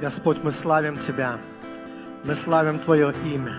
Господь, 0.00 0.42
мы 0.42 0.52
славим 0.52 0.98
Тебя. 0.98 1.38
Мы 2.24 2.34
славим 2.34 2.78
Твое 2.78 3.14
имя. 3.24 3.56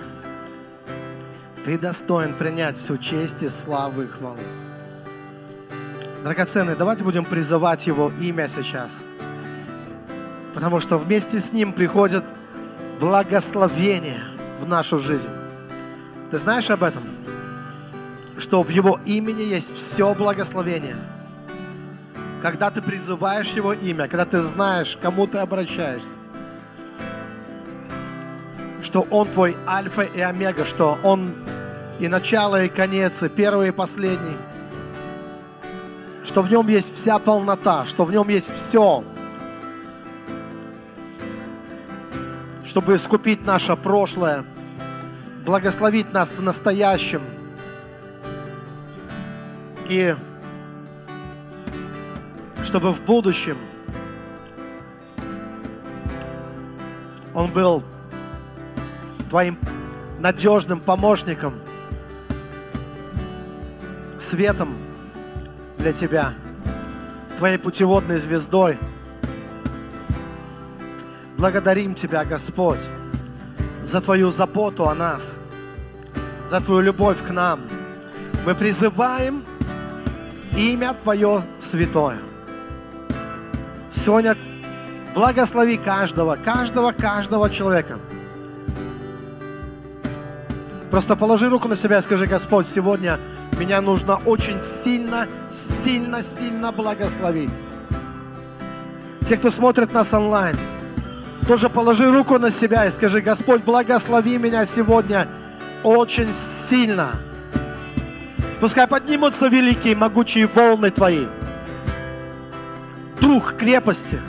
Ты 1.65 1.79
достоин 1.79 2.35
принять 2.35 2.77
всю 2.77 2.97
честь 2.97 3.41
и 3.41 3.49
славу 3.49 4.03
и 4.03 4.07
хвалу. 4.07 4.37
Драгоценные, 6.23 6.75
давайте 6.75 7.03
будем 7.03 7.25
призывать 7.25 7.87
Его 7.87 8.11
имя 8.21 8.47
сейчас. 8.47 9.03
Потому 10.53 10.79
что 10.79 10.97
вместе 10.97 11.39
с 11.39 11.51
Ним 11.51 11.73
приходит 11.73 12.23
благословение 12.99 14.19
в 14.59 14.67
нашу 14.67 14.99
жизнь. 14.99 15.31
Ты 16.29 16.37
знаешь 16.37 16.69
об 16.69 16.83
этом? 16.83 17.03
Что 18.37 18.61
в 18.61 18.69
Его 18.69 18.99
имени 19.05 19.41
есть 19.41 19.73
все 19.73 20.13
благословение. 20.13 20.97
Когда 22.43 22.69
ты 22.69 22.83
призываешь 22.83 23.49
Его 23.53 23.73
имя, 23.73 24.07
когда 24.07 24.25
ты 24.25 24.39
знаешь, 24.39 24.97
кому 25.01 25.25
ты 25.25 25.39
обращаешься, 25.39 26.19
что 28.87 29.05
Он 29.11 29.27
твой 29.27 29.57
альфа 29.67 30.03
и 30.03 30.21
омега, 30.21 30.63
что 30.63 30.97
Он 31.03 31.35
и 31.99 32.07
начало, 32.07 32.63
и 32.63 32.69
конец, 32.69 33.21
и 33.21 33.27
первый, 33.27 33.67
и 33.67 33.71
последний, 33.71 34.37
что 36.23 36.41
в 36.41 36.49
Нем 36.49 36.69
есть 36.69 36.95
вся 36.95 37.19
полнота, 37.19 37.83
что 37.85 38.05
в 38.05 38.13
Нем 38.13 38.29
есть 38.29 38.49
все, 38.49 39.03
чтобы 42.63 42.95
искупить 42.95 43.45
наше 43.45 43.75
прошлое, 43.75 44.45
благословить 45.45 46.13
нас 46.13 46.31
в 46.31 46.41
настоящем. 46.41 47.23
И 49.89 50.15
чтобы 52.63 52.93
в 52.93 53.01
будущем 53.01 53.57
Он 57.33 57.51
был 57.51 57.83
твоим 59.29 59.57
надежным 60.19 60.79
помощником, 60.79 61.55
светом 64.17 64.75
для 65.77 65.93
тебя, 65.93 66.33
твоей 67.37 67.57
путеводной 67.57 68.17
звездой. 68.17 68.77
Благодарим 71.37 71.93
Тебя, 71.93 72.25
Господь, 72.25 72.79
за 73.83 74.01
Твою 74.01 74.31
заботу 74.31 74.89
о 74.89 74.95
нас, 74.95 75.33
за 76.45 76.59
Твою 76.61 76.81
любовь 76.81 77.23
к 77.23 77.29
нам. 77.29 77.61
Мы 78.45 78.55
призываем 78.55 79.43
имя 80.55 80.95
Твое 80.95 81.43
святое. 81.59 82.17
Сегодня 83.91 84.35
благослови 85.13 85.77
каждого, 85.77 86.37
каждого, 86.37 86.91
каждого 86.91 87.49
человека– 87.49 87.99
Просто 90.91 91.17
положи 91.17 91.49
руку 91.49 91.67
на 91.67 91.75
себя 91.75 91.99
и 91.99 92.01
скажи, 92.01 92.27
Господь, 92.27 92.65
сегодня 92.65 93.19
меня 93.59 93.81
нужно 93.81 94.15
очень 94.25 94.59
сильно, 94.61 95.27
сильно, 95.51 96.21
сильно 96.23 96.71
благословить. 96.71 97.49
Те, 99.27 99.35
кто 99.35 99.49
смотрит 99.51 99.91
нас 99.93 100.13
онлайн, 100.13 100.55
тоже 101.45 101.69
положи 101.69 102.09
руку 102.09 102.39
на 102.39 102.49
себя 102.49 102.85
и 102.85 102.91
скажи, 102.91 103.19
Господь, 103.19 103.63
благослови 103.63 104.37
меня 104.37 104.65
сегодня 104.65 105.27
очень 105.83 106.29
сильно. 106.69 107.11
Пускай 108.61 108.87
поднимутся 108.87 109.47
великие, 109.47 109.95
могучие 109.95 110.47
волны 110.47 110.89
Твои. 110.89 111.25
Дух 113.19 113.55
крепости, 113.57 114.21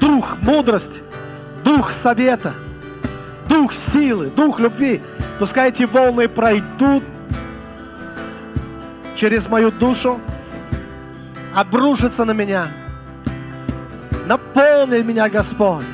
дух 0.00 0.38
мудрости, 0.40 1.00
дух 1.62 1.92
совета, 1.92 2.54
дух 3.50 3.74
силы, 3.74 4.30
дух 4.30 4.60
любви– 4.60 5.02
Пускай 5.40 5.70
эти 5.70 5.84
волны 5.84 6.28
пройдут 6.28 7.02
через 9.16 9.48
мою 9.48 9.70
душу, 9.72 10.20
обрушатся 11.56 12.26
на 12.26 12.32
меня. 12.32 12.68
Наполни 14.26 15.00
меня, 15.00 15.30
Господь. 15.30 15.86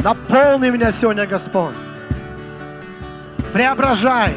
Наполни 0.00 0.68
меня 0.68 0.92
сегодня, 0.92 1.26
Господь. 1.26 1.72
Преображай. 3.54 4.34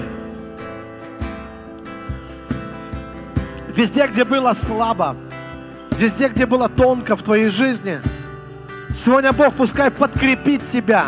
Везде, 3.75 4.07
где 4.07 4.23
было 4.23 4.53
слабо, 4.53 5.17
везде, 5.97 6.29
где 6.29 6.45
было 6.45 6.69
тонко 6.69 7.17
в 7.17 7.23
твоей 7.23 7.49
жизни, 7.49 7.99
сегодня 8.93 9.33
Бог 9.33 9.53
пускай 9.55 9.91
подкрепит 9.91 10.63
тебя. 10.63 11.07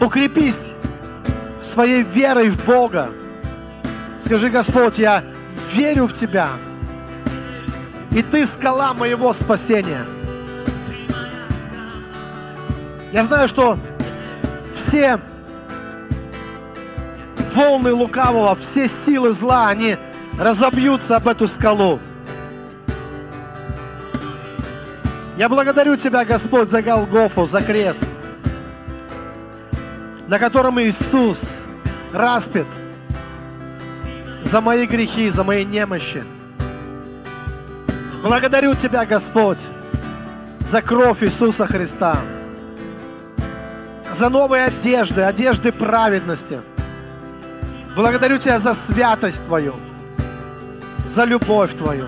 Укрепись 0.00 0.58
своей 1.60 2.02
верой 2.02 2.50
в 2.50 2.64
Бога. 2.64 3.10
Скажи, 4.20 4.50
Господь, 4.50 4.98
я 4.98 5.22
верю 5.72 6.06
в 6.06 6.12
Тебя. 6.12 6.50
И 8.10 8.22
Ты 8.22 8.46
скала 8.46 8.94
моего 8.94 9.32
спасения. 9.32 10.04
Я 13.12 13.22
знаю, 13.22 13.48
что 13.48 13.78
все 14.74 15.18
волны 17.54 17.92
лукавого, 17.92 18.54
все 18.54 18.88
силы 18.88 19.32
зла, 19.32 19.68
они 19.68 19.96
разобьются 20.38 21.16
об 21.16 21.28
эту 21.28 21.48
скалу. 21.48 22.00
Я 25.36 25.48
благодарю 25.48 25.96
Тебя, 25.96 26.24
Господь, 26.24 26.68
за 26.68 26.82
Голгофу, 26.82 27.46
за 27.46 27.62
крест, 27.62 28.04
на 30.28 30.38
котором 30.38 30.78
Иисус 30.80 31.40
распят 32.12 32.66
за 34.42 34.60
мои 34.60 34.86
грехи, 34.86 35.30
за 35.30 35.42
мои 35.42 35.64
немощи. 35.64 36.22
Благодарю 38.22 38.74
Тебя, 38.74 39.06
Господь, 39.06 39.68
за 40.60 40.82
кровь 40.82 41.22
Иисуса 41.22 41.66
Христа, 41.66 42.20
за 44.12 44.28
новые 44.28 44.64
одежды, 44.64 45.22
одежды 45.22 45.72
праведности. 45.72 46.60
Благодарю 47.96 48.38
Тебя 48.38 48.58
за 48.58 48.74
святость 48.74 49.46
Твою, 49.46 49.74
за 51.06 51.24
любовь 51.24 51.74
Твою. 51.74 52.06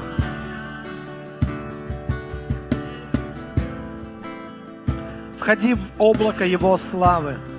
Входи 5.39 5.73
в 5.73 5.81
облако 5.99 6.45
Его 6.45 6.77
славы– 6.77 7.37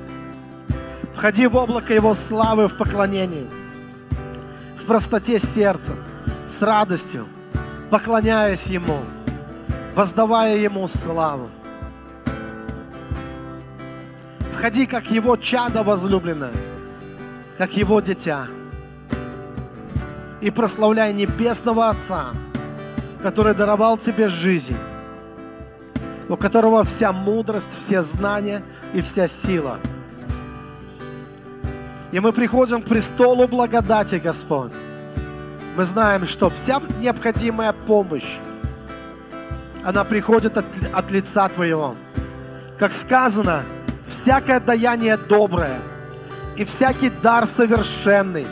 Входи 1.21 1.45
в 1.45 1.55
облако 1.55 1.93
Его 1.93 2.15
славы 2.15 2.67
в 2.67 2.75
поклонении, 2.75 3.47
в 4.75 4.87
простоте 4.87 5.37
сердца, 5.37 5.91
с 6.47 6.59
радостью, 6.63 7.27
поклоняясь 7.91 8.63
Ему, 8.63 9.01
воздавая 9.93 10.57
Ему 10.57 10.87
славу. 10.87 11.47
Входи, 14.51 14.87
как 14.87 15.11
Его 15.11 15.37
чадо 15.37 15.83
возлюбленное, 15.83 16.53
как 17.55 17.77
Его 17.77 18.01
дитя. 18.01 18.47
И 20.41 20.49
прославляй 20.49 21.13
Небесного 21.13 21.89
Отца, 21.89 22.29
который 23.21 23.53
даровал 23.53 23.95
тебе 23.99 24.27
жизнь, 24.27 24.75
у 26.29 26.35
которого 26.35 26.83
вся 26.83 27.13
мудрость, 27.13 27.77
все 27.77 28.01
знания 28.01 28.63
и 28.95 29.01
вся 29.01 29.27
сила– 29.27 29.77
и 32.11 32.19
мы 32.19 32.33
приходим 32.33 32.81
к 32.81 32.85
престолу 32.85 33.47
благодати, 33.47 34.15
Господь. 34.15 34.71
Мы 35.77 35.85
знаем, 35.85 36.25
что 36.25 36.49
вся 36.49 36.81
необходимая 36.99 37.73
помощь, 37.73 38.37
она 39.83 40.03
приходит 40.03 40.57
от, 40.57 40.65
от 40.93 41.11
лица 41.11 41.47
Твоего. 41.47 41.95
Как 42.77 42.91
сказано, 42.91 43.63
всякое 44.05 44.59
даяние 44.59 45.17
доброе 45.17 45.79
и 46.57 46.65
всякий 46.65 47.09
дар 47.09 47.45
совершенный 47.45 48.45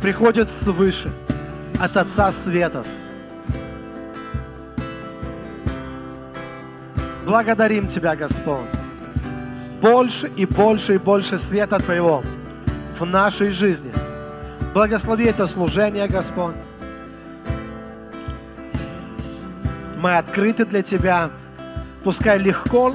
приходит 0.00 0.48
свыше, 0.48 1.12
от 1.78 1.96
Отца 1.96 2.30
Светов. 2.30 2.86
Благодарим 7.26 7.86
Тебя, 7.88 8.16
Господь. 8.16 8.68
Больше 9.82 10.28
и 10.36 10.46
больше 10.46 10.94
и 10.94 10.98
больше 10.98 11.36
света 11.36 11.78
Твоего– 11.78 12.22
в 12.98 13.04
нашей 13.04 13.48
жизни. 13.50 13.92
Благослови 14.72 15.26
это 15.26 15.46
служение, 15.46 16.06
Господь. 16.08 16.54
Мы 20.00 20.16
открыты 20.16 20.64
для 20.64 20.82
Тебя. 20.82 21.30
Пускай 22.02 22.38
легко 22.38 22.94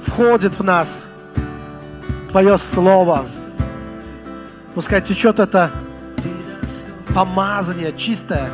входит 0.00 0.58
в 0.58 0.62
нас 0.64 1.04
Твое 2.28 2.58
Слово. 2.58 3.26
Пускай 4.74 5.00
течет 5.00 5.38
это 5.38 5.70
помазание 7.14 7.92
чистое 7.92 8.50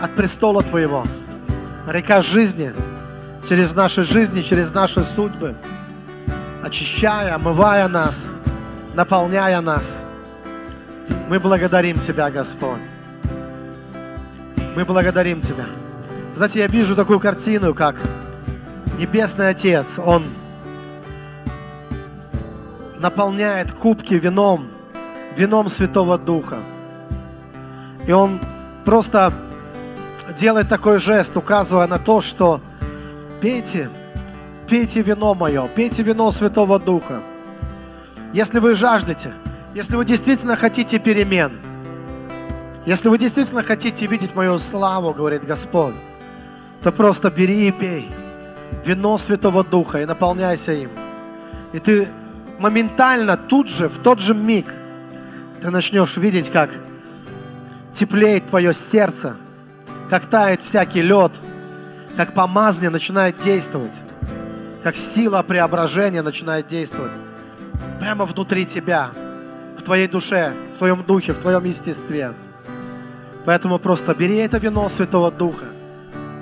от 0.00 0.14
престола 0.14 0.62
Твоего. 0.62 1.04
Река 1.86 2.20
жизни 2.20 2.72
через 3.46 3.74
наши 3.74 4.02
жизни, 4.02 4.42
через 4.42 4.72
наши 4.72 5.02
судьбы, 5.02 5.54
очищая, 6.68 7.34
омывая 7.34 7.88
нас, 7.88 8.26
наполняя 8.94 9.62
нас. 9.62 10.04
Мы 11.30 11.40
благодарим 11.40 11.98
Тебя, 11.98 12.30
Господь. 12.30 12.80
Мы 14.76 14.84
благодарим 14.84 15.40
Тебя. 15.40 15.64
Знаете, 16.34 16.58
я 16.60 16.66
вижу 16.66 16.94
такую 16.94 17.20
картину, 17.20 17.74
как 17.74 17.96
Небесный 18.98 19.48
Отец, 19.48 19.98
Он 19.98 20.24
наполняет 22.98 23.72
кубки 23.72 24.14
вином, 24.14 24.68
вином 25.36 25.68
Святого 25.68 26.18
Духа. 26.18 26.58
И 28.06 28.12
Он 28.12 28.38
просто 28.84 29.32
делает 30.36 30.68
такой 30.68 30.98
жест, 30.98 31.34
указывая 31.34 31.86
на 31.86 31.98
то, 31.98 32.20
что 32.20 32.60
пейте, 33.40 33.88
пейте 34.68 35.02
вино 35.02 35.34
мое, 35.34 35.66
пейте 35.68 36.02
вино 36.02 36.30
Святого 36.30 36.78
Духа. 36.78 37.22
Если 38.32 38.58
вы 38.58 38.74
жаждете, 38.74 39.32
если 39.74 39.96
вы 39.96 40.04
действительно 40.04 40.56
хотите 40.56 40.98
перемен, 40.98 41.52
если 42.84 43.08
вы 43.08 43.18
действительно 43.18 43.62
хотите 43.62 44.06
видеть 44.06 44.34
мою 44.34 44.58
славу, 44.58 45.12
говорит 45.12 45.44
Господь, 45.44 45.94
то 46.82 46.92
просто 46.92 47.30
бери 47.30 47.68
и 47.68 47.72
пей 47.72 48.08
вино 48.84 49.16
Святого 49.16 49.64
Духа 49.64 50.00
и 50.00 50.04
наполняйся 50.04 50.72
им. 50.72 50.90
И 51.72 51.78
ты 51.78 52.08
моментально, 52.58 53.36
тут 53.36 53.68
же, 53.68 53.88
в 53.88 53.98
тот 53.98 54.20
же 54.20 54.34
миг, 54.34 54.66
ты 55.60 55.70
начнешь 55.70 56.16
видеть, 56.16 56.50
как 56.50 56.70
теплеет 57.92 58.46
твое 58.46 58.72
сердце, 58.72 59.36
как 60.10 60.26
тает 60.26 60.62
всякий 60.62 61.02
лед, 61.02 61.32
как 62.16 62.34
помазание 62.34 62.90
начинает 62.90 63.38
действовать, 63.40 64.00
как 64.82 64.96
сила 64.96 65.42
преображения 65.42 66.22
начинает 66.22 66.66
действовать 66.66 67.12
прямо 68.00 68.24
внутри 68.24 68.64
тебя, 68.64 69.10
в 69.76 69.82
твоей 69.82 70.08
душе, 70.08 70.52
в 70.74 70.78
твоем 70.78 71.02
духе, 71.04 71.32
в 71.32 71.38
твоем 71.38 71.64
естестве. 71.64 72.32
Поэтому 73.44 73.78
просто 73.78 74.14
бери 74.14 74.36
это 74.36 74.58
вино 74.58 74.88
Святого 74.88 75.30
Духа 75.30 75.66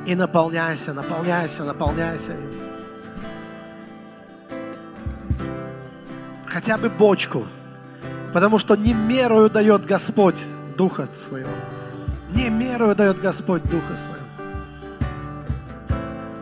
и 0.06 0.14
наполняйся, 0.14 0.92
наполняйся, 0.92 1.64
наполняйся 1.64 2.32
им. 2.32 2.52
Хотя 6.46 6.78
бы 6.78 6.88
бочку, 6.88 7.46
потому 8.32 8.58
что 8.58 8.76
не 8.76 8.94
мерою 8.94 9.50
дает 9.50 9.84
Господь 9.84 10.42
Духа 10.76 11.06
Своего. 11.06 11.50
Не 12.32 12.48
мерою 12.48 12.94
дает 12.94 13.20
Господь 13.20 13.62
Духа 13.64 13.96
Своего. 13.96 14.26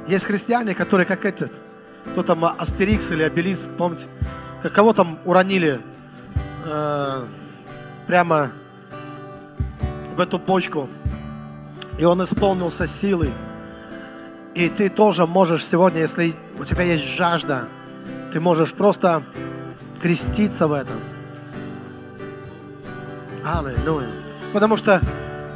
Есть 0.07 0.25
христиане, 0.25 0.75
которые 0.75 1.07
как 1.07 1.25
этот, 1.25 1.51
кто 2.13 2.23
там 2.23 2.45
Астерикс 2.45 3.11
или 3.11 3.23
Обелис, 3.23 3.69
помните, 3.79 4.07
как 4.63 4.73
кого 4.73 4.93
там 4.93 5.19
уронили 5.25 5.81
э, 6.65 7.25
прямо 8.07 8.51
в 10.17 10.21
эту 10.21 10.39
почку, 10.39 10.89
и 11.99 12.05
он 12.05 12.23
исполнился 12.23 12.87
силой. 12.87 13.33
И 14.55 14.69
ты 14.69 14.89
тоже 14.89 15.27
можешь 15.27 15.67
сегодня, 15.67 16.01
если 16.01 16.33
у 16.59 16.65
тебя 16.65 16.85
есть 16.85 17.05
жажда, 17.05 17.69
ты 18.33 18.41
можешь 18.41 18.73
просто 18.73 19.23
креститься 20.01 20.69
в 20.69 20.73
этом. 20.73 20.97
Аллилуйя. 23.45 24.09
Потому 24.53 24.77
что 24.77 25.01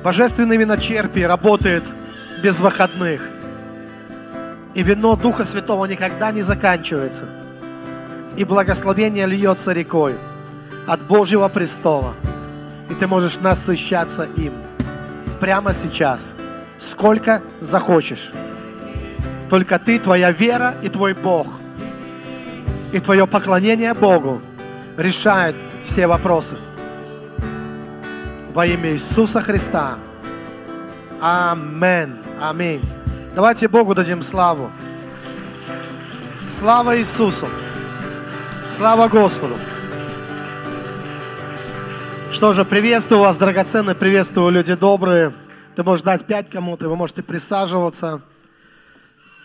божественный 0.02 0.56
виночерпий 0.56 1.24
работает 1.24 1.84
без 2.42 2.60
выходных. 2.60 3.37
И 4.78 4.82
вино 4.84 5.16
Духа 5.16 5.44
Святого 5.44 5.86
никогда 5.86 6.30
не 6.30 6.42
заканчивается. 6.42 7.24
И 8.36 8.44
благословение 8.44 9.26
льется 9.26 9.72
рекой 9.72 10.14
от 10.86 11.02
Божьего 11.02 11.48
престола. 11.48 12.14
И 12.88 12.94
ты 12.94 13.08
можешь 13.08 13.40
насыщаться 13.40 14.28
им 14.36 14.52
прямо 15.40 15.72
сейчас, 15.72 16.32
сколько 16.78 17.42
захочешь. 17.58 18.30
Только 19.50 19.80
ты, 19.80 19.98
твоя 19.98 20.30
вера 20.30 20.76
и 20.80 20.88
твой 20.88 21.12
Бог, 21.14 21.58
и 22.92 23.00
твое 23.00 23.26
поклонение 23.26 23.94
Богу 23.94 24.40
решает 24.96 25.56
все 25.82 26.06
вопросы. 26.06 26.56
Во 28.54 28.64
имя 28.64 28.92
Иисуса 28.92 29.40
Христа. 29.40 29.96
Амин. 31.20 32.16
Аминь. 32.40 32.97
Давайте 33.38 33.68
Богу 33.68 33.94
дадим 33.94 34.20
славу. 34.20 34.68
Слава 36.50 36.98
Иисусу. 36.98 37.48
Слава 38.68 39.06
Господу. 39.06 39.56
Что 42.32 42.52
же, 42.52 42.64
приветствую 42.64 43.20
вас, 43.20 43.38
драгоценные, 43.38 43.94
приветствую, 43.94 44.50
люди 44.50 44.74
добрые. 44.74 45.32
Ты 45.76 45.84
можешь 45.84 46.02
дать 46.04 46.26
пять 46.26 46.50
кому-то, 46.50 46.88
вы 46.88 46.96
можете 46.96 47.22
присаживаться. 47.22 48.22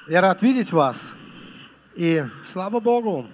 Я 0.07 0.21
рад 0.21 0.41
видеть 0.41 0.71
вас. 0.71 1.13
И 1.93 2.25
слава 2.41 2.79
Богу. 2.79 3.27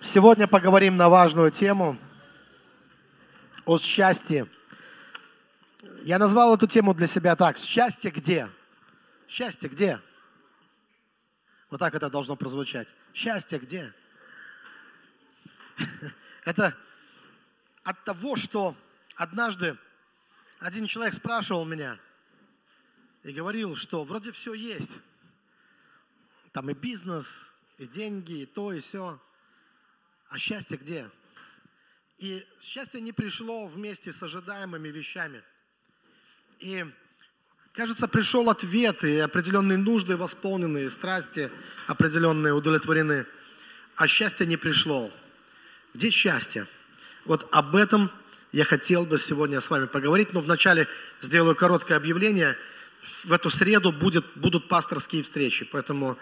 Сегодня 0.00 0.46
поговорим 0.46 0.96
на 0.96 1.10
важную 1.10 1.50
тему 1.50 1.98
о 3.66 3.76
счастье. 3.76 4.46
Я 6.02 6.18
назвал 6.18 6.54
эту 6.54 6.66
тему 6.66 6.94
для 6.94 7.06
себя 7.06 7.36
так. 7.36 7.58
Счастье 7.58 8.10
где? 8.10 8.48
Счастье 9.28 9.68
где? 9.68 10.00
Вот 11.68 11.78
так 11.78 11.94
это 11.94 12.08
должно 12.08 12.36
прозвучать. 12.36 12.94
Счастье 13.12 13.58
где? 13.58 13.92
Это 16.44 16.76
от 17.82 18.02
того, 18.04 18.36
что 18.36 18.74
однажды 19.14 19.78
один 20.58 20.86
человек 20.86 21.14
спрашивал 21.14 21.64
меня 21.64 21.98
и 23.22 23.32
говорил, 23.32 23.76
что 23.76 24.04
вроде 24.04 24.32
все 24.32 24.54
есть. 24.54 25.00
Там 26.52 26.70
и 26.70 26.74
бизнес, 26.74 27.52
и 27.78 27.86
деньги, 27.86 28.42
и 28.42 28.46
то, 28.46 28.72
и 28.72 28.80
все. 28.80 29.20
А 30.28 30.38
счастье 30.38 30.76
где? 30.76 31.10
И 32.18 32.46
счастье 32.60 33.00
не 33.00 33.12
пришло 33.12 33.66
вместе 33.66 34.12
с 34.12 34.22
ожидаемыми 34.22 34.88
вещами. 34.88 35.42
И, 36.60 36.84
кажется, 37.72 38.06
пришел 38.06 38.50
ответ, 38.50 39.02
и 39.02 39.18
определенные 39.18 39.78
нужды 39.78 40.16
восполнены, 40.16 40.84
и 40.84 40.88
страсти 40.90 41.50
определенные 41.86 42.52
удовлетворены. 42.52 43.24
А 43.96 44.06
счастье 44.06 44.46
не 44.46 44.58
пришло. 44.58 45.10
Где 45.94 46.10
счастье? 46.10 46.66
Вот 47.24 47.48
об 47.50 47.76
этом 47.76 48.10
я 48.52 48.64
хотел 48.64 49.06
бы 49.06 49.18
сегодня 49.18 49.60
с 49.60 49.70
вами 49.70 49.86
поговорить, 49.86 50.34
но 50.34 50.40
вначале 50.40 50.86
сделаю 51.22 51.56
короткое 51.56 51.96
объявление. 51.96 52.56
В 53.24 53.32
эту 53.32 53.48
среду 53.48 53.90
будет, 53.90 54.26
будут 54.34 54.68
пасторские 54.68 55.22
встречи, 55.22 55.64
поэтому 55.64 56.18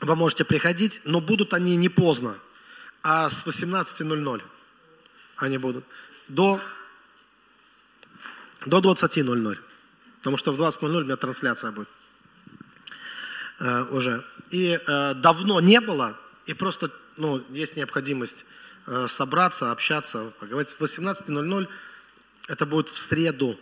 вы 0.00 0.16
можете 0.16 0.44
приходить, 0.44 1.00
но 1.04 1.20
будут 1.20 1.54
они 1.54 1.76
не 1.76 1.88
поздно, 1.88 2.36
а 3.02 3.30
с 3.30 3.46
18.00 3.46 4.42
они 5.36 5.58
будут. 5.58 5.84
До, 6.26 6.60
до 8.66 8.78
20.00, 8.78 9.58
потому 10.18 10.36
что 10.36 10.52
в 10.52 10.60
20.00 10.60 11.00
у 11.00 11.04
меня 11.04 11.16
трансляция 11.16 11.72
будет 11.72 11.88
э, 13.60 13.82
уже. 13.90 14.24
И 14.50 14.80
э, 14.84 15.14
давно 15.14 15.60
не 15.60 15.80
было, 15.80 16.16
и 16.46 16.54
просто 16.54 16.90
ну, 17.16 17.42
есть 17.50 17.76
необходимость 17.76 18.44
Э, 18.90 19.06
собраться, 19.06 19.70
общаться, 19.70 20.32
поговорить. 20.40 20.70
В 20.70 20.80
18.00 20.80 21.68
это 22.48 22.64
будет 22.64 22.88
в 22.88 22.96
среду, 22.96 23.58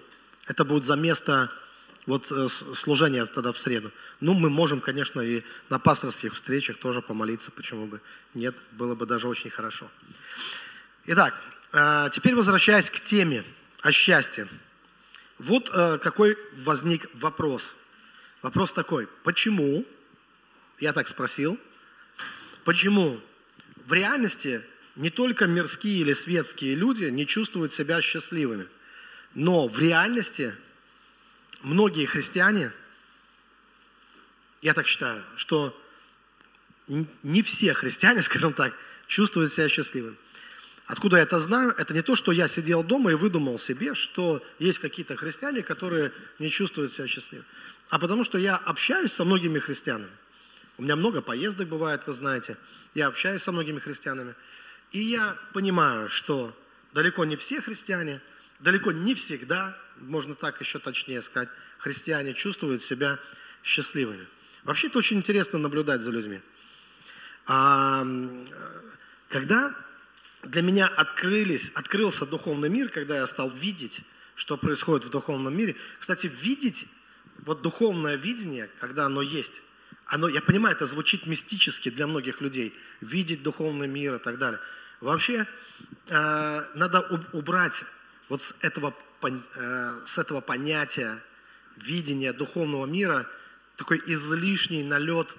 это 0.46 0.64
будет 0.64 0.84
за 0.84 0.94
место 0.94 1.50
вот 2.06 2.30
э, 2.30 2.46
служения 2.48 3.26
тогда 3.26 3.50
в 3.50 3.58
среду. 3.58 3.90
Ну, 4.20 4.34
мы 4.34 4.50
можем, 4.50 4.80
конечно, 4.80 5.20
и 5.20 5.42
на 5.68 5.80
пасторских 5.80 6.32
встречах 6.32 6.78
тоже 6.78 7.02
помолиться, 7.02 7.50
почему 7.50 7.88
бы 7.88 8.00
нет, 8.34 8.54
было 8.70 8.94
бы 8.94 9.04
даже 9.04 9.26
очень 9.26 9.50
хорошо. 9.50 9.90
Итак, 11.06 11.34
э, 11.72 12.08
теперь 12.12 12.36
возвращаясь 12.36 12.88
к 12.88 13.00
теме 13.00 13.42
о 13.80 13.90
счастье. 13.90 14.46
Вот 15.38 15.68
какой 15.70 16.36
возник 16.52 17.08
вопрос. 17.14 17.76
Вопрос 18.42 18.72
такой, 18.72 19.06
почему, 19.22 19.84
я 20.78 20.92
так 20.92 21.08
спросил, 21.08 21.58
почему 22.64 23.20
в 23.86 23.92
реальности 23.92 24.62
не 24.94 25.10
только 25.10 25.46
мирские 25.46 25.98
или 25.98 26.12
светские 26.12 26.74
люди 26.74 27.04
не 27.04 27.26
чувствуют 27.26 27.72
себя 27.72 28.00
счастливыми, 28.00 28.66
но 29.34 29.68
в 29.68 29.78
реальности 29.78 30.54
многие 31.62 32.06
христиане, 32.06 32.72
я 34.62 34.72
так 34.72 34.86
считаю, 34.86 35.22
что 35.36 35.78
не 37.22 37.42
все 37.42 37.74
христиане, 37.74 38.22
скажем 38.24 38.52
так, 38.52 38.74
чувствуют 39.06 39.52
себя 39.52 39.68
счастливыми. 39.68 40.16
Откуда 40.86 41.16
я 41.16 41.24
это 41.24 41.38
знаю? 41.40 41.74
Это 41.76 41.94
не 41.94 42.02
то, 42.02 42.14
что 42.14 42.30
я 42.30 42.46
сидел 42.46 42.84
дома 42.84 43.10
и 43.10 43.14
выдумал 43.14 43.58
себе, 43.58 43.94
что 43.94 44.40
есть 44.60 44.78
какие-то 44.78 45.16
христиане, 45.16 45.62
которые 45.62 46.12
не 46.38 46.48
чувствуют 46.48 46.92
себя 46.92 47.08
счастливыми. 47.08 47.46
А 47.90 47.98
потому 47.98 48.22
что 48.22 48.38
я 48.38 48.56
общаюсь 48.56 49.12
со 49.12 49.24
многими 49.24 49.58
христианами. 49.58 50.10
У 50.78 50.82
меня 50.82 50.94
много 50.94 51.22
поездок 51.22 51.68
бывает, 51.68 52.06
вы 52.06 52.12
знаете. 52.12 52.56
Я 52.94 53.08
общаюсь 53.08 53.42
со 53.42 53.50
многими 53.50 53.80
христианами. 53.80 54.34
И 54.92 55.00
я 55.00 55.36
понимаю, 55.52 56.08
что 56.08 56.56
далеко 56.92 57.24
не 57.24 57.34
все 57.34 57.60
христиане, 57.60 58.20
далеко 58.60 58.92
не 58.92 59.14
всегда, 59.14 59.76
можно 59.96 60.34
так 60.36 60.60
еще 60.60 60.78
точнее 60.78 61.20
сказать, 61.20 61.48
христиане 61.78 62.32
чувствуют 62.32 62.80
себя 62.80 63.18
счастливыми. 63.64 64.26
Вообще 64.62 64.86
это 64.86 64.98
очень 64.98 65.16
интересно 65.18 65.58
наблюдать 65.58 66.02
за 66.02 66.12
людьми. 66.12 66.40
А, 67.46 68.06
когда 69.28 69.74
для 70.46 70.62
меня 70.62 70.86
открылись, 70.86 71.70
открылся 71.74 72.26
духовный 72.26 72.68
мир, 72.68 72.88
когда 72.88 73.16
я 73.16 73.26
стал 73.26 73.50
видеть, 73.50 74.02
что 74.34 74.56
происходит 74.56 75.06
в 75.06 75.10
духовном 75.10 75.56
мире. 75.56 75.76
Кстати, 75.98 76.26
видеть, 76.26 76.86
вот 77.38 77.62
духовное 77.62 78.16
видение, 78.16 78.68
когда 78.80 79.06
оно 79.06 79.22
есть, 79.22 79.62
оно, 80.06 80.28
я 80.28 80.40
понимаю, 80.40 80.76
это 80.76 80.86
звучит 80.86 81.26
мистически 81.26 81.90
для 81.90 82.06
многих 82.06 82.40
людей, 82.40 82.74
видеть 83.00 83.42
духовный 83.42 83.88
мир 83.88 84.14
и 84.14 84.18
так 84.18 84.38
далее. 84.38 84.60
Вообще, 85.00 85.46
э, 86.08 86.62
надо 86.74 87.00
убрать 87.32 87.84
вот 88.28 88.40
с 88.40 88.54
этого, 88.60 88.94
э, 89.22 90.00
с 90.04 90.18
этого 90.18 90.40
понятия 90.40 91.22
видения 91.76 92.32
духовного 92.32 92.86
мира 92.86 93.28
такой 93.76 94.00
излишний 94.06 94.82
налет 94.84 95.36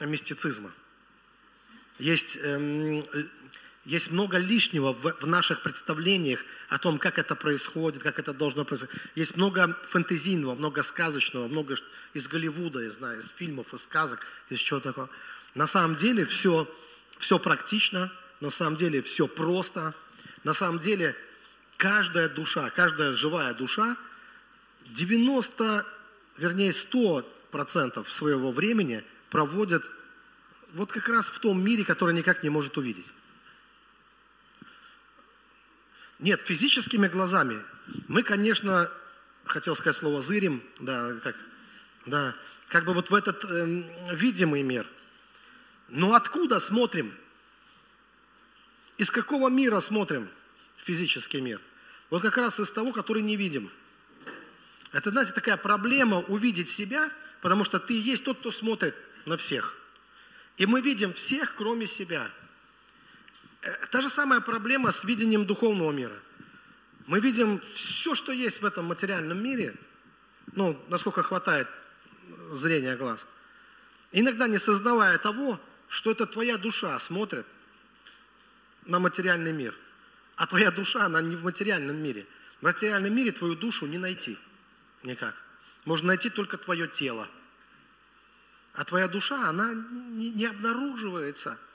мистицизма. 0.00 0.72
Есть 1.98 2.36
эм, 2.42 3.04
есть 3.86 4.10
много 4.10 4.38
лишнего 4.38 4.92
в, 4.92 5.04
в 5.20 5.26
наших 5.26 5.62
представлениях 5.62 6.44
о 6.68 6.78
том, 6.78 6.98
как 6.98 7.20
это 7.20 7.36
происходит, 7.36 8.02
как 8.02 8.18
это 8.18 8.32
должно 8.32 8.64
происходить. 8.64 8.96
Есть 9.14 9.36
много 9.36 9.78
фэнтезийного, 9.86 10.56
много 10.56 10.82
сказочного, 10.82 11.46
много 11.46 11.76
из 12.12 12.26
Голливуда, 12.26 12.80
я 12.80 12.90
знаю, 12.90 13.20
из 13.20 13.28
фильмов, 13.28 13.72
из 13.72 13.84
сказок, 13.84 14.20
из 14.50 14.58
чего 14.58 14.80
такого. 14.80 15.08
На 15.54 15.68
самом 15.68 15.94
деле 15.94 16.24
все, 16.24 16.68
все 17.16 17.38
практично, 17.38 18.12
на 18.40 18.50
самом 18.50 18.76
деле 18.76 19.02
все 19.02 19.28
просто. 19.28 19.94
На 20.42 20.52
самом 20.52 20.80
деле 20.80 21.14
каждая 21.76 22.28
душа, 22.28 22.68
каждая 22.70 23.12
живая 23.12 23.54
душа 23.54 23.96
90, 24.86 25.86
вернее 26.38 26.72
100 26.72 27.22
процентов 27.52 28.12
своего 28.12 28.50
времени 28.50 29.04
проводит 29.30 29.84
вот 30.74 30.90
как 30.90 31.08
раз 31.08 31.28
в 31.28 31.38
том 31.38 31.62
мире, 31.62 31.84
который 31.84 32.14
никак 32.14 32.42
не 32.42 32.50
может 32.50 32.76
увидеть. 32.78 33.12
Нет, 36.18 36.40
физическими 36.40 37.08
глазами. 37.08 37.62
Мы, 38.08 38.22
конечно, 38.22 38.90
хотел 39.44 39.76
сказать 39.76 39.96
слово 39.96 40.22
зырим, 40.22 40.62
да, 40.80 41.12
как, 41.22 41.36
да, 42.06 42.34
как 42.68 42.86
бы 42.86 42.94
вот 42.94 43.10
в 43.10 43.14
этот 43.14 43.44
э, 43.44 44.14
видимый 44.14 44.62
мир. 44.62 44.88
Но 45.88 46.14
откуда 46.14 46.58
смотрим? 46.58 47.14
Из 48.96 49.10
какого 49.10 49.50
мира 49.50 49.78
смотрим 49.80 50.28
физический 50.78 51.42
мир? 51.42 51.60
Вот 52.08 52.22
как 52.22 52.38
раз 52.38 52.60
из 52.60 52.70
того, 52.70 52.92
который 52.92 53.22
не 53.22 53.36
видим. 53.36 53.70
Это, 54.92 55.10
знаете, 55.10 55.32
такая 55.32 55.58
проблема 55.58 56.20
увидеть 56.20 56.68
себя, 56.68 57.10
потому 57.42 57.62
что 57.64 57.78
ты 57.78 58.00
есть 58.00 58.24
тот, 58.24 58.38
кто 58.38 58.50
смотрит 58.50 58.94
на 59.26 59.36
всех. 59.36 59.76
И 60.56 60.64
мы 60.64 60.80
видим 60.80 61.12
всех, 61.12 61.56
кроме 61.56 61.86
себя– 61.86 62.30
та 63.90 64.00
же 64.00 64.08
самая 64.08 64.40
проблема 64.40 64.90
с 64.90 65.04
видением 65.04 65.46
духовного 65.46 65.92
мира. 65.92 66.16
Мы 67.06 67.20
видим 67.20 67.60
все, 67.60 68.14
что 68.14 68.32
есть 68.32 68.62
в 68.62 68.66
этом 68.66 68.86
материальном 68.86 69.42
мире, 69.42 69.74
ну, 70.54 70.80
насколько 70.88 71.22
хватает 71.22 71.68
зрения 72.50 72.96
глаз. 72.96 73.26
Иногда 74.12 74.48
не 74.48 74.58
сознавая 74.58 75.18
того, 75.18 75.60
что 75.88 76.10
это 76.10 76.26
твоя 76.26 76.58
душа 76.58 76.98
смотрит 76.98 77.46
на 78.86 78.98
материальный 78.98 79.52
мир. 79.52 79.76
А 80.36 80.46
твоя 80.46 80.70
душа, 80.70 81.04
она 81.04 81.20
не 81.20 81.36
в 81.36 81.44
материальном 81.44 81.96
мире. 81.96 82.26
В 82.60 82.64
материальном 82.64 83.14
мире 83.14 83.32
твою 83.32 83.54
душу 83.54 83.86
не 83.86 83.98
найти 83.98 84.38
никак. 85.02 85.42
Можно 85.84 86.08
найти 86.08 86.30
только 86.30 86.56
твое 86.56 86.88
тело. 86.88 87.28
А 88.74 88.84
твоя 88.84 89.08
душа, 89.08 89.48
она 89.48 89.72
не 89.72 90.46
обнаруживается– 90.46 91.58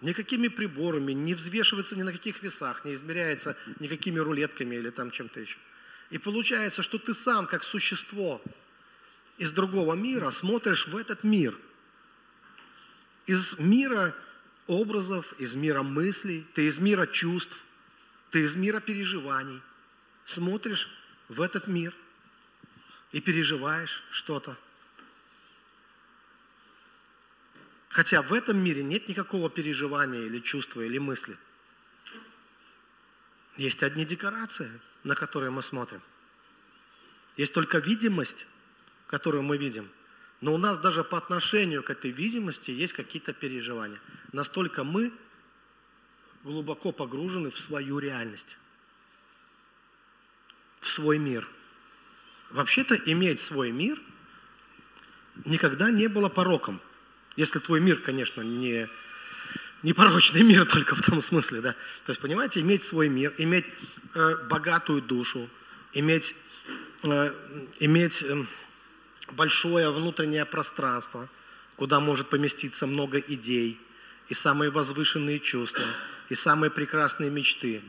никакими 0.00 0.48
приборами, 0.48 1.12
не 1.12 1.34
взвешивается 1.34 1.96
ни 1.96 2.02
на 2.02 2.12
каких 2.12 2.42
весах, 2.42 2.84
не 2.84 2.92
измеряется 2.92 3.56
никакими 3.80 4.18
рулетками 4.18 4.76
или 4.76 4.90
там 4.90 5.10
чем-то 5.10 5.40
еще. 5.40 5.58
И 6.10 6.18
получается, 6.18 6.82
что 6.82 6.98
ты 6.98 7.14
сам, 7.14 7.46
как 7.46 7.64
существо 7.64 8.40
из 9.38 9.52
другого 9.52 9.94
мира, 9.94 10.30
смотришь 10.30 10.88
в 10.88 10.96
этот 10.96 11.24
мир. 11.24 11.58
Из 13.26 13.58
мира 13.58 14.14
образов, 14.66 15.34
из 15.40 15.54
мира 15.54 15.82
мыслей, 15.82 16.46
ты 16.54 16.66
из 16.66 16.78
мира 16.78 17.06
чувств, 17.06 17.66
ты 18.30 18.42
из 18.42 18.54
мира 18.54 18.80
переживаний. 18.80 19.60
Смотришь 20.24 20.88
в 21.28 21.40
этот 21.40 21.66
мир 21.66 21.94
и 23.12 23.20
переживаешь 23.20 24.04
что-то. 24.10 24.56
Хотя 27.96 28.20
в 28.20 28.34
этом 28.34 28.58
мире 28.58 28.82
нет 28.82 29.08
никакого 29.08 29.48
переживания 29.48 30.20
или 30.20 30.38
чувства, 30.38 30.82
или 30.82 30.98
мысли. 30.98 31.34
Есть 33.56 33.82
одни 33.82 34.04
декорации, 34.04 34.70
на 35.02 35.14
которые 35.14 35.50
мы 35.50 35.62
смотрим. 35.62 36.02
Есть 37.38 37.54
только 37.54 37.78
видимость, 37.78 38.48
которую 39.06 39.44
мы 39.44 39.56
видим. 39.56 39.88
Но 40.42 40.52
у 40.52 40.58
нас 40.58 40.76
даже 40.76 41.04
по 41.04 41.16
отношению 41.16 41.82
к 41.82 41.88
этой 41.88 42.10
видимости 42.10 42.70
есть 42.70 42.92
какие-то 42.92 43.32
переживания. 43.32 43.98
Настолько 44.30 44.84
мы 44.84 45.10
глубоко 46.44 46.92
погружены 46.92 47.48
в 47.48 47.58
свою 47.58 47.98
реальность, 47.98 48.58
в 50.80 50.86
свой 50.86 51.16
мир. 51.16 51.48
Вообще-то 52.50 52.94
иметь 52.94 53.40
свой 53.40 53.70
мир 53.70 53.98
никогда 55.46 55.90
не 55.90 56.08
было 56.08 56.28
пороком. 56.28 56.78
Если 57.36 57.58
твой 57.58 57.80
мир, 57.80 57.96
конечно, 57.96 58.40
не, 58.40 58.88
не 59.82 59.92
порочный 59.92 60.42
мир 60.42 60.64
только 60.72 60.94
в 60.94 61.02
том 61.02 61.20
смысле, 61.20 61.60
да. 61.60 61.72
То 62.04 62.10
есть, 62.10 62.20
понимаете, 62.20 62.60
иметь 62.60 62.82
свой 62.82 63.08
мир, 63.08 63.32
иметь 63.38 63.66
э, 64.14 64.36
богатую 64.48 65.02
душу, 65.02 65.48
иметь, 65.92 66.34
э, 67.02 67.32
иметь 67.80 68.22
э, 68.22 68.44
большое 69.32 69.90
внутреннее 69.90 70.46
пространство, 70.46 71.28
куда 71.76 72.00
может 72.00 72.28
поместиться 72.30 72.86
много 72.86 73.18
идей, 73.18 73.78
и 74.28 74.34
самые 74.34 74.70
возвышенные 74.70 75.38
чувства, 75.38 75.84
и 76.30 76.34
самые 76.34 76.70
прекрасные 76.70 77.30
мечты. 77.30 77.82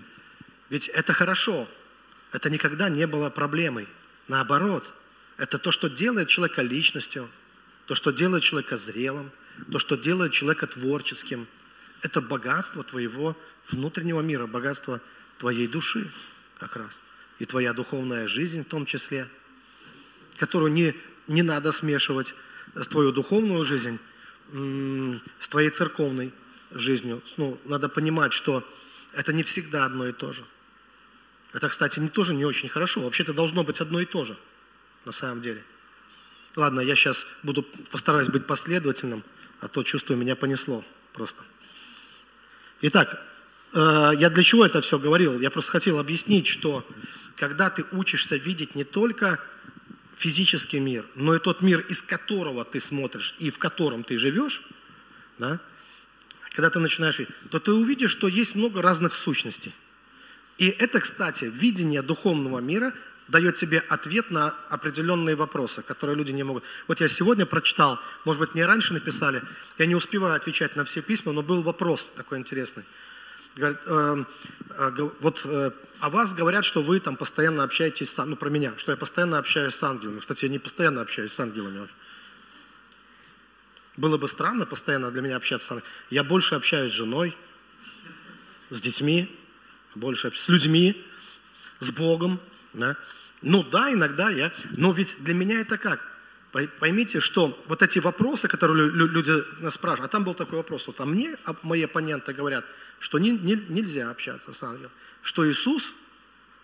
Ведь 0.70 0.90
это 0.90 1.14
хорошо, 1.14 1.68
это 2.34 2.50
никогда 2.50 2.90
не 2.90 3.08
было 3.08 3.30
проблемой. 3.30 3.88
Наоборот, 4.28 4.94
это 5.38 5.58
то, 5.58 5.72
что 5.72 5.90
делает 5.90 6.28
человека 6.28 6.62
личностью– 6.62 7.30
то, 7.88 7.96
что 7.96 8.12
делает 8.12 8.44
человека 8.44 8.78
зрелым, 8.78 9.32
то, 9.72 9.80
что 9.80 9.96
делает 9.96 10.34
человека 10.34 10.68
творческим, 10.68 11.48
это 12.02 12.22
богатство 12.22 12.84
твоего 12.84 13.36
внутреннего 13.70 14.22
мира, 14.22 14.46
богатство 14.46 15.02
твоей 15.40 15.68
души 15.68 16.12
как 16.60 16.76
раз. 16.76 17.00
И 17.40 17.46
твоя 17.46 17.74
духовная 17.74 18.28
жизнь 18.28 18.64
в 18.64 18.68
том 18.68 18.86
числе, 18.86 19.28
которую 20.38 20.74
не, 20.74 20.94
не 21.28 21.44
надо 21.44 21.72
смешивать 21.72 22.36
с 22.76 22.88
твою 22.88 23.12
духовную 23.12 23.64
жизнь 23.64 24.00
с 24.52 25.48
твоей 25.50 25.70
церковной 25.70 26.32
жизнью. 26.72 27.22
Ну, 27.36 27.60
надо 27.66 27.90
понимать, 27.90 28.32
что 28.32 28.64
это 29.14 29.34
не 29.34 29.44
всегда 29.44 29.86
одно 29.86 30.08
и 30.08 30.14
то 30.14 30.32
же. 30.32 30.44
Это, 31.54 31.68
кстати, 31.68 32.00
не, 32.00 32.08
тоже 32.08 32.34
не 32.34 32.46
очень 32.46 32.70
хорошо. 32.70 33.02
Вообще-то 33.02 33.34
должно 33.34 33.64
быть 33.64 33.82
одно 33.82 34.00
и 34.00 34.06
то 34.06 34.24
же, 34.24 34.38
на 35.06 35.12
самом 35.12 35.42
деле– 35.42 35.64
Ладно, 36.58 36.80
я 36.80 36.96
сейчас 36.96 37.28
буду, 37.44 37.62
постараюсь 37.62 38.30
быть 38.30 38.48
последовательным, 38.48 39.24
а 39.62 39.68
то 39.68 39.84
чувствую, 39.84 40.18
меня 40.18 40.36
понесло 40.36 40.84
просто. 41.14 41.44
Итак, 42.82 43.24
э, 43.74 44.12
я 44.18 44.32
для 44.32 44.42
чего 44.42 44.66
это 44.66 44.82
все 44.82 44.98
говорил? 44.98 45.40
Я 45.40 45.52
просто 45.52 45.72
хотел 45.72 46.00
объяснить, 46.00 46.48
что 46.48 46.84
когда 47.36 47.70
ты 47.70 47.86
учишься 47.92 48.38
видеть 48.38 48.74
не 48.74 48.84
только 48.84 49.40
физический 50.16 50.80
мир, 50.80 51.06
но 51.14 51.36
и 51.36 51.40
тот 51.40 51.62
мир, 51.62 51.82
из 51.90 52.02
которого 52.02 52.66
ты 52.66 52.80
смотришь 52.80 53.36
и 53.38 53.52
в 53.52 53.60
котором 53.60 54.04
ты 54.04 54.18
живешь, 54.18 54.64
да, 55.38 55.60
когда 56.54 56.72
ты 56.72 56.80
начинаешь 56.80 57.20
видеть, 57.20 57.36
то 57.52 57.60
ты 57.60 57.72
увидишь, 57.72 58.10
что 58.10 58.28
есть 58.28 58.56
много 58.56 58.82
разных 58.82 59.14
сущностей. 59.14 59.76
И 60.58 60.70
это, 60.70 61.02
кстати, 61.02 61.46
видение 61.46 62.02
духовного 62.02 62.58
мира 62.58 62.94
дает 63.28 63.56
тебе 63.56 63.80
ответ 63.80 64.32
на 64.32 64.56
определенные 64.70 65.36
вопросы, 65.36 65.82
которые 65.82 66.16
люди 66.16 66.32
не 66.32 66.44
могут. 66.44 66.64
Вот 66.88 67.02
я 67.02 67.08
сегодня 67.08 67.46
прочитал, 67.46 68.00
может 68.26 68.40
быть, 68.40 68.54
мне 68.54 68.66
раньше 68.66 68.94
написали, 68.94 69.42
я 69.78 69.86
не 69.86 69.96
успеваю 69.96 70.36
отвечать 70.36 70.76
на 70.76 70.86
все 70.86 71.02
письма, 71.02 71.34
но 71.34 71.42
был 71.42 71.62
вопрос 71.62 72.12
такой 72.16 72.38
интересный. 72.40 72.84
Говорят, 73.56 73.82
э, 73.88 74.24
э, 74.78 75.10
вот 75.20 75.46
э, 75.46 75.72
о 76.00 76.10
вас 76.10 76.36
говорят, 76.36 76.64
что 76.64 76.84
вы 76.84 77.00
там 77.00 77.16
постоянно 77.16 77.64
общаетесь 77.64 78.12
с, 78.12 78.24
ну, 78.24 78.36
про 78.36 78.50
меня, 78.50 78.74
что 78.78 78.92
я 78.92 78.98
постоянно 78.98 79.40
общаюсь 79.40 79.74
с 79.74 79.84
ангелами. 79.84 80.20
Кстати, 80.20 80.46
я 80.46 80.52
не 80.52 80.60
постоянно 80.60 81.02
общаюсь 81.02 81.34
с 81.34 81.40
ангелами. 81.40 81.88
Было 83.96 84.18
бы 84.18 84.28
странно 84.28 84.68
постоянно 84.68 85.10
для 85.10 85.24
меня 85.24 85.38
общаться 85.38 85.68
с 85.68 85.72
ангелами. 85.72 85.92
Я 86.12 86.24
больше 86.24 86.54
общаюсь 86.54 86.92
с 86.92 86.96
женой, 86.96 87.36
с 88.70 88.80
детьми, 88.80 89.36
больше 89.96 90.28
общаюсь 90.28 90.46
с 90.46 90.50
людьми, 90.50 91.06
с 91.80 91.90
Богом. 91.90 92.40
Да? 92.78 92.96
Ну 93.42 93.64
да, 93.64 93.92
иногда 93.92 94.30
я. 94.30 94.52
Но 94.72 94.92
ведь 94.92 95.24
для 95.24 95.34
меня 95.34 95.60
это 95.62 95.78
как? 95.78 96.00
Поймите, 96.80 97.20
что 97.20 97.62
вот 97.68 97.84
эти 97.84 98.00
вопросы, 98.00 98.48
которые 98.48 98.90
люди 98.90 99.34
спрашивают, 99.70 100.10
а 100.10 100.12
там 100.12 100.24
был 100.24 100.34
такой 100.34 100.58
вопрос, 100.58 100.88
вот 100.88 101.00
а 101.02 101.06
мне 101.06 101.36
мои 101.62 101.84
оппоненты 101.84 102.34
говорят, 102.34 102.66
что 103.00 103.20
не, 103.20 103.32
не, 103.32 103.56
нельзя 103.68 104.10
общаться 104.10 104.54
с 104.54 104.64
ангелом, 104.64 104.92
что 105.22 105.48
Иисус, 105.48 105.94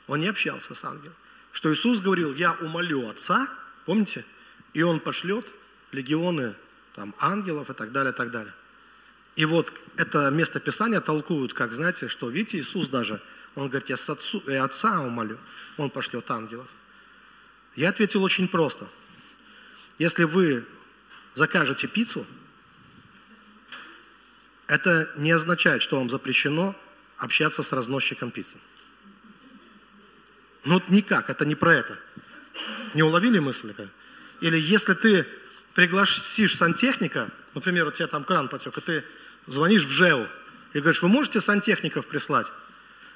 он 0.07 0.21
не 0.21 0.27
общался 0.27 0.73
с 0.73 0.83
ангелом, 0.83 1.13
что 1.51 1.71
Иисус 1.71 1.99
говорил, 1.99 2.33
я 2.33 2.53
умолю 2.53 3.07
Отца, 3.07 3.47
помните, 3.85 4.25
и 4.73 4.81
Он 4.81 4.99
пошлет 4.99 5.45
легионы 5.91 6.55
там, 6.93 7.13
ангелов 7.19 7.69
и 7.69 7.73
так 7.73 7.91
далее, 7.91 8.13
и 8.13 8.15
так 8.15 8.31
далее. 8.31 8.53
И 9.35 9.45
вот 9.45 9.73
это 9.97 10.29
место 10.29 10.59
Писания 10.59 11.01
толкуют, 11.01 11.53
как, 11.53 11.71
знаете, 11.71 12.07
что, 12.07 12.29
видите, 12.29 12.59
Иисус 12.59 12.87
даже, 12.87 13.21
Он 13.55 13.69
говорит, 13.69 13.89
я, 13.89 13.95
отцу, 13.95 14.43
я 14.47 14.63
Отца 14.63 15.01
умолю, 15.01 15.37
Он 15.77 15.89
пошлет 15.89 16.29
ангелов. 16.31 16.69
Я 17.75 17.89
ответил 17.89 18.23
очень 18.23 18.47
просто– 18.47 18.87
если 19.97 20.23
вы 20.23 20.65
закажете 21.35 21.87
пиццу, 21.87 22.25
это 24.67 25.11
не 25.17 25.31
означает, 25.31 25.81
что 25.81 25.97
вам 25.97 26.09
запрещено 26.09 26.75
общаться 27.17 27.61
с 27.63 27.71
разносчиком 27.71 28.31
пиццы. 28.31 28.57
Ну, 30.65 30.81
никак, 30.87 31.29
это 31.29 31.45
не 31.45 31.55
про 31.55 31.75
это. 31.75 31.99
Не 32.93 33.03
уловили 33.03 33.39
мысль? 33.39 33.73
Или 34.41 34.57
если 34.57 34.93
ты 34.93 35.27
пригласишь 35.73 36.55
сантехника, 36.55 37.29
например, 37.53 37.87
у 37.87 37.91
тебя 37.91 38.07
там 38.07 38.23
кран 38.23 38.47
потек, 38.47 38.77
и 38.77 38.81
ты 38.81 39.05
звонишь 39.47 39.85
в 39.85 39.91
ЖЭУ 39.91 40.27
и 40.73 40.79
говоришь, 40.79 41.01
вы 41.01 41.09
можете 41.09 41.39
сантехников 41.39 42.07
прислать? 42.07 42.51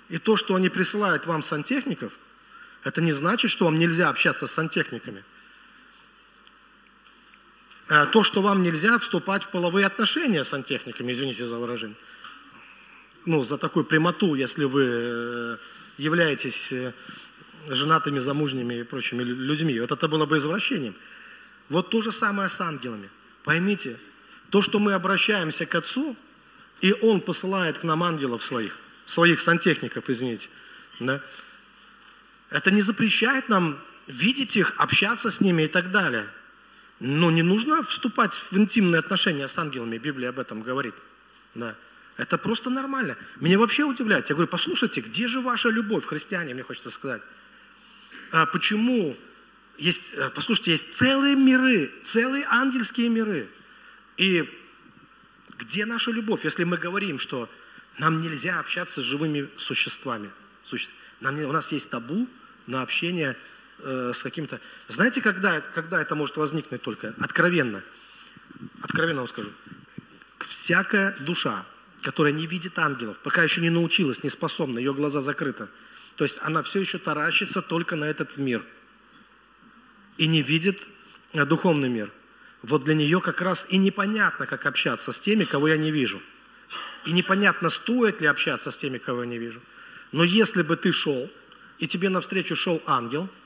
И 0.09 0.17
то, 0.17 0.37
что 0.37 0.55
они 0.55 0.69
присылают 0.69 1.25
вам 1.25 1.41
сантехников, 1.41 2.17
это 2.83 3.01
не 3.01 3.11
значит, 3.11 3.51
что 3.51 3.65
вам 3.65 3.77
нельзя 3.77 4.09
общаться 4.09 4.47
с 4.47 4.51
сантехниками– 4.51 5.23
Э, 7.89 8.05
то, 8.05 8.23
что 8.23 8.41
вам 8.41 8.63
нельзя 8.63 8.97
вступать 8.97 9.43
в 9.43 9.49
половые 9.49 9.85
отношения 9.85 10.43
с 10.43 10.49
сантехниками, 10.49 11.13
извините 11.13 11.45
за 11.45 11.57
выражение. 11.57 11.95
Ну, 13.25 13.43
за 13.43 13.57
такую 13.57 13.85
прямоту, 13.85 14.35
если 14.35 14.65
вы 14.65 14.83
э, 14.85 15.57
являетесь 15.97 16.71
э, 16.71 16.93
женатыми, 17.69 18.19
замужними 18.19 18.79
и 18.79 18.83
прочими 18.83 19.23
людьми. 19.23 19.79
Вот 19.79 19.91
это 19.91 20.07
было 20.07 20.25
бы 20.25 20.37
извращением. 20.37 20.95
Вот 21.69 21.89
то 21.89 22.01
же 22.01 22.11
самое 22.11 22.49
с 22.49 22.59
ангелами. 22.59 23.09
Поймите, 23.43 23.97
то, 24.49 24.61
что 24.61 24.79
мы 24.79 24.93
обращаемся 24.93 25.65
к 25.65 25.73
Отцу, 25.75 26.15
и 26.81 26.93
Он 27.01 27.21
посылает 27.21 27.77
к 27.77 27.83
нам 27.83 28.03
ангелов 28.03 28.43
своих, 28.43 28.77
своих 29.07 29.39
сантехников, 29.39 30.09
извините, 30.09 30.49
да, 30.99 31.21
это 32.51 32.69
не 32.69 32.81
запрещает 32.81 33.49
нам 33.49 33.81
видеть 34.05 34.55
их, 34.55 34.73
общаться 34.77 35.31
с 35.31 35.41
ними 35.41 35.63
и 35.63 35.67
так 35.67 35.91
далее. 35.91 36.29
Но 36.99 37.31
не 37.31 37.41
нужно 37.41 37.83
вступать 37.83 38.33
в 38.33 38.57
интимные 38.57 38.99
отношения 38.99 39.47
с 39.47 39.57
ангелами, 39.57 39.97
Библия 39.97 40.29
об 40.29 40.39
этом 40.39 40.61
говорит. 40.61 40.95
Да. 41.55 41.75
Это 42.17 42.37
просто 42.37 42.69
нормально. 42.69 43.15
Меня 43.39 43.59
вообще 43.59 43.83
удивляет. 43.83 44.29
Я 44.29 44.35
говорю, 44.35 44.49
послушайте, 44.49 45.01
где 45.01 45.27
же 45.27 45.39
ваша 45.39 45.69
любовь, 45.69 46.05
христиане, 46.05 46.53
мне 46.53 46.63
хочется 46.63 46.89
сказать. 46.89 47.21
А 48.31 48.47
почему 48.47 49.15
есть, 49.77 50.13
э, 50.13 50.31
послушайте, 50.33 50.71
есть 50.71 50.93
целые 50.93 51.35
миры, 51.35 51.91
целые 52.03 52.45
ангельские 52.49 53.09
миры. 53.09 53.47
И 54.17 54.49
где 55.59 55.85
наша 55.85 56.11
любовь, 56.11 56.43
если 56.43 56.63
мы 56.63 56.77
говорим, 56.77 57.19
что 57.19 57.49
нам 57.97 58.21
нельзя 58.21 58.59
общаться 58.59 59.01
с 59.01 59.03
живыми 59.03 59.49
существами? 59.57 60.29
Нам, 61.21 61.39
у 61.39 61.51
нас 61.51 61.71
есть 61.71 61.89
табу 61.89 62.27
на 62.67 62.81
общение 62.81 63.35
э, 63.79 64.11
с 64.13 64.21
каким-то... 64.23 64.59
Знаете, 64.87 65.21
когда, 65.21 65.61
когда 65.61 66.01
это 66.01 66.15
может 66.15 66.37
возникнуть 66.37 66.81
только? 66.81 67.13
Откровенно. 67.19 67.83
Откровенно 68.81 69.19
вам 69.19 69.27
скажу. 69.27 69.49
Всякая 70.39 71.15
душа, 71.21 71.65
которая 72.01 72.33
не 72.33 72.45
видит 72.45 72.77
ангелов, 72.77 73.19
пока 73.19 73.43
еще 73.43 73.61
не 73.61 73.69
научилась, 73.69 74.23
не 74.23 74.29
способна, 74.29 74.77
ее 74.77 74.93
глаза 74.93 75.21
закрыты. 75.21 75.67
То 76.15 76.23
есть 76.23 76.39
она 76.43 76.61
все 76.61 76.79
еще 76.79 76.97
таращится 76.97 77.61
только 77.61 77.95
на 77.95 78.05
этот 78.05 78.37
мир. 78.37 78.63
И 80.17 80.27
не 80.27 80.41
видит 80.41 80.87
э, 81.33 81.45
духовный 81.45 81.89
мир. 81.89 82.11
Вот 82.63 82.83
для 82.83 82.95
нее 82.95 83.21
как 83.21 83.41
раз 83.41 83.67
и 83.69 83.77
непонятно, 83.77 84.45
как 84.45 84.65
общаться 84.65 85.11
с 85.11 85.19
теми, 85.19 85.45
кого 85.45 85.67
я 85.67 85.77
не 85.77 85.91
вижу. 85.91 86.21
И 87.05 87.11
непонятно, 87.11 87.69
стоит 87.69 88.21
ли 88.21 88.27
общаться 88.27 88.71
с 88.71 88.77
теми, 88.77 88.97
кого 88.97 89.21
я 89.21 89.27
не 89.27 89.37
вижу. 89.37 89.61
Но 90.11 90.23
если 90.23 90.61
бы 90.61 90.75
ты 90.75 90.91
шел, 90.91 91.29
и 91.79 91.87
тебе 91.87 92.09
навстречу 92.09 92.55
шел 92.55 92.81
ангел– 92.85 93.29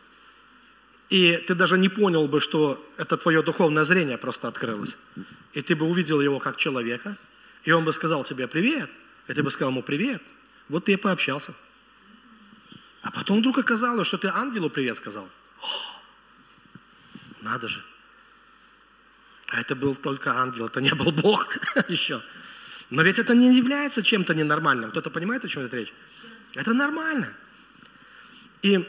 и 1.11 1.35
ты 1.45 1.55
даже 1.55 1.77
не 1.77 1.89
понял 1.89 2.29
бы, 2.29 2.39
что 2.39 2.81
это 2.95 3.17
твое 3.17 3.43
духовное 3.43 3.83
зрение 3.83 4.17
просто 4.17 4.47
открылось. 4.47 4.97
И 5.51 5.61
ты 5.61 5.75
бы 5.75 5.85
увидел 5.85 6.21
его 6.21 6.39
как 6.39 6.55
человека, 6.55 7.17
и 7.65 7.71
он 7.71 7.83
бы 7.83 7.91
сказал 7.91 8.23
тебе 8.23 8.47
«привет», 8.47 8.89
и 9.27 9.33
ты 9.33 9.43
бы 9.43 9.51
сказал 9.51 9.71
ему 9.71 9.83
«привет». 9.83 10.23
Вот 10.69 10.85
ты 10.85 10.93
и 10.93 10.95
пообщался. 10.95 11.53
А 13.01 13.11
потом 13.11 13.39
вдруг 13.39 13.57
оказалось, 13.57 14.07
что 14.07 14.17
ты 14.17 14.29
ангелу 14.29 14.69
привет 14.69 14.95
сказал. 14.95 15.27
Надо 17.41 17.67
же. 17.67 17.83
А 19.49 19.59
это 19.59 19.75
был 19.75 19.95
только 19.95 20.31
ангел, 20.37 20.67
это 20.67 20.79
не 20.79 20.93
был 20.93 21.11
Бог 21.11 21.49
еще. 21.89 22.21
Но 22.91 23.03
ведь 23.03 23.19
это 23.19 23.33
не 23.33 23.55
является 23.55 24.03
чем-то 24.03 24.35
ненормальным. 24.35 24.91
Кто-то 24.91 25.09
понимает, 25.09 25.45
о 25.45 25.47
чем 25.47 25.63
это 25.63 25.77
речь? 25.77 25.93
Это 26.55 26.73
нормально. 26.73 27.33
И 28.61 28.85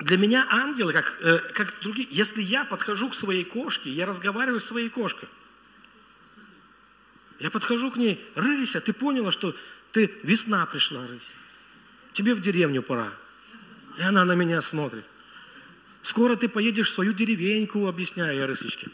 для 0.00 0.18
меня 0.18 0.46
ангелы, 0.50 0.92
как, 0.92 1.18
э, 1.22 1.38
как 1.54 1.74
другие, 1.80 2.06
если 2.10 2.42
я 2.42 2.66
подхожу 2.66 3.08
к 3.08 3.14
своей 3.14 3.44
кошке, 3.44 3.90
я 3.90 4.04
разговариваю 4.04 4.60
с 4.60 4.66
своей 4.66 4.90
кошкой. 4.90 5.28
Я 7.38 7.50
подхожу 7.50 7.90
к 7.90 7.96
ней, 7.96 8.22
Рыся, 8.34 8.82
ты 8.82 8.92
поняла, 8.92 9.32
что 9.32 9.56
ты 9.92 10.14
весна 10.22 10.66
пришла, 10.66 11.06
Рыся. 11.06 11.32
Тебе 12.12 12.34
в 12.34 12.42
деревню 12.42 12.82
пора. 12.82 13.10
И 13.98 14.02
она 14.02 14.26
на 14.26 14.34
меня 14.34 14.60
смотрит. 14.60 15.04
Скоро 16.02 16.36
ты 16.36 16.48
поедешь 16.50 16.90
в 16.90 16.92
свою 16.92 17.14
деревеньку, 17.14 17.86
объясняю 17.86 18.36
я 18.36 18.46
Рысечке. 18.46 18.88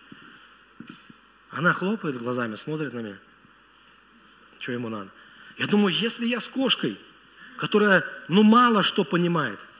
Она 1.50 1.72
хлопает 1.72 2.16
глазами, 2.18 2.54
смотрит 2.54 2.92
на 2.92 3.00
меня. 3.00 3.18
Что 4.58 4.72
ему 4.72 4.88
надо? 4.88 5.10
Я 5.58 5.66
думаю, 5.66 5.94
если 5.94 6.26
я 6.26 6.40
с 6.40 6.48
кошкой, 6.48 6.98
которая, 7.56 8.04
ну, 8.28 8.42
мало 8.42 8.82
что 8.82 9.04
понимает– 9.04 9.58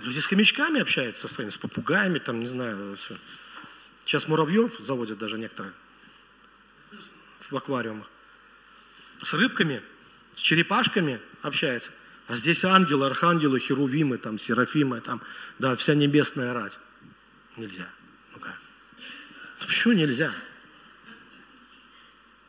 Люди 0.00 0.20
с 0.20 0.26
хомячками 0.26 0.80
общаются 0.80 1.26
со 1.26 1.34
своими, 1.34 1.50
с 1.50 1.58
попугаями, 1.58 2.18
там, 2.18 2.40
не 2.40 2.46
знаю, 2.46 2.96
все. 2.96 3.16
Сейчас 4.04 4.28
муравьев 4.28 4.76
заводят 4.78 5.18
даже 5.18 5.38
некоторые 5.38 5.72
в 7.40 7.56
аквариумах. 7.56 8.08
С 9.22 9.34
рыбками, 9.34 9.82
с 10.36 10.40
черепашками 10.40 11.20
общается. 11.42 11.90
А 12.28 12.36
здесь 12.36 12.64
ангелы, 12.64 13.06
архангелы, 13.06 13.58
херувимы, 13.58 14.18
там, 14.18 14.38
серафимы, 14.38 15.00
там, 15.00 15.20
да, 15.58 15.74
вся 15.74 15.94
небесная 15.94 16.52
рать. 16.52 16.78
Нельзя. 17.56 17.88
Ну-ка. 18.34 18.54
Почему 19.60 19.94
нельзя? 19.94 20.32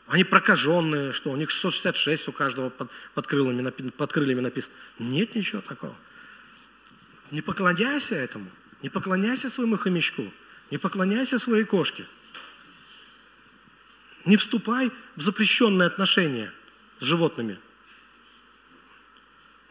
Они 0.09 0.23
прокаженные, 0.23 1.13
что 1.13 1.29
у 1.29 1.35
них 1.35 1.51
666 1.51 2.29
у 2.29 2.31
каждого 2.31 2.71
под, 2.71 2.89
под, 3.13 3.27
крыльями, 3.27 3.69
под 3.69 4.11
крыльями 4.11 4.39
написано. 4.39 4.75
Нет 4.97 5.35
ничего 5.35 5.61
такого. 5.61 5.95
Не 7.29 7.41
поклоняйся 7.41 8.15
этому. 8.15 8.49
Не 8.81 8.89
поклоняйся 8.89 9.51
своему 9.51 9.77
хомячку. 9.77 10.33
Не 10.71 10.79
поклоняйся 10.79 11.37
своей 11.37 11.63
кошке. 11.63 12.07
Не 14.25 14.35
вступай 14.35 14.91
в 15.15 15.21
запрещенные 15.21 15.85
отношения 15.85 16.51
с 16.97 17.03
животными. 17.03 17.59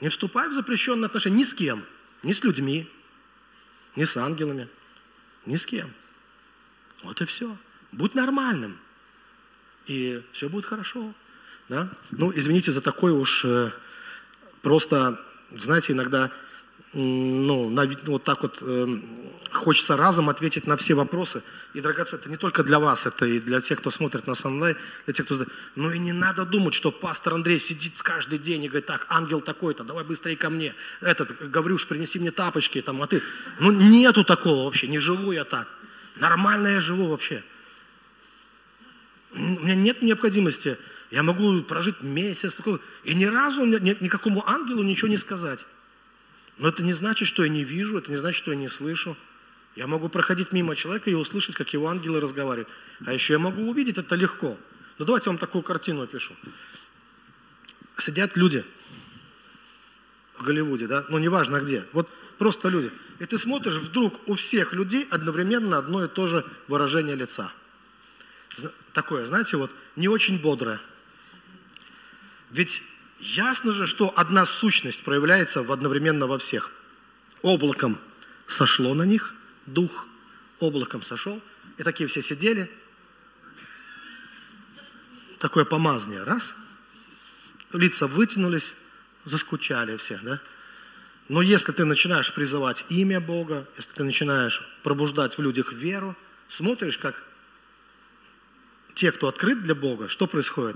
Не 0.00 0.08
вступай 0.08 0.48
в 0.48 0.52
запрещенные 0.52 1.06
отношения 1.06 1.38
ни 1.38 1.42
с 1.42 1.52
кем. 1.52 1.84
Ни 2.22 2.32
с 2.32 2.44
людьми, 2.44 2.88
ни 3.96 4.04
с 4.04 4.16
ангелами, 4.16 4.68
ни 5.46 5.56
с 5.56 5.66
кем. 5.66 5.92
Вот 7.02 7.20
и 7.20 7.24
все. 7.24 7.56
Будь 7.90 8.14
нормальным. 8.14 8.78
И 9.88 10.22
все 10.32 10.48
будет 10.48 10.66
хорошо. 10.66 11.12
Да? 11.68 11.88
Ну, 12.10 12.32
извините 12.34 12.72
за 12.72 12.80
такой 12.80 13.12
уж 13.12 13.44
э, 13.44 13.70
просто, 14.62 15.18
знаете, 15.50 15.92
иногда 15.92 16.30
ну, 16.94 17.68
на, 17.68 17.86
вот 18.06 18.24
так 18.24 18.42
вот 18.42 18.58
э, 18.62 18.86
хочется 19.52 19.96
разом 19.96 20.30
ответить 20.30 20.66
на 20.66 20.76
все 20.76 20.94
вопросы. 20.94 21.42
И, 21.74 21.80
драгоценно, 21.80 22.20
это 22.20 22.30
не 22.30 22.36
только 22.36 22.62
для 22.62 22.78
вас, 22.78 23.06
это 23.06 23.26
и 23.26 23.38
для 23.38 23.60
тех, 23.60 23.78
кто 23.78 23.90
смотрит 23.90 24.26
нас 24.26 24.44
онлайн, 24.46 24.76
для 25.04 25.14
тех, 25.14 25.26
кто... 25.26 25.36
Ну 25.74 25.90
и 25.90 25.98
не 25.98 26.12
надо 26.12 26.46
думать, 26.46 26.72
что 26.72 26.90
пастор 26.90 27.34
Андрей 27.34 27.58
сидит 27.58 28.00
каждый 28.00 28.38
день 28.38 28.64
и 28.64 28.68
говорит, 28.68 28.86
так, 28.86 29.06
ангел 29.10 29.40
такой-то, 29.40 29.84
давай 29.84 30.04
быстрее 30.04 30.36
ко 30.36 30.48
мне. 30.48 30.74
Этот, 31.02 31.50
Гаврюш, 31.50 31.86
принеси 31.86 32.18
мне 32.18 32.30
тапочки, 32.30 32.80
там, 32.80 33.02
а 33.02 33.06
ты... 33.06 33.22
Ну 33.60 33.70
нету 33.70 34.24
такого 34.24 34.64
вообще, 34.64 34.88
не 34.88 34.98
живу 34.98 35.32
я 35.32 35.44
так. 35.44 35.68
Нормально 36.16 36.68
я 36.68 36.80
живу 36.80 37.08
вообще. 37.08 37.42
У 39.56 39.64
меня 39.64 39.74
нет 39.74 40.02
необходимости. 40.02 40.76
Я 41.10 41.22
могу 41.22 41.62
прожить 41.62 42.02
месяц, 42.02 42.60
и 43.04 43.14
ни 43.14 43.24
разу 43.24 43.64
никакому 43.64 44.46
ангелу 44.46 44.82
ничего 44.82 45.08
не 45.08 45.16
сказать. 45.16 45.66
Но 46.58 46.68
это 46.68 46.82
не 46.82 46.92
значит, 46.92 47.26
что 47.28 47.44
я 47.44 47.48
не 47.48 47.64
вижу, 47.64 47.96
это 47.96 48.10
не 48.10 48.16
значит, 48.16 48.36
что 48.36 48.50
я 48.50 48.56
не 48.56 48.68
слышу. 48.68 49.16
Я 49.76 49.86
могу 49.86 50.08
проходить 50.08 50.52
мимо 50.52 50.74
человека 50.74 51.08
и 51.08 51.14
услышать, 51.14 51.54
как 51.54 51.72
его 51.72 51.88
ангелы 51.88 52.20
разговаривают. 52.20 52.68
А 53.06 53.12
еще 53.12 53.34
я 53.34 53.38
могу 53.38 53.62
увидеть 53.70 53.96
это 53.96 54.16
легко. 54.16 54.58
Ну 54.98 55.04
давайте 55.04 55.30
я 55.30 55.32
вам 55.32 55.38
такую 55.38 55.62
картину 55.62 56.02
опишу. 56.02 56.34
Сидят 57.96 58.36
люди 58.36 58.64
в 60.36 60.42
Голливуде, 60.42 60.86
да, 60.86 61.04
ну 61.08 61.18
неважно 61.18 61.60
где, 61.60 61.84
вот 61.92 62.12
просто 62.38 62.68
люди. 62.68 62.90
И 63.18 63.26
ты 63.26 63.38
смотришь, 63.38 63.76
вдруг 63.76 64.20
у 64.28 64.34
всех 64.34 64.72
людей 64.72 65.06
одновременно 65.10 65.78
одно 65.78 66.04
и 66.04 66.08
то 66.08 66.26
же 66.26 66.44
выражение 66.68 67.16
лица. 67.16 67.52
Такое, 68.98 69.24
знаете, 69.26 69.56
вот 69.56 69.70
не 69.94 70.08
очень 70.08 70.40
бодрое. 70.40 70.80
Ведь 72.50 72.82
Ясно 73.20 73.72
же, 73.72 73.86
что 73.86 74.12
одна 74.16 74.46
сущность 74.46 75.02
проявляется 75.02 75.60
одновременно 75.60 76.26
во 76.26 76.38
всех. 76.38 76.70
Облаком 77.42 77.98
сошло 78.46 78.94
на 78.94 79.02
них, 79.02 79.34
дух 79.66 80.06
облаком 80.60 81.02
сошел, 81.02 81.40
и 81.78 81.82
такие 81.82 82.06
все 82.08 82.22
сидели. 82.22 82.70
Такое 85.38 85.64
помазание, 85.64 86.22
раз. 86.22 86.54
Лица 87.72 88.06
вытянулись, 88.06 88.76
заскучали 89.24 89.96
все, 89.96 90.18
да? 90.22 90.40
Но 91.28 91.42
если 91.42 91.72
ты 91.72 91.84
начинаешь 91.84 92.32
призывать 92.32 92.86
имя 92.88 93.20
Бога, 93.20 93.66
если 93.76 93.94
ты 93.94 94.04
начинаешь 94.04 94.62
пробуждать 94.82 95.36
в 95.36 95.42
людях 95.42 95.72
веру, 95.72 96.16
смотришь, 96.48 96.98
как 96.98 97.22
те, 98.98 99.12
кто 99.12 99.28
открыт 99.28 99.62
для 99.62 99.76
Бога, 99.76 100.08
что 100.08 100.26
происходит? 100.26 100.74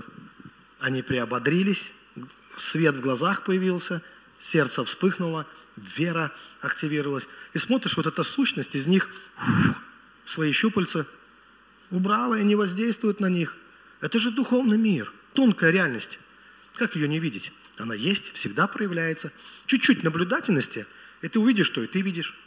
Они 0.79 1.01
приободрились, 1.01 1.93
свет 2.55 2.95
в 2.95 3.01
глазах 3.01 3.43
появился, 3.43 4.01
сердце 4.39 4.85
вспыхнуло, 4.85 5.45
вера 5.75 6.31
активировалась. 6.61 7.27
И 7.51 7.57
смотришь, 7.57 7.97
вот 7.97 8.07
эта 8.07 8.23
сущность 8.23 8.75
из 8.75 8.87
них 8.87 9.09
свои 10.23 10.53
щупальца 10.53 11.05
убрала 11.91 12.39
и 12.39 12.45
не 12.45 12.55
воздействует 12.55 13.19
на 13.19 13.27
них. 13.27 13.57
Это 13.99 14.19
же 14.19 14.31
духовный 14.31 14.77
мир, 14.77 15.11
тонкая 15.33 15.71
реальность. 15.71 16.19
Как 16.75 16.95
ее 16.95 17.09
не 17.09 17.19
видеть? 17.19 17.51
Она 17.77 17.93
есть, 17.93 18.31
всегда 18.35 18.69
проявляется. 18.69 19.33
Чуть-чуть 19.65 20.01
наблюдательности, 20.03 20.87
и 21.21 21.27
ты 21.27 21.41
увидишь, 21.41 21.67
что 21.67 21.83
и 21.83 21.87
ты 21.87 21.99
видишь. 21.99 22.39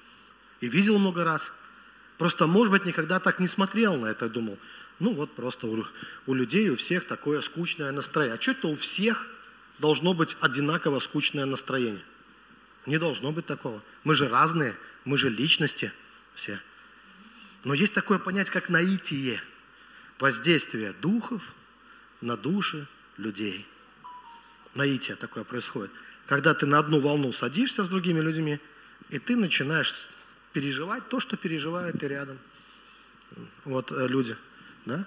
И 0.62 0.68
видел 0.68 0.98
много 0.98 1.22
раз. 1.22 1.52
Просто, 2.16 2.46
может 2.46 2.72
быть, 2.72 2.86
никогда 2.86 3.20
так 3.20 3.40
не 3.40 3.46
смотрел 3.46 3.98
на 3.98 4.06
это, 4.06 4.30
думал. 4.30 4.58
Ну 4.98 5.12
вот 5.12 5.34
просто 5.34 5.66
у, 5.66 5.84
у 6.26 6.34
людей, 6.34 6.70
у 6.70 6.76
всех 6.76 7.04
такое 7.04 7.40
скучное 7.40 7.92
настроение. 7.92 8.36
А 8.36 8.40
что 8.40 8.52
это 8.52 8.68
у 8.68 8.76
всех 8.76 9.28
должно 9.78 10.14
быть 10.14 10.36
одинаково 10.40 10.98
скучное 11.00 11.44
настроение. 11.44 12.02
Не 12.86 12.98
должно 12.98 13.32
быть 13.32 13.46
такого. 13.46 13.82
Мы 14.04 14.14
же 14.14 14.28
разные, 14.28 14.74
мы 15.04 15.18
же 15.18 15.28
личности 15.28 15.92
все. 16.34 16.58
Но 17.64 17.74
есть 17.74 17.94
такое 17.94 18.18
понятие, 18.18 18.52
как 18.52 18.68
наитие, 18.68 19.40
воздействие 20.18 20.92
духов 20.92 21.54
на 22.20 22.36
души 22.36 22.86
людей. 23.16 23.66
Наитие 24.74 25.16
такое 25.16 25.44
происходит. 25.44 25.90
Когда 26.26 26.54
ты 26.54 26.66
на 26.66 26.78
одну 26.78 27.00
волну 27.00 27.32
садишься 27.32 27.84
с 27.84 27.88
другими 27.88 28.20
людьми, 28.20 28.60
и 29.10 29.18
ты 29.18 29.36
начинаешь 29.36 30.08
переживать 30.52 31.08
то, 31.08 31.20
что 31.20 31.36
переживают 31.36 32.02
и 32.02 32.08
рядом 32.08 32.38
вот 33.64 33.92
э, 33.92 34.08
люди. 34.08 34.36
Да? 34.86 35.04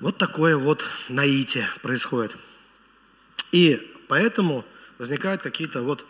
Вот 0.00 0.18
такое 0.18 0.56
вот 0.56 0.84
наитие 1.08 1.66
происходит. 1.82 2.36
И 3.52 3.80
поэтому 4.08 4.64
возникают 4.98 5.42
какие-то 5.42 5.82
вот 5.82 6.06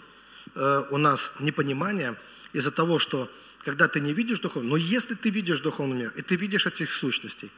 э, 0.54 0.82
у 0.90 0.98
нас 0.98 1.34
непонимания 1.38 2.16
из-за 2.52 2.72
того, 2.72 2.98
что 2.98 3.30
когда 3.64 3.88
ты 3.88 4.00
не 4.00 4.12
видишь 4.12 4.40
духовный, 4.40 4.70
но 4.70 4.76
если 4.76 5.14
ты 5.14 5.30
видишь 5.30 5.60
духовный 5.60 5.96
мир, 5.96 6.12
и 6.16 6.22
ты 6.22 6.36
видишь 6.36 6.66
этих 6.66 6.90
сущностей, 6.90 7.50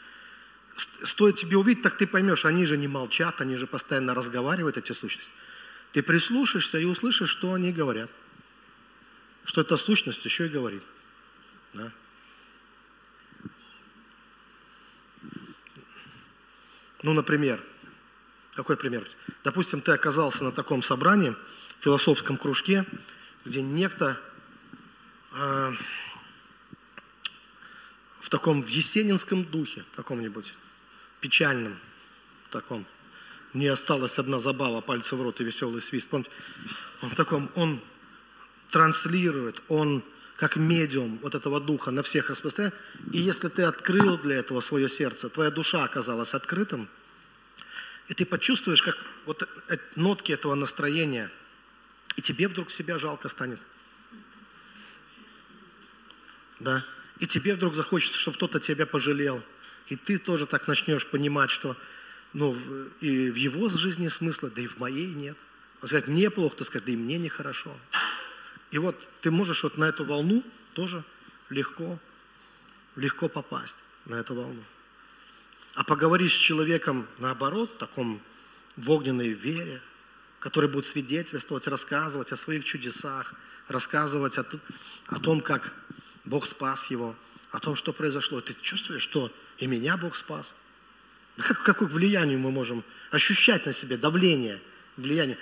стоит 1.02 1.36
тебе 1.36 1.56
увидеть, 1.56 1.82
так 1.82 1.96
ты 1.96 2.06
поймешь, 2.06 2.44
они 2.44 2.66
же 2.66 2.76
не 2.76 2.88
молчат, 2.88 3.40
они 3.40 3.56
же 3.56 3.66
постоянно 3.66 4.14
разговаривают, 4.14 4.76
эти 4.76 4.92
сущности. 4.92 5.32
Ты 5.92 6.02
прислушаешься 6.02 6.78
и 6.78 6.84
услышишь, 6.84 7.30
что 7.30 7.54
они 7.54 7.72
говорят. 7.72 8.10
Что 9.44 9.60
эта 9.60 9.76
сущность 9.76 10.24
еще 10.24 10.46
и 10.46 10.48
говорит. 10.48 10.82
Да? 11.72 11.92
Ну, 17.04 17.12
например, 17.12 17.62
какой 18.54 18.78
пример? 18.78 19.06
Допустим, 19.42 19.82
ты 19.82 19.92
оказался 19.92 20.42
на 20.42 20.52
таком 20.52 20.82
собрании, 20.82 21.36
философском 21.80 22.38
кружке, 22.38 22.86
где 23.44 23.60
некто 23.60 24.18
э, 25.34 25.72
в 28.20 28.30
таком 28.30 28.62
в 28.62 28.68
есенинском 28.68 29.44
духе, 29.44 29.84
каком-нибудь 29.96 30.54
печальном 31.20 31.76
таком. 32.50 32.86
Мне 33.52 33.70
осталась 33.70 34.18
одна 34.18 34.40
забава, 34.40 34.80
пальцы 34.80 35.14
в 35.14 35.20
рот 35.20 35.42
и 35.42 35.44
веселый 35.44 35.82
свист. 35.82 36.08
Он, 36.14 36.26
он 37.02 37.10
в 37.10 37.16
таком, 37.16 37.50
он 37.54 37.82
транслирует, 38.68 39.62
он 39.68 40.02
как 40.36 40.56
медиум 40.56 41.18
вот 41.22 41.34
этого 41.34 41.60
духа 41.60 41.90
на 41.90 42.02
всех 42.02 42.30
распространяет. 42.30 42.74
И 43.12 43.18
если 43.18 43.48
ты 43.48 43.62
открыл 43.62 44.18
для 44.18 44.36
этого 44.36 44.60
свое 44.60 44.88
сердце, 44.88 45.28
твоя 45.28 45.50
душа 45.50 45.84
оказалась 45.84 46.34
открытым– 46.34 46.88
и 48.08 48.14
ты 48.14 48.26
почувствуешь, 48.26 48.82
как 48.82 48.96
вот 49.24 49.48
нотки 49.96 50.32
этого 50.32 50.54
настроения, 50.54 51.30
и 52.16 52.22
тебе 52.22 52.48
вдруг 52.48 52.70
себя 52.70 52.98
жалко 52.98 53.28
станет. 53.28 53.60
Да? 56.60 56.84
И 57.18 57.26
тебе 57.26 57.54
вдруг 57.54 57.74
захочется, 57.74 58.18
чтобы 58.18 58.36
кто-то 58.36 58.60
тебя 58.60 58.86
пожалел. 58.86 59.42
И 59.88 59.96
ты 59.96 60.18
тоже 60.18 60.46
так 60.46 60.68
начнешь 60.68 61.06
понимать, 61.06 61.50
что 61.50 61.76
ну, 62.32 62.56
и 63.00 63.30
в 63.30 63.36
его 63.36 63.68
жизни 63.68 64.08
смысла, 64.08 64.50
да 64.50 64.60
и 64.60 64.66
в 64.66 64.78
моей 64.78 65.12
нет. 65.14 65.36
Он 65.80 65.88
сказать, 65.88 66.08
мне 66.08 66.30
плохо, 66.30 66.56
ты 66.56 66.64
сказать, 66.64 66.84
да 66.86 66.92
и 66.92 66.96
мне 66.96 67.16
нехорошо. 67.18 67.74
И 68.74 68.78
вот 68.78 69.08
ты 69.20 69.30
можешь 69.30 69.62
вот 69.62 69.78
на 69.78 69.84
эту 69.84 70.04
волну 70.04 70.42
тоже 70.72 71.04
легко, 71.48 71.96
легко 72.96 73.28
попасть 73.28 73.78
на 74.06 74.16
эту 74.16 74.34
волну. 74.34 74.64
А 75.76 75.84
поговори 75.84 76.28
с 76.28 76.32
человеком, 76.32 77.06
наоборот, 77.18 77.78
таком 77.78 78.20
в 78.74 78.90
огненной 78.90 79.28
вере, 79.28 79.80
который 80.40 80.68
будет 80.68 80.86
свидетельствовать, 80.86 81.68
рассказывать 81.68 82.32
о 82.32 82.36
своих 82.36 82.64
чудесах, 82.64 83.34
рассказывать 83.68 84.38
о, 84.38 84.44
о 85.06 85.20
том, 85.20 85.40
как 85.40 85.72
Бог 86.24 86.44
спас 86.44 86.90
его, 86.90 87.14
о 87.52 87.60
том, 87.60 87.76
что 87.76 87.92
произошло. 87.92 88.40
Ты 88.40 88.56
чувствуешь, 88.60 89.02
что 89.02 89.32
и 89.58 89.68
меня 89.68 89.96
Бог 89.96 90.16
спас? 90.16 90.52
Как, 91.36 91.62
какое 91.62 91.88
влияние 91.88 92.38
мы 92.38 92.50
можем 92.50 92.82
ощущать 93.12 93.66
на 93.66 93.72
себе, 93.72 93.96
давление, 93.96 94.60
влияние. 94.96 95.38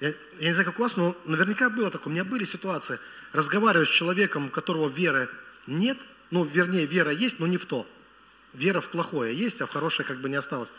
Я, 0.00 0.08
я 0.38 0.48
не 0.48 0.52
знаю, 0.52 0.66
как 0.66 0.78
у 0.78 0.82
вас, 0.82 0.96
но 0.96 1.16
наверняка 1.24 1.70
было 1.70 1.90
такое. 1.90 2.08
У 2.08 2.14
меня 2.14 2.24
были 2.24 2.44
ситуации, 2.44 2.98
разговариваю 3.32 3.86
с 3.86 3.90
человеком, 3.90 4.46
у 4.46 4.50
которого 4.50 4.88
веры 4.88 5.28
нет, 5.66 5.98
ну, 6.30 6.44
вернее, 6.44 6.86
вера 6.86 7.10
есть, 7.10 7.40
но 7.40 7.46
не 7.46 7.56
в 7.56 7.66
то– 7.66 7.86
Вера 8.56 8.80
в 8.80 8.88
плохое 8.88 9.36
есть, 9.36 9.60
а 9.60 9.66
в 9.66 9.70
хорошее 9.70 10.08
как 10.08 10.20
бы 10.20 10.30
не 10.30 10.36
осталось. 10.36 10.72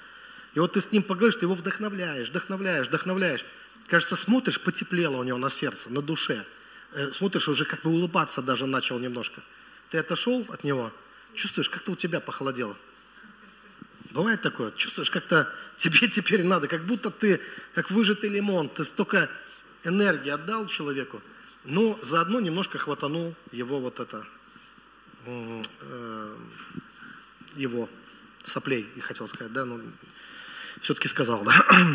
И 0.56 0.60
вот 0.60 0.74
ты 0.74 0.82
с 0.82 0.92
ним 0.92 1.04
поговоришь, 1.04 1.36
ты 1.36 1.46
его 1.46 1.54
вдохновляешь, 1.54 2.30
вдохновляешь, 2.30 2.88
вдохновляешь. 2.88 3.46
Кажется, 3.88 4.16
смотришь, 4.16 4.60
потеплело 4.60 5.18
у 5.18 5.24
него 5.24 5.38
на 5.38 5.50
сердце, 5.50 5.92
на 5.92 6.02
душе. 6.02 6.44
Э, 6.94 7.12
смотришь, 7.12 7.48
уже 7.48 7.66
как 7.66 7.84
бы 7.84 7.92
улыбаться 7.92 8.42
даже 8.42 8.66
начал 8.66 8.98
немножко. 8.98 9.42
Ты 9.92 10.00
отошел 10.00 10.44
от 10.50 10.64
него, 10.64 10.92
чувствуешь, 11.36 11.70
как-то 11.70 11.92
у 11.92 11.96
тебя 11.96 12.20
похолодело. 12.20 12.76
Бывает 14.12 14.41
такое, 14.41 14.72
чувствуешь, 14.72 15.10
как-то 15.10 15.52
тебе 15.76 16.08
теперь 16.10 16.43
надо, 16.43 16.67
как 16.67 16.86
будто 16.86 17.10
ты, 17.10 17.41
как 17.74 17.91
выжатый 17.91 18.30
лимон, 18.30 18.70
ты 18.70 18.84
столько 18.84 19.30
энергии 19.84 20.30
отдал 20.30 20.67
человеку, 20.67 21.22
но 21.65 22.00
заодно 22.02 22.39
немножко 22.39 22.78
хватанул 22.78 23.36
его 23.52 23.80
вот 23.80 24.00
это 24.00 24.26
э, 25.26 26.36
его 27.56 27.89
соплей, 28.43 28.88
и 28.96 29.00
хотел 29.00 29.28
сказать, 29.28 29.52
да, 29.52 29.65
но 29.65 29.80
все-таки 30.82 31.08
сказал, 31.08 31.43
да. 31.43 31.54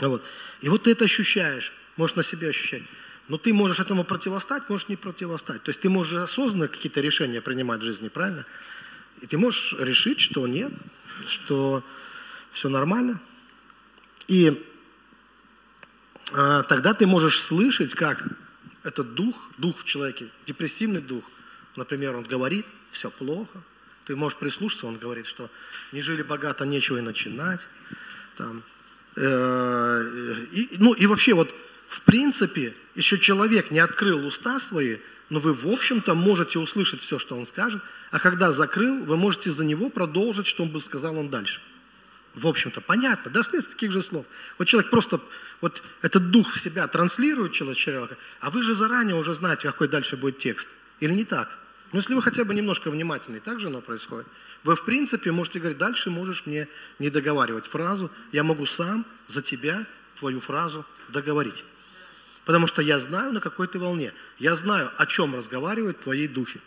Вот. 0.00 0.24
И 0.62 0.70
вот 0.70 0.84
ты 0.84 0.92
это 0.92 1.04
ощущаешь, 1.04 1.74
можешь 1.98 2.16
на 2.16 2.22
себе 2.22 2.48
ощущать. 2.48 2.82
Но 3.28 3.36
ты 3.36 3.52
можешь 3.52 3.80
этому 3.80 4.02
противостать, 4.02 4.66
можешь 4.70 4.88
не 4.88 4.96
противостать. 4.96 5.62
То 5.62 5.68
есть 5.68 5.82
ты 5.82 5.90
можешь 5.90 6.14
осознанно 6.14 6.68
какие-то 6.68 7.02
решения 7.02 7.42
принимать 7.42 7.80
в 7.80 7.84
жизни, 7.84 8.08
правильно? 8.08 8.46
И 9.20 9.26
ты 9.26 9.38
можешь 9.38 9.74
решить, 9.78 10.20
что 10.20 10.46
нет, 10.46 10.72
что 11.26 11.84
все 12.50 12.68
нормально. 12.68 13.20
И 14.28 14.66
а, 16.32 16.62
тогда 16.62 16.94
ты 16.94 17.06
можешь 17.06 17.40
слышать, 17.40 17.94
как 17.94 18.26
этот 18.82 19.14
дух, 19.14 19.36
дух 19.58 19.78
в 19.78 19.84
человеке, 19.84 20.28
депрессивный 20.46 21.00
дух, 21.00 21.24
например, 21.76 22.16
он 22.16 22.24
говорит, 22.24 22.66
все 22.88 23.10
плохо. 23.10 23.62
Ты 24.06 24.16
можешь 24.16 24.38
прислушаться, 24.38 24.86
он 24.86 24.96
говорит, 24.96 25.26
что 25.26 25.50
не 25.92 26.00
жили 26.00 26.22
богато, 26.22 26.64
нечего 26.64 26.98
и 26.98 27.00
начинать. 27.00 27.68
Там, 28.36 28.62
э, 29.16 30.46
и, 30.52 30.68
ну 30.78 30.94
и 30.94 31.06
вообще 31.06 31.34
вот 31.34 31.54
в 31.90 32.02
принципе, 32.02 32.72
еще 32.94 33.18
человек 33.18 33.72
не 33.72 33.80
открыл 33.80 34.24
уста 34.24 34.60
свои, 34.60 34.98
но 35.28 35.40
вы, 35.40 35.52
в 35.52 35.66
общем-то, 35.66 36.14
можете 36.14 36.60
услышать 36.60 37.00
все, 37.00 37.18
что 37.18 37.36
он 37.36 37.44
скажет, 37.44 37.82
а 38.12 38.20
когда 38.20 38.52
закрыл, 38.52 39.04
вы 39.06 39.16
можете 39.16 39.50
за 39.50 39.64
него 39.64 39.90
продолжить, 39.90 40.46
что 40.46 40.62
он 40.62 40.70
бы 40.70 40.80
сказал 40.80 41.18
он 41.18 41.30
дальше. 41.30 41.60
В 42.34 42.46
общем-то, 42.46 42.80
понятно, 42.80 43.32
даже 43.32 43.50
нет 43.54 43.68
таких 43.68 43.90
же 43.90 44.02
слов. 44.02 44.24
Вот 44.56 44.68
человек 44.68 44.88
просто, 44.88 45.20
вот 45.60 45.82
этот 46.00 46.30
дух 46.30 46.52
в 46.52 46.60
себя 46.60 46.86
транслирует 46.86 47.54
человека, 47.54 48.16
а 48.38 48.50
вы 48.50 48.62
же 48.62 48.76
заранее 48.76 49.16
уже 49.16 49.34
знаете, 49.34 49.66
какой 49.66 49.88
дальше 49.88 50.16
будет 50.16 50.38
текст. 50.38 50.68
Или 51.00 51.12
не 51.12 51.24
так? 51.24 51.58
Ну, 51.90 51.98
если 51.98 52.14
вы 52.14 52.22
хотя 52.22 52.44
бы 52.44 52.54
немножко 52.54 52.92
внимательны, 52.92 53.40
так 53.40 53.58
же 53.58 53.66
оно 53.66 53.80
происходит. 53.80 54.28
Вы, 54.62 54.76
в 54.76 54.84
принципе, 54.84 55.32
можете 55.32 55.58
говорить, 55.58 55.78
дальше 55.78 56.10
можешь 56.10 56.46
мне 56.46 56.68
не 57.00 57.10
договаривать 57.10 57.66
фразу, 57.66 58.12
я 58.30 58.44
могу 58.44 58.64
сам 58.64 59.04
за 59.26 59.42
тебя 59.42 59.84
твою 60.20 60.38
фразу 60.38 60.86
договорить. 61.08 61.64
Потому 62.44 62.66
что 62.66 62.82
я 62.82 62.98
знаю, 62.98 63.32
на 63.32 63.40
какой 63.40 63.68
ты 63.68 63.78
волне. 63.78 64.12
Я 64.38 64.54
знаю, 64.54 64.90
о 64.96 65.06
чем 65.06 65.34
разговаривают 65.34 66.00
твои 66.00 66.26
духи, 66.26 66.60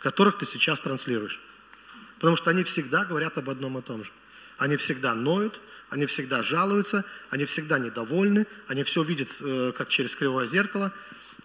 которых 0.00 0.38
ты 0.38 0.46
сейчас 0.46 0.80
транслируешь. 0.80 1.40
Потому 2.16 2.36
что 2.36 2.50
они 2.50 2.62
всегда 2.64 3.04
говорят 3.04 3.36
об 3.38 3.50
одном 3.50 3.78
и 3.78 3.82
том 3.82 4.04
же. 4.04 4.12
Они 4.56 4.76
всегда 4.76 5.14
ноют, 5.14 5.60
они 5.90 6.06
всегда 6.06 6.42
жалуются, 6.42 7.04
они 7.30 7.44
всегда 7.44 7.78
недовольны, 7.78 8.46
они 8.66 8.82
все 8.82 9.02
видят 9.02 9.28
э, 9.40 9.72
как 9.76 9.88
через 9.88 10.16
кривое 10.16 10.46
зеркало 10.46 10.92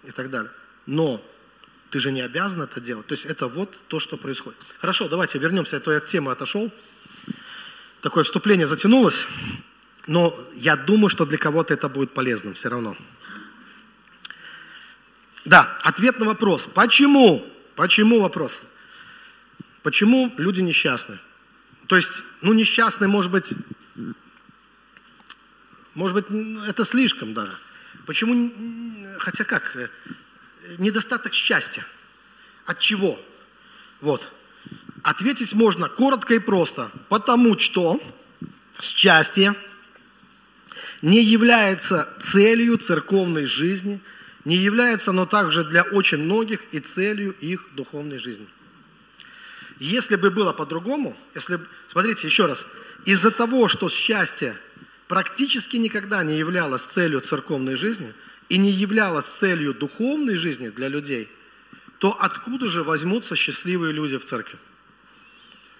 и 0.03 0.11
так 0.11 0.29
далее. 0.29 0.51
Но 0.85 1.21
ты 1.89 1.99
же 1.99 2.11
не 2.11 2.21
обязан 2.21 2.61
это 2.61 2.79
делать. 2.79 3.07
То 3.07 3.13
есть 3.13 3.25
это 3.25 3.47
вот 3.47 3.77
то, 3.87 3.99
что 3.99 4.17
происходит. 4.17 4.59
Хорошо, 4.79 5.09
давайте 5.09 5.39
вернемся, 5.39 5.77
а 5.77 5.79
то 5.79 5.91
я 5.91 5.97
от 5.97 6.05
темы 6.05 6.31
отошел. 6.31 6.71
Такое 8.01 8.23
вступление 8.23 8.67
затянулось, 8.67 9.27
но 10.05 10.37
я 10.53 10.77
думаю, 10.77 11.09
что 11.09 11.25
для 11.25 11.37
кого-то 11.37 11.73
это 11.73 11.89
будет 11.89 12.13
полезным 12.13 12.53
все 12.53 12.69
равно. 12.69 12.95
Да, 15.47 15.77
ответ 15.81 16.19
на 16.19 16.25
вопрос. 16.25 16.67
Почему? 16.67 17.41
Почему 17.77 18.19
вопрос? 18.19 18.67
Почему 19.81 20.33
люди 20.35 20.59
несчастны? 20.59 21.17
То 21.87 21.95
есть, 21.95 22.21
ну, 22.41 22.51
несчастны, 22.51 23.07
может 23.07 23.31
быть, 23.31 23.53
может 25.93 26.15
быть, 26.15 26.25
это 26.67 26.83
слишком 26.83 27.33
даже. 27.33 27.53
Почему, 28.05 28.51
хотя 29.19 29.45
как, 29.45 29.73
э, 29.77 29.87
недостаток 30.79 31.33
счастья. 31.33 31.85
От 32.65 32.79
чего? 32.79 33.17
Вот. 34.01 34.29
Ответить 35.01 35.53
можно 35.53 35.87
коротко 35.87 36.33
и 36.33 36.39
просто. 36.39 36.91
Потому 37.07 37.57
что 37.57 38.01
счастье 38.81 39.55
не 41.01 41.23
является 41.23 42.13
целью 42.19 42.77
церковной 42.77 43.45
жизни– 43.45 44.01
не 44.47 44.55
является 44.55 45.11
оно 45.11 45.25
также 45.25 45.65
для 45.65 45.83
очень 45.83 46.19
многих 46.19 46.61
и 46.71 46.79
целью 46.79 47.35
их 47.41 47.67
духовной 47.73 48.17
жизни. 48.17 48.47
Если 49.77 50.15
бы 50.15 50.31
было 50.31 50.53
по-другому, 50.53 51.17
если, 51.35 51.59
смотрите 51.89 52.27
еще 52.27 52.45
раз, 52.45 52.65
из-за 53.03 53.31
того, 53.31 53.67
что 53.67 53.89
счастье 53.89 54.57
практически 55.09 55.75
никогда 55.75 56.23
не 56.23 56.37
являлось 56.37 56.83
целью 56.83 57.19
церковной 57.19 57.75
жизни 57.75 58.13
и 58.47 58.57
не 58.57 58.71
являлось 58.71 59.25
целью 59.25 59.73
духовной 59.73 60.37
жизни 60.37 60.69
для 60.69 60.87
людей, 60.87 61.27
то 61.97 62.17
откуда 62.17 62.69
же 62.69 62.83
возьмутся 62.83 63.35
счастливые 63.35 63.91
люди 63.91 64.17
в 64.17 64.23
церкви? 64.23 64.57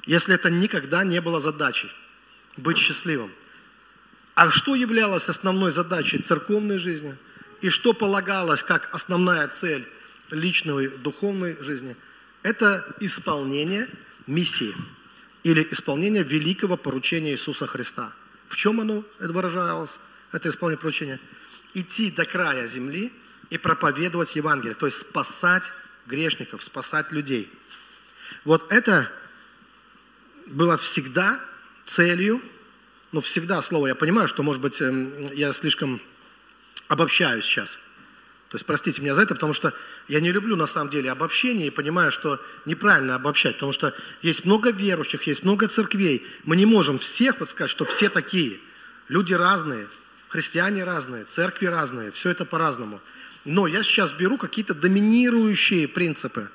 Если 0.05 0.35
это 0.35 0.49
никогда 0.49 1.05
не 1.05 1.21
было 1.21 1.39
задачей 1.39 1.89
быть 2.57 2.77
счастливым. 2.77 3.31
А 4.35 4.51
что 4.51 4.75
являлось 4.75 5.29
основной 5.29 5.71
задачей 5.71 6.17
церковной 6.17 6.79
жизни– 6.79 7.15
и 7.61 7.69
что 7.69 7.93
полагалось 7.93 8.63
как 8.63 8.89
основная 8.93 9.47
цель 9.47 9.87
личной 10.31 10.89
духовной 10.89 11.57
жизни, 11.61 11.95
это 12.43 12.85
исполнение 12.99 13.87
миссии 14.27 14.75
или 15.43 15.67
исполнение 15.71 16.23
великого 16.23 16.77
поручения 16.77 17.31
Иисуса 17.31 17.67
Христа. 17.67 18.11
В 18.47 18.55
чем 18.55 18.81
оно 18.81 19.03
выражалось, 19.19 19.99
это 20.31 20.49
исполнение 20.49 20.79
поручения? 20.79 21.19
Идти 21.73 22.11
до 22.11 22.25
края 22.25 22.67
земли 22.67 23.11
и 23.49 23.57
проповедовать 23.57 24.35
Евангелие, 24.35 24.75
то 24.75 24.85
есть 24.85 24.99
спасать 24.99 25.71
грешников, 26.05 26.63
спасать 26.63 27.11
людей. 27.11 27.49
Вот 28.43 28.71
это 28.71 29.09
было 30.47 30.77
всегда 30.77 31.39
целью, 31.85 32.41
ну 33.11 33.21
всегда 33.21 33.61
слово, 33.61 33.87
я 33.87 33.95
понимаю, 33.95 34.27
что, 34.27 34.43
может 34.43 34.61
быть, 34.61 34.81
эм, 34.81 35.13
я 35.33 35.53
слишком 35.53 36.01
обобщаю 36.87 37.41
сейчас. 37.41 37.79
То 38.49 38.55
есть 38.55 38.65
простите 38.65 39.01
меня 39.01 39.13
за 39.13 39.23
это, 39.23 39.35
потому 39.35 39.53
что 39.53 39.73
я 40.07 40.21
не 40.21 40.31
люблю 40.31 40.55
на 40.55 40.67
самом 40.67 40.89
деле 40.89 41.11
обобщение 41.11 41.67
и 41.67 41.69
понимаю, 41.69 42.13
что 42.13 42.41
неправильно 42.65 43.15
обобщать, 43.15 43.55
потому 43.55 43.73
что 43.73 43.93
есть 44.21 44.45
много 44.45 44.71
верующих, 44.71 45.23
есть 45.27 45.43
много 45.43 45.67
церквей. 45.67 46.25
Мы 46.45 46.55
не 46.55 46.65
можем 46.65 46.97
всех 46.97 47.41
вот 47.41 47.49
сказать, 47.49 47.69
что 47.69 47.83
все 47.83 48.09
такие. 48.09 48.59
Люди 49.09 49.33
разные, 49.33 49.87
христиане 50.29 50.85
разные, 50.85 51.25
церкви 51.25 51.65
разные, 51.65 52.11
все 52.11 52.29
это 52.29 52.45
по-разному. 52.45 53.01
Но 53.43 53.67
я 53.67 53.83
сейчас 53.83 54.13
беру 54.13 54.37
какие-то 54.37 54.73
доминирующие 54.73 55.87
принципы. 55.87 56.49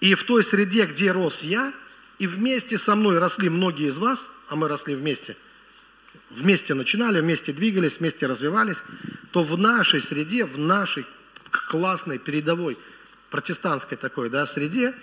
И 0.00 0.14
в 0.14 0.22
той 0.22 0.44
среде, 0.44 0.86
где 0.86 1.10
рос 1.10 1.42
я, 1.42 1.72
и 2.20 2.28
вместе 2.28 2.78
со 2.78 2.94
мной 2.94 3.18
росли 3.18 3.48
многие 3.48 3.88
из 3.88 3.98
вас, 3.98 4.30
а 4.48 4.54
мы 4.54 4.68
росли 4.68 4.94
вместе– 4.94 5.36
вместе 6.36 6.74
начинали, 6.74 7.20
вместе 7.20 7.52
двигались, 7.52 7.98
вместе 7.98 8.26
развивались, 8.26 8.82
то 9.32 9.42
в 9.42 9.58
нашей 9.58 10.00
среде, 10.00 10.44
в 10.44 10.58
нашей 10.58 11.06
классной, 11.50 12.18
передовой, 12.18 12.76
протестантской 13.30 13.96
такой 13.96 14.30
да, 14.30 14.46
среде, 14.46 14.94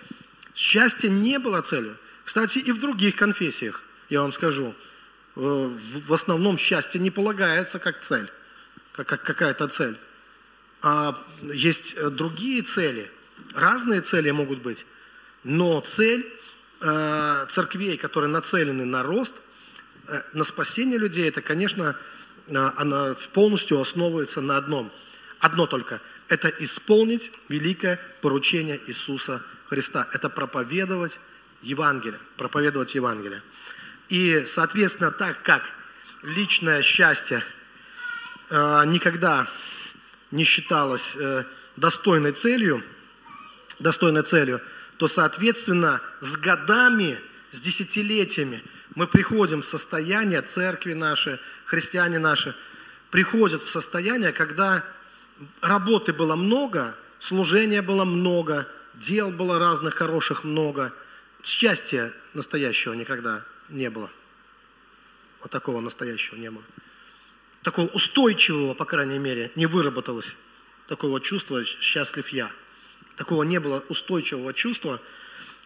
счастье 0.54 1.10
не 1.10 1.38
было 1.38 1.60
целью. 1.60 1.96
Кстати, 2.24 2.58
и 2.58 2.72
в 2.72 2.80
других 2.80 3.16
конфессиях, 3.16 3.82
я 4.08 4.22
вам 4.22 4.32
скажу, 4.32 4.74
э, 5.36 5.40
в 5.40 6.12
основном 6.12 6.56
счастье 6.56 7.00
не 7.00 7.10
полагается 7.10 7.78
как 7.78 8.00
цель, 8.00 8.30
как, 8.92 9.06
как 9.06 9.22
какая-то 9.22 9.68
цель. 9.68 9.96
А 10.82 11.18
есть 11.42 11.94
э, 11.96 12.10
другие 12.10 12.62
цели, 12.62 13.10
разные 13.54 14.00
цели 14.00 14.30
могут 14.30 14.62
быть, 14.62 14.86
но 15.42 15.80
цель 15.80 16.32
э, 16.80 17.46
церквей, 17.48 17.96
которые 17.96 18.30
нацелены 18.30 18.84
на 18.84 19.02
рост– 19.02 19.34
на 20.32 20.44
спасение 20.44 20.98
людей, 20.98 21.28
это, 21.28 21.40
конечно, 21.40 21.96
э, 22.48 22.70
она 22.76 23.14
полностью 23.32 23.80
основывается 23.80 24.40
на 24.40 24.56
одном. 24.56 24.92
Одно 25.38 25.66
только. 25.66 26.00
Это 26.28 26.48
исполнить 26.48 27.30
великое 27.48 27.98
поручение 28.20 28.80
Иисуса 28.86 29.42
Христа. 29.66 30.06
Это 30.12 30.28
проповедовать 30.28 31.20
Евангелие. 31.62 32.18
Проповедовать 32.36 32.94
Евангелие. 32.94 33.42
И, 34.08 34.44
соответственно, 34.46 35.10
так 35.10 35.40
как 35.42 35.62
личное 36.22 36.82
счастье 36.82 37.42
э, 38.50 38.82
никогда 38.86 39.46
не 40.30 40.44
считалось 40.44 41.16
достойной 41.76 42.32
целью, 42.32 42.82
достойной 43.78 44.22
целью, 44.22 44.60
то, 44.98 45.06
соответственно, 45.06 46.00
с 46.20 46.36
годами, 46.36 47.18
с 47.50 47.60
десятилетиями– 47.60 48.62
мы 48.94 49.06
приходим 49.06 49.62
в 49.62 49.66
состояние, 49.66 50.42
церкви 50.42 50.92
наши, 50.92 51.40
христиане 51.64 52.18
наши, 52.18 52.54
приходят 53.10 53.62
в 53.62 53.68
состояние, 53.68 54.32
когда 54.32 54.84
работы 55.60 56.12
было 56.12 56.36
много, 56.36 56.96
служения 57.18 57.82
было 57.82 58.04
много, 58.04 58.66
дел 58.94 59.30
было 59.30 59.58
разных 59.58 59.94
хороших 59.94 60.44
много, 60.44 60.92
счастья 61.42 62.12
настоящего 62.34 62.94
никогда 62.94 63.42
не 63.68 63.90
было. 63.90 64.10
Вот 65.40 65.50
такого 65.50 65.80
настоящего 65.80 66.36
не 66.36 66.50
было. 66.50 66.64
Такого 67.62 67.86
устойчивого, 67.88 68.74
по 68.74 68.84
крайней 68.84 69.18
мере, 69.18 69.50
не 69.54 69.66
выработалось 69.66 70.36
такого 70.86 71.20
чувства 71.20 71.64
«счастлив 71.64 72.28
я». 72.28 72.50
Такого 73.16 73.42
не 73.42 73.60
было 73.60 73.82
устойчивого 73.88 74.52
чувства. 74.52 75.00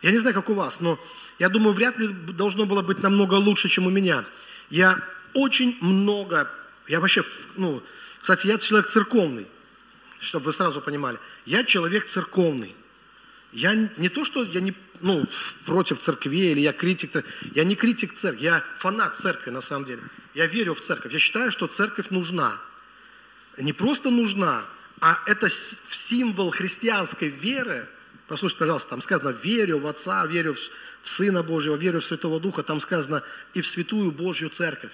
Я 0.03 0.13
не 0.13 0.19
знаю, 0.19 0.35
как 0.35 0.51
у 0.51 0.55
вас, 0.55 0.81
но 0.81 0.99
я 1.39 1.49
думаю, 1.49 1.73
вряд 1.73 1.99
ли 1.99 2.09
должно 2.09 2.67
было 2.67 2.83
быть 2.83 3.03
намного 3.03 3.35
лучше, 3.35 3.69
чем 3.69 3.87
у 3.87 3.91
меня. 3.91 4.25
Я 4.71 4.99
очень 5.35 5.77
много, 5.81 6.51
я 6.89 7.01
вообще, 7.01 7.25
ну, 7.57 7.83
кстати, 8.21 8.47
я 8.47 8.59
человек 8.59 8.89
церковный. 8.89 9.47
чтобы 10.21 10.47
вы 10.47 10.53
сразу 10.53 10.81
понимали. 10.81 11.19
Я 11.47 11.65
человек 11.65 12.07
церковный. 12.07 12.75
Я 13.53 13.75
не 13.97 14.09
то, 14.09 14.25
что 14.25 14.45
я 14.45 14.61
не 14.61 14.75
ну, 15.01 15.25
против 15.65 15.99
церкви 15.99 16.51
или 16.51 16.61
я 16.61 16.73
критик 16.73 17.11
церкви. 17.11 17.33
Я 17.55 17.65
не 17.65 17.77
критик 17.77 18.13
церкви, 18.13 18.45
я 18.45 18.65
фанат 18.77 19.17
церкви 19.17 19.51
на 19.51 19.61
самом 19.61 19.87
деле. 19.87 20.03
Я 20.35 20.47
верю 20.47 20.75
в 20.75 20.81
церковь. 20.81 21.13
Я 21.13 21.19
считаю, 21.19 21.53
что 21.53 21.67
церковь 21.67 22.11
нужна. 22.11 22.53
Не 23.59 23.73
просто 23.73 24.11
нужна, 24.11 24.65
а 25.01 25.19
это 25.27 25.49
символ 25.49 26.51
христианской 26.51 27.29
веры. 27.29 27.89
Послушайте, 28.27 28.59
пожалуйста, 28.61 28.91
там 28.91 29.01
сказано, 29.01 29.31
верю 29.31 29.79
в 29.79 29.87
Отца, 29.87 30.27
верю 30.27 30.55
в 30.55 30.59
Сына 31.03 31.43
Божьего, 31.43 31.77
верю 31.77 32.01
в 32.01 32.05
Святого 32.05 32.41
Духа. 32.41 32.63
Там 32.63 32.81
сказано 32.81 33.23
и 33.55 33.61
в 33.61 33.67
Святую 33.67 34.11
Божью 34.13 34.51
Церковь. 34.51 34.93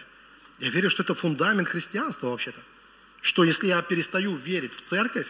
Я 0.58 0.70
верю, 0.70 0.90
что 0.90 1.02
это 1.02 1.14
фундамент 1.14 1.68
христианства 1.68 2.28
вообще-то. 2.28 2.60
Что 3.20 3.44
если 3.44 3.68
я 3.68 3.82
перестаю 3.82 4.34
верить 4.34 4.74
в 4.74 4.80
церковь, 4.80 5.26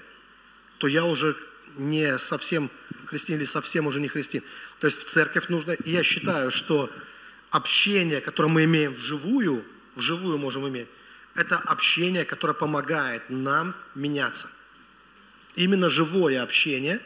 то 0.79 0.87
я 0.87 1.05
уже 1.05 1.37
не 1.77 2.19
совсем 2.19 2.71
христианин 3.07 3.41
или 3.41 3.47
совсем 3.47 3.87
уже 3.87 4.01
не 4.01 4.09
христианин. 4.09 4.47
То 4.81 4.87
есть 4.87 5.01
в 5.01 5.11
церковь 5.11 5.49
нужно, 5.49 5.73
и 5.73 5.91
я 5.91 6.03
считаю, 6.03 6.51
что 6.51 6.91
общение, 7.51 8.21
которое 8.21 8.49
мы 8.49 8.65
имеем 8.65 8.93
вживую, 8.95 9.65
вживую 9.95 10.39
можем 10.39 10.69
иметь, 10.69 10.89
это 11.35 11.57
общение, 11.57 12.25
которое 12.25 12.55
помогает 12.55 13.23
нам 13.29 13.75
меняться. 13.95 14.51
Именно 15.57 15.89
живое 15.89 16.43
общение 16.43 17.01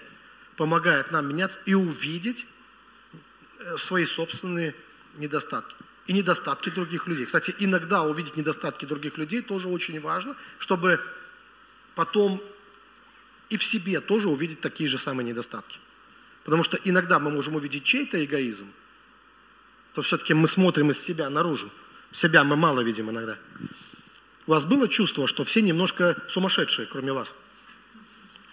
помогает 0.57 1.12
нам 1.12 1.28
меняться 1.28 1.61
и 1.66 1.74
увидеть 1.74 2.46
свои 3.77 4.05
собственные 4.05 4.75
недостатки 5.16 5.75
и 6.07 6.12
недостатки 6.12 6.71
других 6.71 7.07
людей. 7.07 7.27
Кстати, 7.27 7.55
иногда 7.59 8.03
увидеть 8.03 8.37
недостатки 8.37 8.87
других 8.87 9.18
людей 9.18 9.42
тоже 9.42 9.68
очень 9.68 10.01
важно, 10.01 10.35
чтобы 10.59 11.01
потом 11.94 12.42
и 13.51 13.57
в 13.57 13.64
себе 13.64 14.01
тоже 14.01 14.29
увидеть 14.29 14.61
такие 14.61 14.88
же 14.88 14.99
самые 14.99 15.27
недостатки. 15.27 15.79
Потому 16.44 16.64
что 16.64 16.79
иногда 16.85 17.18
мы 17.18 17.31
можем 17.31 17.57
увидеть 17.57 17.85
чей-то 17.85 18.25
эгоизм, 18.25 18.66
то 19.92 20.03
все-таки 20.03 20.33
мы 20.33 20.49
смотрим 20.49 20.90
из 20.90 20.99
себя 20.99 21.29
наружу. 21.29 21.71
Себя 22.11 22.42
мы 22.42 22.57
мало 22.57 22.81
видим 22.81 23.11
иногда. 23.11 23.37
У 24.47 24.53
вас 24.53 24.64
было 24.64 24.88
чувство, 24.88 25.27
что 25.27 25.44
все 25.44 25.61
немножко 25.61 26.16
сумасшедшие, 26.27 26.87
кроме 26.87 27.12
вас? 27.12 27.35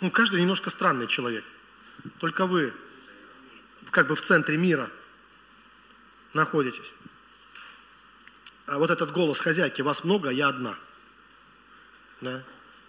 Ну, 0.01 0.11
каждый 0.11 0.41
немножко 0.41 0.69
странный 0.69 1.07
человек. 1.07 1.45
Только 2.19 2.45
вы 2.45 2.73
как 3.95 4.07
бы 4.07 4.15
в 4.17 4.21
центре 4.21 4.57
мира 4.57 4.89
находитесь. 6.33 6.93
А 8.65 8.77
вот 8.77 8.89
этот 8.89 9.13
голос 9.13 9.39
хозяйки, 9.39 9.81
вас 9.81 10.03
много, 10.03 10.31
я 10.31 10.49
одна. 10.49 10.75
Да? 12.19 12.43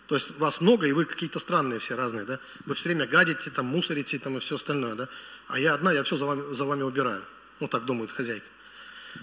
То 0.08 0.16
есть 0.16 0.36
вас 0.38 0.60
много, 0.60 0.84
и 0.86 0.90
вы 0.90 1.04
какие-то 1.04 1.38
странные 1.38 1.78
все 1.78 1.94
разные, 1.94 2.24
да? 2.24 2.40
Вы 2.64 2.74
все 2.74 2.88
время 2.88 3.06
гадите, 3.06 3.50
там, 3.50 3.66
мусорите, 3.66 4.18
там, 4.18 4.36
и 4.36 4.40
все 4.40 4.56
остальное, 4.56 4.96
да? 4.96 5.08
А 5.46 5.60
я 5.60 5.74
одна, 5.74 5.92
я 5.92 6.02
все 6.02 6.16
за 6.16 6.26
вами, 6.26 6.52
за 6.52 6.64
вами 6.64 6.82
убираю. 6.82 7.24
Ну, 7.60 7.68
так 7.68 7.84
думает 7.84 8.10
хозяйка. 8.10 8.46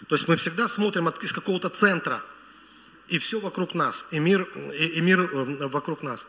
То 0.08 0.16
есть 0.16 0.30
мы 0.30 0.38
всегда 0.38 0.70
смотрим 0.70 1.10
от, 1.10 1.22
из 1.22 1.34
какого-то 1.34 1.68
центра, 1.68 2.24
и 3.10 3.18
все 3.18 3.42
вокруг 3.42 3.74
нас, 3.74 4.06
и 4.12 4.20
мир, 4.20 4.44
и, 4.74 4.86
и 4.86 5.02
мир 5.02 5.20
э, 5.20 5.68
вокруг 5.68 6.02
нас. 6.02 6.28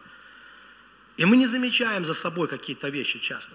И 1.17 1.25
мы 1.25 1.37
не 1.37 1.47
замечаем 1.47 2.05
за 2.05 2.15
собой 2.15 2.49
какие-то 2.49 2.89
вещи 2.89 3.21
часто. 3.21 3.55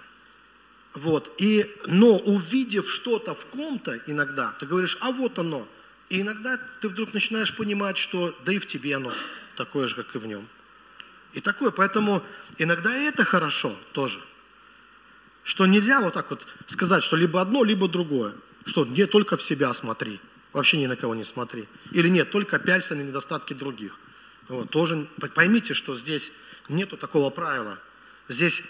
Вот. 0.94 1.34
И, 1.38 1.70
но 1.86 2.18
увидев 2.18 2.90
что-то 2.90 3.34
в 3.36 3.46
ком-то 3.48 4.00
иногда, 4.08 4.54
ты 4.60 4.66
говоришь, 4.66 4.98
а 5.02 5.12
вот 5.12 5.38
оно. 5.40 5.68
И 6.10 6.22
иногда 6.22 6.60
ты 6.82 6.90
вдруг 6.90 7.14
начинаешь 7.14 7.56
понимать, 7.56 7.98
что 7.98 8.36
да 8.44 8.52
и 8.52 8.60
в 8.60 8.66
тебе 8.66 8.96
оно 8.96 9.12
такое 9.56 9.88
же, 9.88 9.96
как 9.96 10.16
и 10.16 10.18
в 10.18 10.26
нем. 10.26 10.46
И 11.34 11.42
такое, 11.42 11.70
поэтому 11.70 12.24
иногда 12.58 12.92
это 12.94 13.24
хорошо 13.24 13.76
тоже. 13.94 14.20
Что 15.44 15.68
нельзя 15.68 16.02
вот 16.02 16.14
так 16.14 16.30
вот 16.32 16.48
сказать, 16.66 17.04
что 17.04 17.16
либо 17.16 17.40
одно, 17.40 17.64
либо 17.64 17.88
другое. 17.88 18.34
Что 18.66 18.86
не 18.86 19.06
только 19.06 19.38
в 19.38 19.42
себя 19.42 19.72
смотри, 19.74 20.20
вообще 20.54 20.78
ни 20.78 20.88
на 20.88 20.96
кого 20.96 21.14
не 21.14 21.24
смотри. 21.24 21.68
Или 21.92 22.08
нет, 22.08 22.32
только 22.32 22.58
пялься 22.58 22.96
на 22.96 23.02
недостатки 23.02 23.54
других. 23.54 24.00
Вот, 24.48 24.72
тоже 24.72 25.08
поймите, 25.36 25.76
что 25.76 25.96
здесь 25.96 26.32
нету 26.68 26.98
такого 26.98 27.30
правила. 27.30 27.78
Здесь 28.28 28.64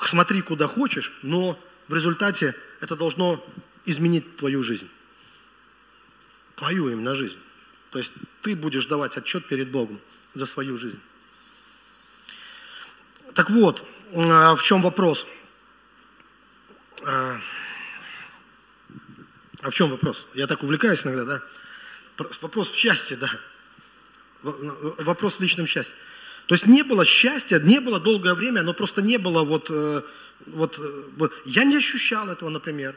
смотри 0.00 0.42
куда 0.42 0.66
хочешь, 0.66 1.12
но 1.22 1.58
в 1.88 1.94
результате 1.94 2.54
это 2.80 2.96
должно 2.96 3.44
изменить 3.84 4.36
твою 4.36 4.62
жизнь. 4.62 4.88
Твою 6.56 6.88
именно 6.88 7.14
жизнь. 7.14 7.38
То 7.90 7.98
есть 7.98 8.12
ты 8.42 8.56
будешь 8.56 8.86
давать 8.86 9.16
отчет 9.16 9.46
перед 9.46 9.70
Богом 9.70 10.00
за 10.34 10.46
свою 10.46 10.76
жизнь. 10.76 11.00
Так 13.34 13.50
вот, 13.50 13.84
а, 14.14 14.54
в 14.54 14.62
чем 14.62 14.82
вопрос? 14.82 15.26
А, 17.02 17.36
а 19.62 19.70
в 19.70 19.74
чем 19.74 19.90
вопрос? 19.90 20.26
Я 20.34 20.46
так 20.46 20.62
увлекаюсь 20.62 21.04
иногда, 21.04 21.24
да? 21.24 21.42
Вопрос 22.40 22.70
в 22.70 22.76
счастье, 22.76 23.16
да. 23.16 23.30
Вопрос 24.42 25.38
в 25.38 25.40
личном 25.40 25.66
счастье. 25.66 25.96
То 26.46 26.54
есть 26.54 26.66
не 26.66 26.82
было 26.82 27.04
счастья, 27.04 27.58
не 27.58 27.80
было 27.80 27.98
долгое 28.00 28.34
время, 28.34 28.62
но 28.62 28.74
просто 28.74 29.00
не 29.02 29.18
было 29.18 29.44
вот, 29.44 29.70
э, 29.70 30.02
вот, 30.46 30.78
э, 30.78 31.02
вот. 31.16 31.32
Я 31.46 31.64
не 31.64 31.76
ощущал 31.76 32.28
этого, 32.28 32.50
например. 32.50 32.94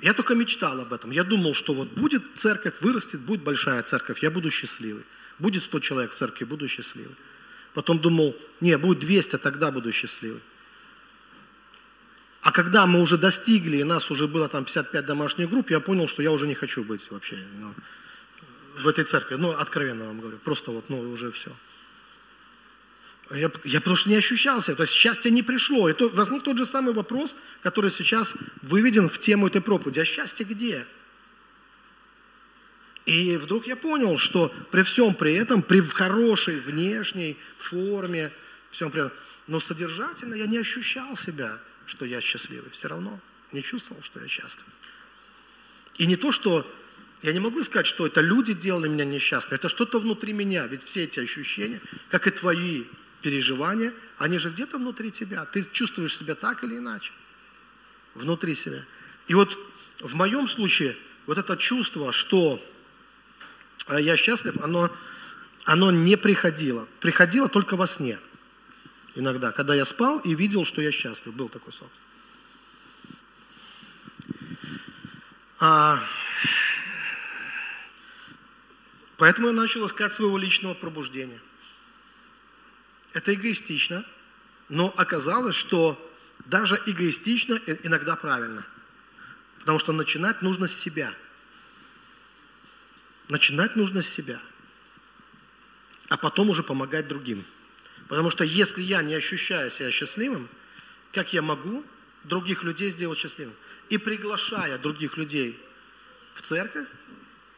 Я 0.00 0.12
только 0.12 0.34
мечтал 0.34 0.80
об 0.80 0.92
этом. 0.92 1.12
Я 1.12 1.22
думал, 1.24 1.54
что 1.54 1.72
вот 1.72 1.88
будет 1.90 2.22
церковь, 2.34 2.80
вырастет, 2.80 3.20
будет 3.20 3.42
большая 3.42 3.82
церковь, 3.82 4.22
я 4.22 4.30
буду 4.30 4.50
счастливый. 4.50 5.04
Будет 5.38 5.62
100 5.62 5.80
человек 5.80 6.10
в 6.10 6.14
церкви, 6.14 6.44
буду 6.44 6.68
счастливый. 6.68 7.14
Потом 7.74 7.98
думал, 7.98 8.36
не, 8.60 8.76
будет 8.76 8.98
200, 8.98 9.38
тогда 9.38 9.70
буду 9.70 9.92
счастливый. 9.92 10.40
А 12.40 12.52
когда 12.52 12.86
мы 12.86 13.00
уже 13.00 13.18
достигли, 13.18 13.78
и 13.78 13.84
нас 13.84 14.10
уже 14.10 14.28
было 14.28 14.48
там 14.48 14.64
55 14.64 15.06
домашних 15.06 15.48
групп, 15.48 15.70
я 15.70 15.80
понял, 15.80 16.06
что 16.06 16.22
я 16.22 16.30
уже 16.30 16.46
не 16.46 16.54
хочу 16.54 16.84
быть 16.84 17.10
вообще 17.10 17.38
ну, 17.58 17.72
в 18.82 18.88
этой 18.88 19.04
церкви. 19.04 19.36
Ну, 19.36 19.50
откровенно 19.50 20.04
вам 20.04 20.20
говорю. 20.20 20.36
Просто 20.38 20.70
вот, 20.70 20.90
ну, 20.90 21.00
уже 21.00 21.30
все. 21.30 21.50
Я, 23.30 23.50
я 23.64 23.80
потому 23.80 23.96
что 23.96 24.10
не 24.10 24.16
ощущался, 24.16 24.74
то 24.74 24.82
есть 24.82 24.92
счастье 24.92 25.30
не 25.30 25.42
пришло. 25.42 25.88
И 25.88 25.94
то, 25.94 26.10
возник 26.10 26.42
тот 26.42 26.58
же 26.58 26.66
самый 26.66 26.92
вопрос, 26.92 27.36
который 27.62 27.90
сейчас 27.90 28.36
выведен 28.62 29.08
в 29.08 29.18
тему 29.18 29.46
этой 29.46 29.62
проповеди. 29.62 30.00
А 30.00 30.04
счастье 30.04 30.44
где? 30.44 30.86
И 33.06 33.36
вдруг 33.36 33.66
я 33.66 33.76
понял, 33.76 34.18
что 34.18 34.52
при 34.70 34.82
всем 34.82 35.14
при 35.14 35.34
этом, 35.34 35.62
при 35.62 35.80
хорошей 35.80 36.58
внешней 36.60 37.36
форме, 37.56 38.30
всем 38.70 38.90
при 38.90 39.06
этом, 39.06 39.16
но 39.46 39.60
содержательно 39.60 40.34
я 40.34 40.46
не 40.46 40.58
ощущал 40.58 41.16
себя, 41.16 41.58
что 41.86 42.04
я 42.04 42.20
счастливый. 42.20 42.70
Все 42.70 42.88
равно 42.88 43.18
не 43.52 43.62
чувствовал, 43.62 44.02
что 44.02 44.20
я 44.20 44.28
счастлив. 44.28 44.64
И 45.96 46.06
не 46.06 46.16
то, 46.16 46.32
что 46.32 46.70
я 47.22 47.32
не 47.32 47.40
могу 47.40 47.62
сказать, 47.62 47.86
что 47.86 48.06
это 48.06 48.20
люди 48.20 48.52
делали 48.52 48.88
меня 48.88 49.04
несчастным, 49.04 49.54
это 49.54 49.68
что-то 49.68 49.98
внутри 49.98 50.32
меня. 50.32 50.66
Ведь 50.66 50.82
все 50.82 51.04
эти 51.04 51.20
ощущения, 51.20 51.80
как 52.10 52.26
и 52.26 52.30
твои 52.30 52.84
переживания, 53.24 53.92
они 54.18 54.38
же 54.38 54.50
где-то 54.50 54.76
внутри 54.76 55.10
тебя. 55.10 55.46
Ты 55.46 55.66
чувствуешь 55.72 56.16
себя 56.16 56.34
так 56.34 56.62
или 56.62 56.76
иначе. 56.76 57.10
Внутри 58.14 58.54
себя. 58.54 58.84
И 59.28 59.34
вот 59.34 59.58
в 60.00 60.14
моем 60.14 60.46
случае 60.46 60.94
вот 61.26 61.38
это 61.38 61.56
чувство, 61.56 62.12
что 62.12 62.62
а 63.86 63.98
я 63.98 64.16
счастлив, 64.16 64.56
оно, 64.62 64.90
оно 65.64 65.90
не 65.90 66.16
приходило. 66.16 66.86
Приходило 67.00 67.48
только 67.48 67.76
во 67.76 67.86
сне. 67.86 68.18
Иногда, 69.14 69.52
когда 69.52 69.74
я 69.74 69.86
спал 69.86 70.18
и 70.18 70.34
видел, 70.34 70.66
что 70.66 70.82
я 70.82 70.92
счастлив. 70.92 71.34
Был 71.34 71.48
такой 71.48 71.72
сон. 71.72 71.88
А, 75.60 75.98
поэтому 79.16 79.46
я 79.46 79.54
начал 79.54 79.86
искать 79.86 80.12
своего 80.12 80.36
личного 80.36 80.74
пробуждения. 80.74 81.40
Это 83.14 83.34
эгоистично, 83.34 84.04
но 84.68 84.92
оказалось, 84.96 85.56
что 85.56 85.98
даже 86.44 86.80
эгоистично 86.86 87.58
иногда 87.82 88.14
правильно. 88.16 88.66
Потому 89.60 89.78
что 89.78 89.92
начинать 89.92 90.42
нужно 90.42 90.66
с 90.66 90.74
себя– 90.78 91.12
Начинать 93.28 93.74
нужно 93.74 94.02
с 94.02 94.08
себя, 94.08 94.38
а 96.08 96.18
потом 96.18 96.50
уже 96.50 96.62
помогать 96.62 97.08
другим. 97.08 97.42
Потому 98.08 98.28
что 98.28 98.44
если 98.44 98.82
я 98.82 99.02
не 99.02 99.14
ощущаю 99.14 99.70
себя 99.70 99.90
счастливым, 99.90 100.48
как 101.10 101.32
я 101.32 101.40
могу 101.40 101.84
других 102.24 102.64
людей 102.64 102.90
сделать 102.90 103.18
счастливым? 103.18 103.54
И 103.88 103.96
приглашая 103.96 104.78
других 104.78 105.16
людей 105.16 105.58
в 106.34 106.42
церковь, 106.42 106.86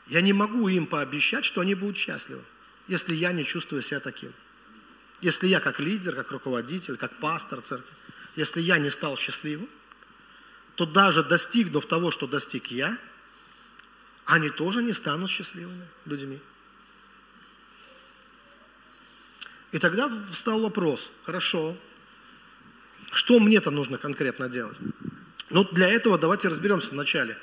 я 0.06 0.20
не 0.20 0.32
могу 0.32 0.68
им 0.68 0.86
пообещать, 0.86 1.44
что 1.44 1.60
они 1.60 1.74
будут 1.74 1.96
счастливы, 1.96 2.42
если 2.86 3.14
я 3.14 3.32
не 3.32 3.44
чувствую 3.44 3.82
себя 3.82 3.98
таким. 3.98 4.32
Если 5.20 5.46
я 5.46 5.60
как 5.60 5.80
лидер, 5.80 6.14
как 6.14 6.30
руководитель, 6.30 6.96
как 6.96 7.18
пастор 7.18 7.60
церкви, 7.60 7.94
если 8.36 8.60
я 8.60 8.78
не 8.78 8.90
стал 8.90 9.16
счастливым, 9.16 9.68
то 10.74 10.84
даже 10.84 11.24
достигнув 11.24 11.86
того, 11.86 12.10
что 12.10 12.26
достиг 12.26 12.66
я– 12.66 12.96
они 14.26 14.50
тоже 14.50 14.82
не 14.82 14.92
станут 14.92 15.30
счастливыми 15.30 15.86
людьми. 16.04 16.40
И 19.72 19.78
тогда 19.78 20.10
встал 20.30 20.60
вопрос, 20.60 21.12
хорошо, 21.24 21.76
что 23.12 23.38
мне-то 23.38 23.70
нужно 23.70 23.98
конкретно 23.98 24.48
делать? 24.48 24.76
Ну, 25.50 25.64
для 25.64 25.88
этого 25.88 26.18
давайте 26.18 26.48
разберемся 26.48 26.90
вначале. 26.90 27.38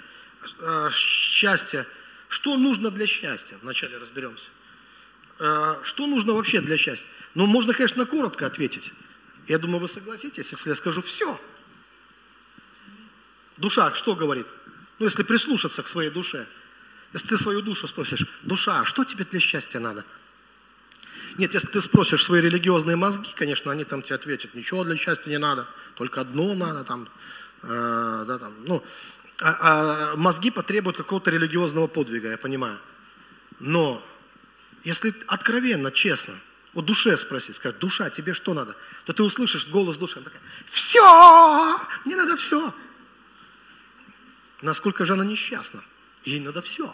А, 0.60 0.90
счастье. 0.92 1.88
Что 2.28 2.58
нужно 2.58 2.92
для 2.92 3.08
счастья? 3.08 3.58
Вначале 3.62 3.98
разберемся. 3.98 4.50
А, 5.44 5.78
что 5.84 6.08
нужно 6.08 6.34
вообще 6.34 6.62
для 6.62 6.78
счастья? 6.78 7.10
Ну, 7.36 7.46
можно, 7.48 7.74
конечно, 7.74 8.06
коротко 8.06 8.46
ответить. 8.46 8.94
Я 9.48 9.58
думаю, 9.58 9.82
вы 9.82 9.90
согласитесь, 9.90 10.50
если 10.52 10.70
я 10.70 10.76
скажу 10.76 11.02
все. 11.02 11.38
Душа 13.58 13.94
что 13.94 14.16
говорит? 14.16 14.48
Ну, 15.00 15.06
если 15.06 15.24
прислушаться 15.24 15.84
к 15.84 15.88
своей 15.90 16.10
душе. 16.10 16.48
Если 17.12 17.28
ты 17.28 17.38
свою 17.38 17.62
душу 17.62 17.90
спросишь, 17.90 18.26
душа, 18.44 18.80
а 18.80 18.86
что 18.86 19.04
тебе 19.04 19.26
для 19.26 19.42
счастья 19.42 19.80
надо? 19.80 20.06
Нет, 21.38 21.54
если 21.54 21.68
ты 21.68 21.82
спросишь 21.82 22.24
свои 22.24 22.40
религиозные 22.40 22.96
мозги, 22.96 23.34
конечно, 23.36 23.70
они 23.70 23.84
там 23.84 24.02
тебе 24.02 24.16
ответят, 24.16 24.56
ничего 24.56 24.86
для 24.86 24.96
счастья 24.96 25.30
не 25.30 25.40
надо, 25.40 25.68
только 25.96 26.22
одно 26.22 26.54
надо, 26.54 26.86
там, 26.86 27.10
э, 27.64 28.26
да, 28.28 28.40
там, 28.40 28.54
ну, 28.66 28.84
а, 29.42 29.58
а 30.14 30.16
мозги 30.16 30.52
потребуют 30.52 30.96
какого-то 30.96 31.32
религиозного 31.32 31.88
подвига, 31.88 32.30
я 32.30 32.38
понимаю. 32.38 32.80
Но 33.60 34.02
если 34.84 35.14
откровенно, 35.28 35.92
честно, 35.92 36.34
о 36.74 36.82
душе 36.82 37.16
спросить, 37.18 37.56
сказать, 37.56 37.80
душа, 37.80 38.10
тебе 38.10 38.34
что 38.34 38.54
надо? 38.54 38.76
То 39.06 39.14
ты 39.14 39.24
услышишь 39.24 39.68
голос 39.68 39.98
души, 39.98 40.18
она 40.18 40.26
такая, 40.26 40.42
все, 40.66 41.80
мне 42.06 42.16
надо 42.16 42.36
все. 42.36 42.74
Насколько 44.62 45.06
же 45.06 45.14
она 45.14 45.24
несчастна? 45.26 45.84
Ей 46.24 46.40
надо 46.40 46.62
все. 46.62 46.94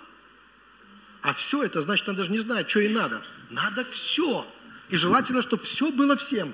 А 1.21 1.33
все 1.33 1.63
это 1.63 1.81
значит, 1.81 2.07
она 2.07 2.17
даже 2.17 2.31
не 2.31 2.39
знает, 2.39 2.69
что 2.69 2.79
ей 2.79 2.93
надо. 2.93 3.21
Надо 3.49 3.85
все. 3.85 4.45
И 4.89 4.97
желательно, 4.97 5.41
чтобы 5.41 5.63
все 5.63 5.91
было 5.91 6.15
всем. 6.15 6.53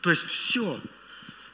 То 0.00 0.10
есть 0.10 0.26
все. 0.26 0.80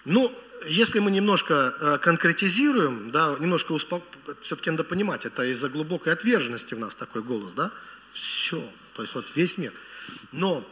Ну, 0.05 0.33
если 0.67 0.99
мы 0.99 1.11
немножко 1.11 1.75
э, 1.81 1.99
конкретизируем, 1.99 3.11
да, 3.11 3.37
немножко 3.39 3.73
успок... 3.73 4.03
все-таки 4.41 4.71
надо 4.71 4.85
понимать, 4.85 5.27
это 5.27 5.45
из-за 5.45 5.69
глубокой 5.69 6.13
отверженности 6.13 6.75
в 6.75 6.79
нас 6.79 6.95
такой 6.95 7.23
голос, 7.23 7.53
да, 7.53 7.71
все, 8.13 8.63
то 8.95 9.03
есть 9.03 9.15
вот 9.15 9.35
весь 9.37 9.59
мир. 9.59 9.73
Но, 10.33 10.67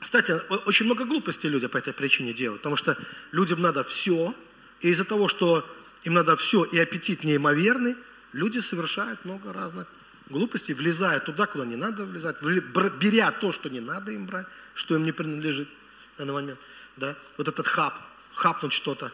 кстати, 0.00 0.34
очень 0.66 0.86
много 0.86 1.04
глупостей 1.04 1.48
люди 1.48 1.66
по 1.66 1.78
этой 1.78 1.92
причине 1.92 2.32
делают, 2.32 2.62
потому 2.62 2.76
что 2.76 2.96
людям 3.32 3.60
надо 3.60 3.84
все, 3.84 4.34
и 4.80 4.90
из-за 4.90 5.04
того, 5.04 5.28
что 5.28 5.66
им 6.04 6.14
надо 6.14 6.36
все, 6.36 6.64
и 6.64 6.78
аппетит 6.78 7.24
неимоверный, 7.24 7.96
люди 8.32 8.58
совершают 8.58 9.24
много 9.24 9.52
разных 9.52 9.86
глупостей, 10.28 10.74
влезая 10.74 11.20
туда, 11.20 11.46
куда 11.46 11.64
не 11.64 11.76
надо 11.76 12.04
влезать, 12.04 12.42
беря 12.42 13.32
то, 13.32 13.52
что 13.52 13.68
не 13.68 13.80
надо 13.80 14.12
им 14.12 14.26
брать, 14.26 14.46
что 14.74 14.94
им 14.94 15.02
не 15.02 15.12
принадлежит 15.12 15.68
в 16.14 16.18
данный 16.18 16.34
момент. 16.34 16.58
Да? 16.96 17.16
Вот 17.36 17.48
этот 17.48 17.66
хап, 17.66 17.94
хапнуть 18.38 18.72
что-то. 18.72 19.12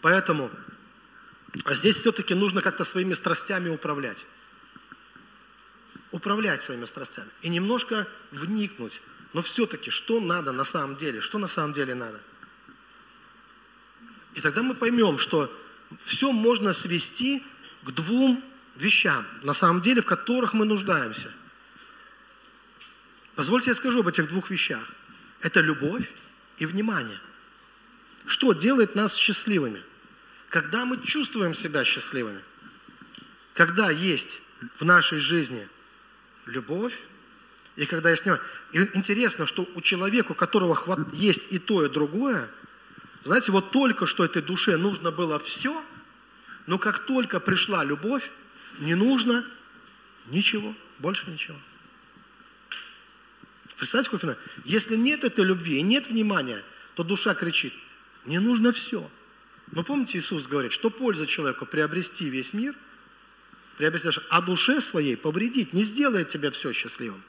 Поэтому 0.00 0.50
а 1.64 1.74
здесь 1.74 1.96
все-таки 1.96 2.34
нужно 2.34 2.62
как-то 2.62 2.84
своими 2.84 3.12
страстями 3.12 3.68
управлять. 3.68 4.26
Управлять 6.12 6.62
своими 6.62 6.84
страстями. 6.84 7.28
И 7.42 7.48
немножко 7.48 8.06
вникнуть. 8.30 9.02
Но 9.32 9.42
все-таки, 9.42 9.90
что 9.90 10.20
надо 10.20 10.52
на 10.52 10.64
самом 10.64 10.96
деле? 10.96 11.20
Что 11.20 11.38
на 11.38 11.48
самом 11.48 11.72
деле 11.72 11.94
надо? 11.94 12.20
И 14.34 14.40
тогда 14.40 14.62
мы 14.62 14.74
поймем, 14.74 15.18
что 15.18 15.52
все 16.04 16.30
можно 16.32 16.72
свести 16.72 17.44
к 17.82 17.90
двум 17.90 18.42
вещам, 18.76 19.26
на 19.42 19.52
самом 19.52 19.82
деле, 19.82 20.02
в 20.02 20.06
которых 20.06 20.54
мы 20.54 20.64
нуждаемся. 20.64 21.32
Позвольте 23.34 23.70
я 23.70 23.74
скажу 23.74 24.00
об 24.00 24.08
этих 24.08 24.28
двух 24.28 24.50
вещах. 24.50 24.84
Это 25.40 25.60
любовь 25.60 26.10
и 26.58 26.66
внимание. 26.66 27.18
Что 28.30 28.52
делает 28.52 28.94
нас 28.94 29.16
счастливыми? 29.16 29.82
Когда 30.50 30.84
мы 30.84 31.02
чувствуем 31.02 31.52
себя 31.52 31.82
счастливыми, 31.82 32.40
когда 33.54 33.90
есть 33.90 34.40
в 34.76 34.84
нашей 34.84 35.18
жизни 35.18 35.66
любовь, 36.46 36.96
и 37.74 37.86
когда 37.86 38.08
есть 38.08 38.22
внимание. 38.22 38.46
И 38.70 38.78
интересно, 38.96 39.48
что 39.48 39.68
у 39.74 39.80
человека, 39.80 40.30
у 40.30 40.34
которого 40.36 40.78
есть 41.12 41.50
и 41.50 41.58
то, 41.58 41.84
и 41.84 41.88
другое, 41.88 42.48
знаете, 43.24 43.50
вот 43.50 43.72
только 43.72 44.06
что 44.06 44.24
этой 44.24 44.42
душе 44.42 44.76
нужно 44.76 45.10
было 45.10 45.40
все, 45.40 45.84
но 46.68 46.78
как 46.78 47.00
только 47.00 47.40
пришла 47.40 47.82
любовь, 47.82 48.30
не 48.78 48.94
нужно 48.94 49.44
ничего, 50.26 50.72
больше 51.00 51.28
ничего. 51.28 51.58
Представьте, 53.76 54.16
феномен. 54.16 54.38
Если 54.64 54.94
нет 54.94 55.24
этой 55.24 55.44
любви 55.44 55.78
и 55.78 55.82
нет 55.82 56.06
внимания, 56.06 56.62
то 56.94 57.02
душа 57.02 57.34
кричит, 57.34 57.74
мне 58.24 58.40
нужно 58.40 58.72
все. 58.72 59.08
Но 59.72 59.84
помните, 59.84 60.18
Иисус 60.18 60.46
говорит, 60.46 60.72
что 60.72 60.90
польза 60.90 61.26
человеку 61.26 61.64
приобрести 61.66 62.28
весь 62.28 62.52
мир, 62.52 62.74
приобрести, 63.76 64.08
а 64.28 64.42
душе 64.42 64.80
своей 64.80 65.16
повредить, 65.16 65.72
не 65.72 65.82
сделает 65.82 66.28
тебя 66.28 66.50
все 66.50 66.72
счастливым. 66.72 67.22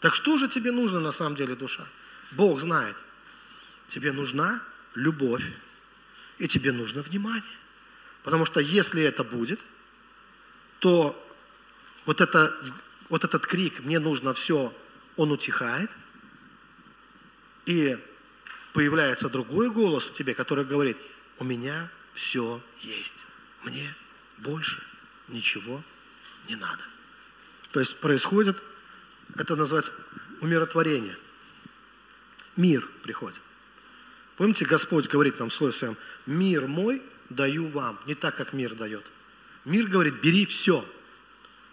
Так 0.00 0.14
что 0.14 0.36
же 0.38 0.48
тебе 0.48 0.72
нужно 0.72 1.00
на 1.00 1.12
самом 1.12 1.36
деле, 1.36 1.54
душа? 1.54 1.86
Бог 2.32 2.60
знает. 2.60 2.96
Тебе 3.88 4.12
нужна 4.12 4.60
любовь, 4.94 5.44
и 6.38 6.48
тебе 6.48 6.72
нужно 6.72 7.02
внимание. 7.02 7.42
Потому 8.24 8.44
что 8.44 8.60
если 8.60 9.02
это 9.02 9.22
будет, 9.24 9.60
то 10.80 11.20
вот, 12.04 12.20
это, 12.20 12.54
вот 13.08 13.24
этот 13.24 13.46
крик 13.46 13.80
«мне 13.80 13.98
нужно 13.98 14.34
все», 14.34 14.74
он 15.16 15.30
утихает, 15.30 15.90
и 17.64 17.96
появляется 18.76 19.30
другой 19.30 19.70
голос 19.70 20.04
в 20.04 20.12
тебе, 20.12 20.34
который 20.34 20.66
говорит 20.66 20.98
«у 21.38 21.44
меня 21.44 21.88
все 22.12 22.60
есть, 22.82 23.24
мне 23.64 23.94
больше 24.36 24.82
ничего 25.28 25.82
не 26.46 26.56
надо». 26.56 26.82
То 27.70 27.80
есть 27.80 28.00
происходит, 28.00 28.62
это 29.34 29.56
называется 29.56 29.92
умиротворение. 30.42 31.16
Мир 32.56 32.86
приходит. 33.02 33.40
Помните, 34.36 34.66
Господь 34.66 35.08
говорит 35.08 35.38
нам 35.38 35.48
в 35.48 35.54
Слове 35.54 35.72
Своем, 35.72 35.96
мир 36.26 36.66
мой 36.66 37.02
даю 37.30 37.68
вам, 37.68 37.98
не 38.04 38.14
так, 38.14 38.36
как 38.36 38.52
мир 38.52 38.74
дает. 38.74 39.10
Мир 39.64 39.86
говорит, 39.86 40.20
бери 40.20 40.44
все. 40.44 40.86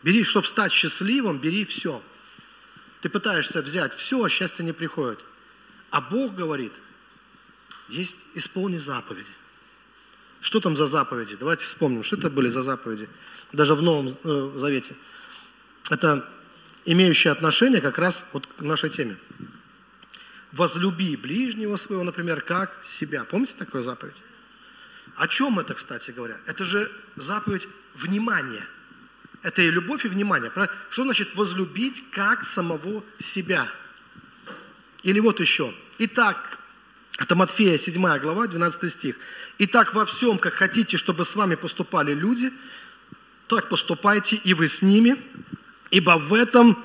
Бери, 0.03 0.23
чтобы 0.23 0.47
стать 0.47 0.71
счастливым, 0.71 1.37
бери 1.37 1.65
все. 1.65 2.01
Ты 3.01 3.09
пытаешься 3.09 3.61
взять 3.61 3.93
все, 3.93 4.23
а 4.23 4.29
счастье 4.29 4.63
не 4.63 4.71
приходит. 4.71 5.19
А 5.89 5.99
Бог 5.99 6.33
говорит, 6.33 6.71
есть 7.93 8.19
исполни 8.33 8.77
заповеди. 8.77 9.29
Что 10.41 10.59
там 10.59 10.75
за 10.75 10.87
заповеди? 10.87 11.37
Давайте 11.39 11.65
вспомним, 11.65 12.03
что 12.03 12.17
это 12.17 12.29
были 12.29 12.49
за 12.49 12.61
заповеди. 12.61 13.07
Даже 13.53 13.75
в 13.75 13.81
Новом 13.81 14.07
э, 14.07 14.51
Завете. 14.55 14.95
Это 15.89 16.27
имеющее 16.85 17.31
отношение 17.31 17.81
как 17.81 17.97
раз 17.97 18.29
вот 18.33 18.47
к 18.47 18.61
нашей 18.61 18.89
теме 18.89 19.17
возлюби 20.53 21.15
ближнего 21.15 21.75
своего, 21.75 22.03
например, 22.03 22.41
как 22.41 22.77
себя. 22.83 23.25
Помните 23.25 23.55
такую 23.57 23.83
заповедь? 23.83 24.21
О 25.15 25.27
чем 25.27 25.59
это, 25.59 25.73
кстати 25.73 26.11
говоря? 26.11 26.37
Это 26.45 26.63
же 26.63 26.89
заповедь 27.15 27.67
внимания. 27.95 28.65
Это 29.41 29.61
и 29.61 29.69
любовь, 29.69 30.05
и 30.05 30.07
внимание. 30.07 30.51
Что 30.89 31.03
значит 31.03 31.35
возлюбить 31.35 32.03
как 32.11 32.45
самого 32.45 33.03
себя? 33.19 33.67
Или 35.03 35.19
вот 35.19 35.39
еще. 35.39 35.73
Итак, 35.99 36.59
это 37.19 37.35
Матфея 37.35 37.77
7 37.77 38.01
глава, 38.19 38.47
12 38.47 38.91
стих. 38.91 39.17
Итак, 39.59 39.93
во 39.93 40.05
всем, 40.05 40.39
как 40.39 40.53
хотите, 40.53 40.97
чтобы 40.97 41.25
с 41.25 41.35
вами 41.35 41.55
поступали 41.55 42.13
люди, 42.13 42.51
так 43.47 43.69
поступайте 43.69 44.35
и 44.37 44.53
вы 44.53 44.67
с 44.67 44.81
ними, 44.81 45.21
ибо 45.91 46.17
в 46.17 46.33
этом 46.33 46.83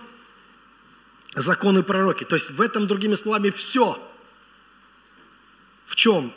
законы 1.34 1.82
пророки. 1.82 2.24
То 2.24 2.36
есть 2.36 2.50
в 2.50 2.60
этом, 2.60 2.86
другими 2.86 3.14
словами, 3.14 3.50
все. 3.50 3.98
В 5.86 5.96
чем? 5.96 6.32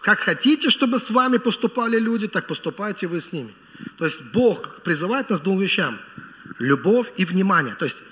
Как 0.00 0.18
хотите, 0.18 0.70
чтобы 0.70 0.98
с 0.98 1.10
вами 1.10 1.36
поступали 1.36 1.98
люди, 1.98 2.26
так 2.26 2.46
поступайте 2.46 3.06
вы 3.06 3.20
с 3.20 3.32
ними. 3.32 3.54
То 3.98 4.04
есть 4.04 4.32
Бог 4.32 4.82
призывает 4.82 5.30
нас 5.30 5.40
к 5.40 5.44
двум 5.44 5.60
вещам. 5.60 5.98
Любовь 6.58 7.12
и 7.16 7.24
внимание. 7.24 7.74
То 7.74 7.84
есть 7.84 8.02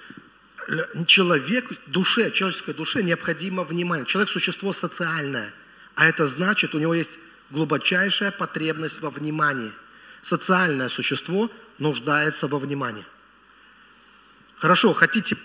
человек, 1.07 1.71
душе, 1.87 2.31
человеческой 2.31 2.75
душе 2.75 3.03
необходимо 3.03 3.65
внимание. 3.65 4.05
Человек– 4.07 4.29
существо 4.31 4.73
социальное. 4.73 5.53
А 5.95 6.07
это 6.07 6.27
значит, 6.27 6.75
у 6.75 6.79
него 6.79 6.95
есть 6.95 7.19
глубочайшая 7.51 8.31
потребность 8.31 9.01
во 9.01 9.11
внимании. 9.11 9.73
Социальное 10.21 10.89
существо 10.89 11.51
нуждается 11.79 12.49
во 12.49 12.59
внимании. 12.59 13.05
Хорошо, 14.57 14.93
хотите 14.93 15.37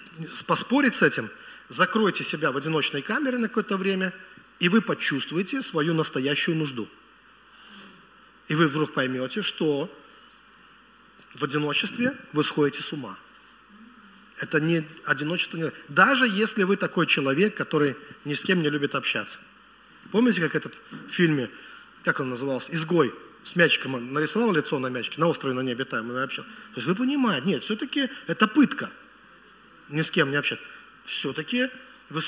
поспорить 0.47 0.95
с 0.95 1.01
этим? 1.01 1.29
Закройте 1.69 2.23
себя 2.23 2.51
в 2.51 2.57
одиночной 2.57 3.01
камере 3.01 3.37
на 3.37 3.47
какое-то 3.47 3.77
время, 3.77 4.11
и 4.59 4.69
вы 4.69 4.81
почувствуете 4.81 5.61
свою 5.61 5.93
настоящую 5.93 6.57
нужду. 6.57 6.89
И 8.49 8.55
вы 8.55 8.67
вдруг 8.67 8.93
поймете, 8.93 9.41
что 9.41 9.89
в 11.35 11.43
одиночестве 11.43 12.13
вы 12.33 12.43
сходите 12.43 12.81
с 12.81 12.91
ума. 12.91 13.17
Это 14.39 14.59
не 14.59 14.83
одиночество. 15.05 15.71
Даже 15.89 16.27
если 16.27 16.63
вы 16.63 16.77
такой 16.77 17.05
человек, 17.07 17.55
который 17.55 17.95
ни 18.25 18.33
с 18.33 18.43
кем 18.43 18.61
не 18.61 18.69
любит 18.69 18.95
общаться. 18.95 19.39
Помните, 20.11 20.41
как 20.41 20.55
этот 20.55 20.73
в 20.91 21.11
фильме, 21.11 21.49
как 22.03 22.19
он 22.19 22.29
назывался, 22.29 22.73
«Изгой», 22.73 23.13
с 23.43 23.55
мячиком 23.55 24.13
нарисовал 24.13 24.53
лицо 24.53 24.79
на 24.79 24.87
мячике, 24.87 25.19
на 25.19 25.27
острове 25.27 25.53
на 25.53 25.61
необитаемом 25.61 26.17
и 26.17 26.21
общался. 26.21 26.49
То 26.73 26.77
есть 26.77 26.87
вы 26.87 26.95
понимаете, 26.95 27.47
нет, 27.47 27.63
все-таки 27.63 28.09
это 28.27 28.47
пытка. 28.47 28.89
Ни 29.89 30.01
с 30.01 30.11
кем 30.11 30.31
не 30.31 30.37
общаться. 30.37 30.63
Все-таки 31.03 31.69
вы, 32.09 32.21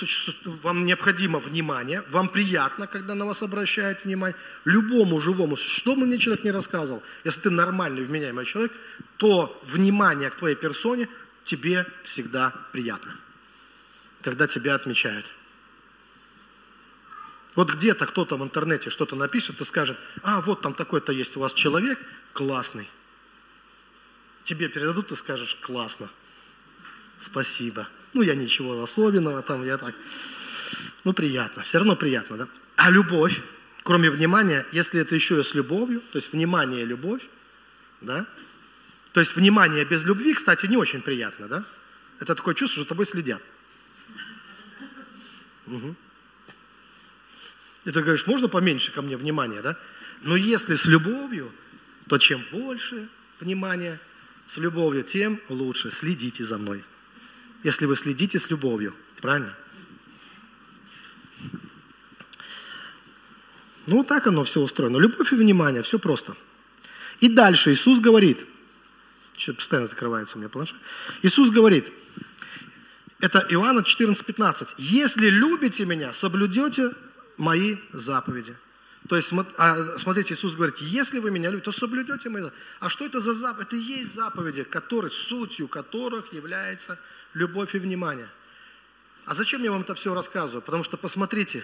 вам 0.62 0.86
необходимо 0.86 1.40
внимание, 1.40 2.04
вам 2.10 2.30
приятно, 2.30 2.88
когда 2.88 3.16
на 3.16 3.26
вас 3.26 3.42
обращают 3.44 4.04
внимание. 4.04 4.36
Любому 4.66 5.22
живому, 5.22 5.56
что 5.56 5.96
бы 5.96 6.06
мне 6.06 6.18
человек 6.18 6.44
не 6.44 6.52
рассказывал, 6.52 7.02
если 7.24 7.42
ты 7.42 7.50
нормальный, 7.50 8.04
вменяемый 8.04 8.46
человек, 8.46 8.74
то 9.18 9.62
внимание 9.64 10.30
к 10.30 10.36
твоей 10.36 10.56
персоне 10.56 11.08
тебе 11.46 11.86
всегда 12.04 12.54
приятно, 12.74 13.16
когда 14.22 14.48
тебя 14.48 14.76
отмечают. 14.76 15.32
Вот 17.56 17.72
где-то 17.72 18.06
кто-то 18.06 18.36
в 18.36 18.44
интернете 18.44 18.90
что-то 18.90 19.16
напишет 19.16 19.62
и 19.62 19.64
скажет, 19.64 19.98
а 20.24 20.42
вот 20.42 20.62
там 20.62 20.74
такой-то 20.74 21.14
есть 21.14 21.38
у 21.38 21.40
вас 21.40 21.54
человек, 21.54 21.98
классный. 22.34 22.90
Тебе 24.44 24.68
передадут, 24.68 25.08
ты 25.08 25.16
скажешь, 25.16 25.56
классно, 25.62 26.10
спасибо. 27.18 27.88
Ну, 28.14 28.22
я 28.22 28.36
ничего 28.36 28.82
особенного, 28.82 29.42
там 29.42 29.64
я 29.64 29.78
так. 29.78 29.96
Ну, 31.06 31.14
приятно, 31.14 31.64
все 31.64 31.78
равно 31.78 31.96
приятно, 31.96 32.38
да? 32.38 32.48
А 32.76 32.90
любовь, 32.90 33.42
кроме 33.84 34.10
внимания, 34.10 34.66
если 34.72 35.00
это 35.00 35.16
еще 35.16 35.40
и 35.40 35.44
с 35.44 35.54
любовью, 35.54 36.02
то 36.12 36.18
есть 36.18 36.34
внимание 36.34 36.82
и 36.82 36.86
любовь, 36.86 37.28
да? 38.02 38.26
То 39.16 39.22
есть 39.22 39.38
внимание 39.38 39.86
без 39.86 40.04
любви, 40.04 40.34
кстати, 40.34 40.66
не 40.66 40.76
очень 40.76 41.02
приятно, 41.02 41.48
да? 41.48 41.64
Это 42.20 42.36
такое 42.36 42.54
чувство, 42.54 42.82
что 42.82 42.90
тобой 42.90 43.06
следят. 43.06 43.42
Угу. 45.68 45.96
И 47.86 47.92
ты 47.92 48.02
говоришь, 48.02 48.28
можно 48.28 48.50
поменьше 48.50 48.92
ко 48.92 49.02
мне 49.02 49.16
внимания, 49.16 49.62
да? 49.62 49.78
Но 50.24 50.36
если 50.36 50.76
с 50.76 50.86
любовью, 50.88 51.50
то 52.10 52.18
чем 52.18 52.44
больше 52.52 53.08
внимания 53.40 54.02
с 54.48 54.58
любовью, 54.58 55.04
тем 55.04 55.40
лучше. 55.48 55.92
Следите 55.92 56.44
за 56.44 56.58
мной. 56.58 56.84
Если 57.64 57.86
вы 57.86 57.96
следите 57.96 58.38
с 58.38 58.50
любовью, 58.50 58.94
правильно? 59.22 59.56
Ну, 63.88 64.04
так 64.04 64.28
оно 64.28 64.44
все 64.44 64.60
устроено. 64.60 64.98
Любовь 64.98 65.32
и 65.32 65.38
внимание, 65.38 65.84
все 65.84 66.00
просто. 66.00 66.36
И 67.22 67.30
дальше 67.30 67.72
Иисус 67.72 68.02
говорит, 68.02 68.46
что 69.38 69.54
постоянно 69.54 69.88
закрывается 69.88 70.38
у 70.38 70.40
меня 70.40 70.50
планшет. 70.50 70.78
Иисус 71.22 71.50
говорит, 71.50 71.92
это 73.20 73.40
Иоанна 73.50 73.80
14:15. 73.80 74.76
Если 74.78 75.30
любите 75.30 75.86
меня, 75.86 76.14
соблюдете 76.14 76.92
мои 77.38 77.78
заповеди. 77.92 78.56
То 79.08 79.16
есть, 79.16 79.32
а, 79.58 79.98
смотрите, 79.98 80.34
Иисус 80.34 80.56
говорит, 80.56 80.78
если 80.80 81.20
вы 81.20 81.30
меня 81.30 81.50
любите, 81.50 81.66
то 81.66 81.72
соблюдете 81.72 82.30
мои 82.30 82.42
заповеди. 82.42 82.62
А 82.80 82.90
что 82.90 83.06
это 83.06 83.20
за 83.20 83.34
заповеди? 83.34 83.68
Это 83.68 83.76
и 83.76 83.80
есть 83.80 84.14
заповеди, 84.16 84.64
которые, 84.64 85.12
сутью 85.12 85.68
которых 85.68 86.34
является 86.34 87.00
любовь 87.34 87.76
и 87.76 87.80
внимание. 87.80 88.30
А 89.26 89.34
зачем 89.34 89.64
я 89.64 89.72
вам 89.72 89.82
это 89.82 89.94
все 89.96 90.14
рассказываю? 90.14 90.62
Потому 90.62 90.84
что, 90.84 90.98
посмотрите, 90.98 91.64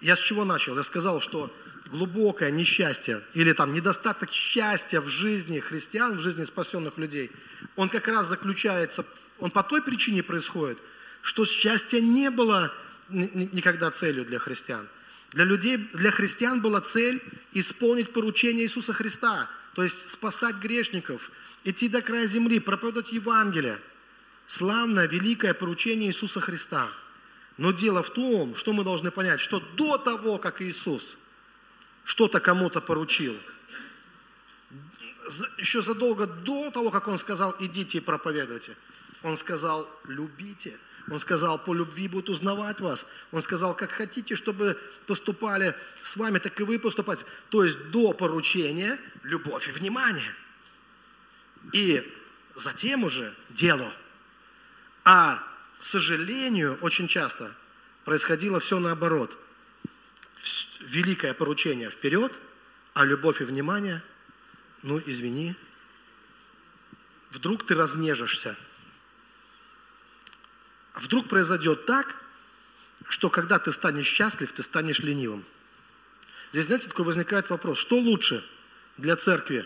я 0.00 0.16
с 0.16 0.20
чего 0.20 0.44
начал? 0.44 0.76
Я 0.76 0.82
сказал, 0.82 1.20
что 1.20 1.52
глубокое 1.90 2.50
несчастье 2.50 3.22
или 3.34 3.52
там 3.52 3.72
недостаток 3.72 4.30
счастья 4.30 5.00
в 5.00 5.08
жизни 5.08 5.58
христиан, 5.58 6.16
в 6.16 6.20
жизни 6.20 6.44
спасенных 6.44 6.98
людей, 6.98 7.30
он 7.76 7.88
как 7.88 8.08
раз 8.08 8.26
заключается, 8.26 9.04
он 9.38 9.50
по 9.50 9.62
той 9.62 9.82
причине 9.82 10.22
происходит, 10.22 10.78
что 11.22 11.44
счастье 11.44 12.00
не 12.00 12.30
было 12.30 12.72
никогда 13.08 13.90
целью 13.90 14.24
для 14.24 14.38
христиан. 14.38 14.86
Для 15.32 15.44
людей, 15.44 15.76
для 15.92 16.10
христиан 16.10 16.60
была 16.60 16.80
цель 16.80 17.22
исполнить 17.52 18.12
поручение 18.12 18.64
Иисуса 18.64 18.92
Христа, 18.92 19.48
то 19.74 19.82
есть 19.82 20.10
спасать 20.10 20.56
грешников, 20.56 21.30
идти 21.64 21.88
до 21.88 22.02
края 22.02 22.26
земли, 22.26 22.60
проповедовать 22.60 23.12
Евангелие. 23.12 23.78
Славное, 24.46 25.06
великое 25.06 25.52
поручение 25.54 26.08
Иисуса 26.08 26.40
Христа. 26.40 26.88
Но 27.58 27.72
дело 27.72 28.02
в 28.02 28.10
том, 28.10 28.54
что 28.56 28.72
мы 28.72 28.84
должны 28.84 29.10
понять, 29.10 29.40
что 29.40 29.60
до 29.60 29.98
того, 29.98 30.38
как 30.38 30.62
Иисус 30.62 31.18
что-то 32.04 32.40
кому-то 32.40 32.80
поручил, 32.80 33.36
еще 35.58 35.82
задолго 35.82 36.26
до 36.26 36.70
того, 36.70 36.90
как 36.90 37.08
Он 37.08 37.18
сказал, 37.18 37.54
идите 37.60 37.98
и 37.98 38.00
проповедуйте, 38.00 38.76
Он 39.22 39.36
сказал, 39.36 39.88
любите– 40.06 40.78
он 41.10 41.18
сказал, 41.18 41.58
по 41.58 41.72
любви 41.72 42.06
будут 42.06 42.28
узнавать 42.28 42.80
вас. 42.80 43.06
Он 43.32 43.40
сказал, 43.40 43.74
как 43.74 43.90
хотите, 43.90 44.36
чтобы 44.36 44.78
поступали 45.06 45.74
с 46.02 46.16
вами, 46.16 46.38
так 46.38 46.58
и 46.60 46.64
вы 46.64 46.78
поступать. 46.78 47.24
То 47.48 47.64
есть 47.64 47.90
до 47.90 48.12
поручения 48.12 48.98
любовь 49.22 49.68
и 49.68 49.72
внимание. 49.72 50.34
И 51.72 52.06
затем 52.54 53.04
уже 53.04 53.34
дело. 53.50 53.90
А, 55.04 55.42
сожалению, 55.88 56.78
очень 56.82 57.08
часто 57.08 57.54
происходило 58.04 58.60
все 58.60 58.78
наоборот. 58.78 59.38
Великое 60.80 61.34
поручение 61.34 61.90
вперед, 61.90 62.32
а 62.94 63.04
любовь 63.04 63.40
и 63.40 63.44
внимание, 63.44 64.02
ну 64.82 65.02
извини, 65.04 65.56
вдруг 67.30 67.66
ты 67.66 67.74
разнежишься– 67.74 68.56
а 70.98 71.00
вдруг 71.00 71.28
произойдет 71.28 71.86
так, 71.86 72.16
что 73.08 73.30
когда 73.30 73.60
ты 73.60 73.70
станешь 73.70 74.04
счастлив, 74.04 74.50
ты 74.52 74.64
станешь 74.64 74.98
ленивым. 74.98 75.44
Здесь, 76.50 76.64
знаете, 76.64 76.88
такой 76.88 77.04
возникает 77.04 77.48
вопрос, 77.50 77.78
что 77.78 77.98
лучше 77.98 78.44
для 78.96 79.14
церкви, 79.14 79.64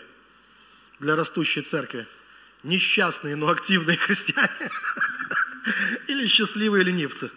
для 0.99 1.15
растущей 1.15 1.63
церкви? 1.63 2.05
Несчастные, 2.61 3.35
но 3.35 3.49
активные 3.49 3.97
христиане 4.05 4.69
или 6.07 6.27
счастливые 6.27 6.83
ленивцы, 6.83 7.31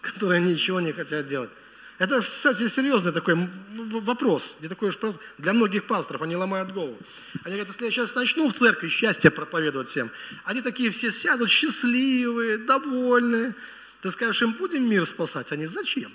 которые 0.00 0.40
ничего 0.40 0.80
не 0.80 0.92
хотят 0.92 1.26
делать? 1.26 1.50
Это, 1.98 2.20
кстати, 2.20 2.68
серьезный 2.68 3.10
такой 3.10 3.34
вопрос, 3.74 4.58
не 4.60 4.68
такой 4.68 4.90
уж 4.90 4.98
просто. 4.98 5.20
Для 5.38 5.52
многих 5.52 5.84
пасторов 5.84 6.22
они 6.22 6.36
ломают 6.36 6.70
голову. 6.72 6.96
Они 7.42 7.56
говорят, 7.56 7.68
если 7.68 7.86
я 7.86 7.90
сейчас 7.90 8.14
начну 8.14 8.48
в 8.48 8.52
церкви 8.52 8.88
счастье 8.88 9.32
проповедовать 9.32 9.88
всем, 9.88 10.08
они 10.44 10.62
такие 10.62 10.92
все 10.92 11.10
сядут 11.10 11.50
счастливые, 11.50 12.58
довольные. 12.58 13.52
Ты 14.00 14.12
скажешь, 14.12 14.42
им 14.42 14.52
будем 14.52 14.88
мир 14.88 15.04
спасать? 15.06 15.50
Они, 15.50 15.66
зачем? 15.66 16.12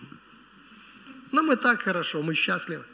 Нам 1.34 1.52
и 1.52 1.58
так 1.58 1.82
хорошо, 1.82 2.22
мы 2.22 2.34
счастливы. 2.34 2.86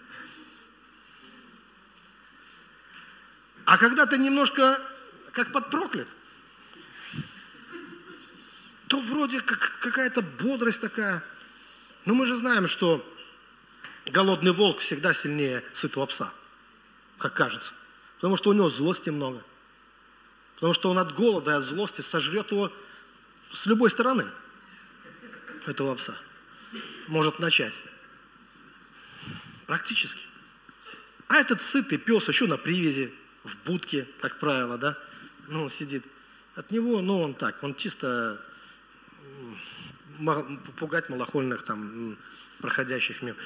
А 3.65 3.77
когда 3.77 4.07
ты 4.07 4.17
немножко 4.17 4.81
как 5.31 5.51
подпроклят, 5.51 6.07
то 8.89 8.99
вроде 8.99 9.39
как 9.39 9.79
какая-то 9.79 10.21
бодрость 10.21 10.81
такая– 10.81 11.23
но 12.05 12.13
мы 12.13 12.25
же 12.25 12.35
знаем, 12.35 12.67
что 12.67 13.05
голодный 14.07 14.51
волк 14.51 14.79
всегда 14.79 15.13
сильнее 15.13 15.63
сытого 15.73 16.05
пса, 16.05 16.33
как 17.17 17.33
кажется. 17.33 17.73
Потому 18.15 18.37
что 18.37 18.49
у 18.49 18.53
него 18.53 18.69
злости 18.69 19.09
много. 19.09 19.43
Потому 20.55 20.73
что 20.73 20.89
он 20.89 20.97
от 20.97 21.13
голода 21.13 21.51
и 21.51 21.53
от 21.53 21.63
злости 21.63 22.01
сожрет 22.01 22.51
его 22.51 22.71
с 23.49 23.65
любой 23.65 23.89
стороны, 23.89 24.25
этого 25.65 25.95
пса. 25.95 26.17
Может 27.07 27.39
начать. 27.39 27.79
Практически. 29.65 30.21
А 31.27 31.37
этот 31.37 31.61
сытый 31.61 31.97
пес 31.97 32.27
еще 32.27 32.47
на 32.47 32.57
привязи, 32.57 33.13
в 33.43 33.57
будке, 33.65 34.07
как 34.19 34.39
правило, 34.39 34.77
да, 34.77 34.97
ну, 35.47 35.69
сидит. 35.69 36.03
От 36.55 36.71
него, 36.71 37.01
ну, 37.01 37.21
он 37.21 37.33
так, 37.35 37.63
он 37.63 37.75
чисто 37.75 38.43
пугать 40.77 41.09
малохольных 41.09 41.63
там 41.63 42.17
проходящих 42.59 43.21
мимо. 43.21 43.37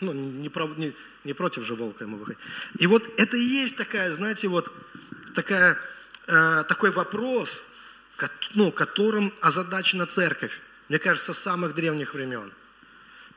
Ну, 0.00 0.12
не, 0.12 0.48
прав, 0.48 0.76
не, 0.78 0.94
не 1.24 1.32
против 1.32 1.64
же 1.64 1.74
волка 1.74 2.04
ему 2.04 2.18
выходить. 2.18 2.40
И 2.78 2.86
вот 2.86 3.02
это 3.18 3.36
и 3.36 3.40
есть 3.40 3.76
такая, 3.76 4.12
знаете, 4.12 4.48
вот 4.48 4.72
такая, 5.34 5.78
э, 6.26 6.64
такой 6.68 6.90
вопрос, 6.90 7.64
ко, 8.16 8.30
ну, 8.54 8.70
которым 8.70 9.32
озадачена 9.40 10.06
церковь, 10.06 10.60
мне 10.88 10.98
кажется, 10.98 11.32
с 11.32 11.38
самых 11.38 11.74
древних 11.74 12.14
времен. 12.14 12.52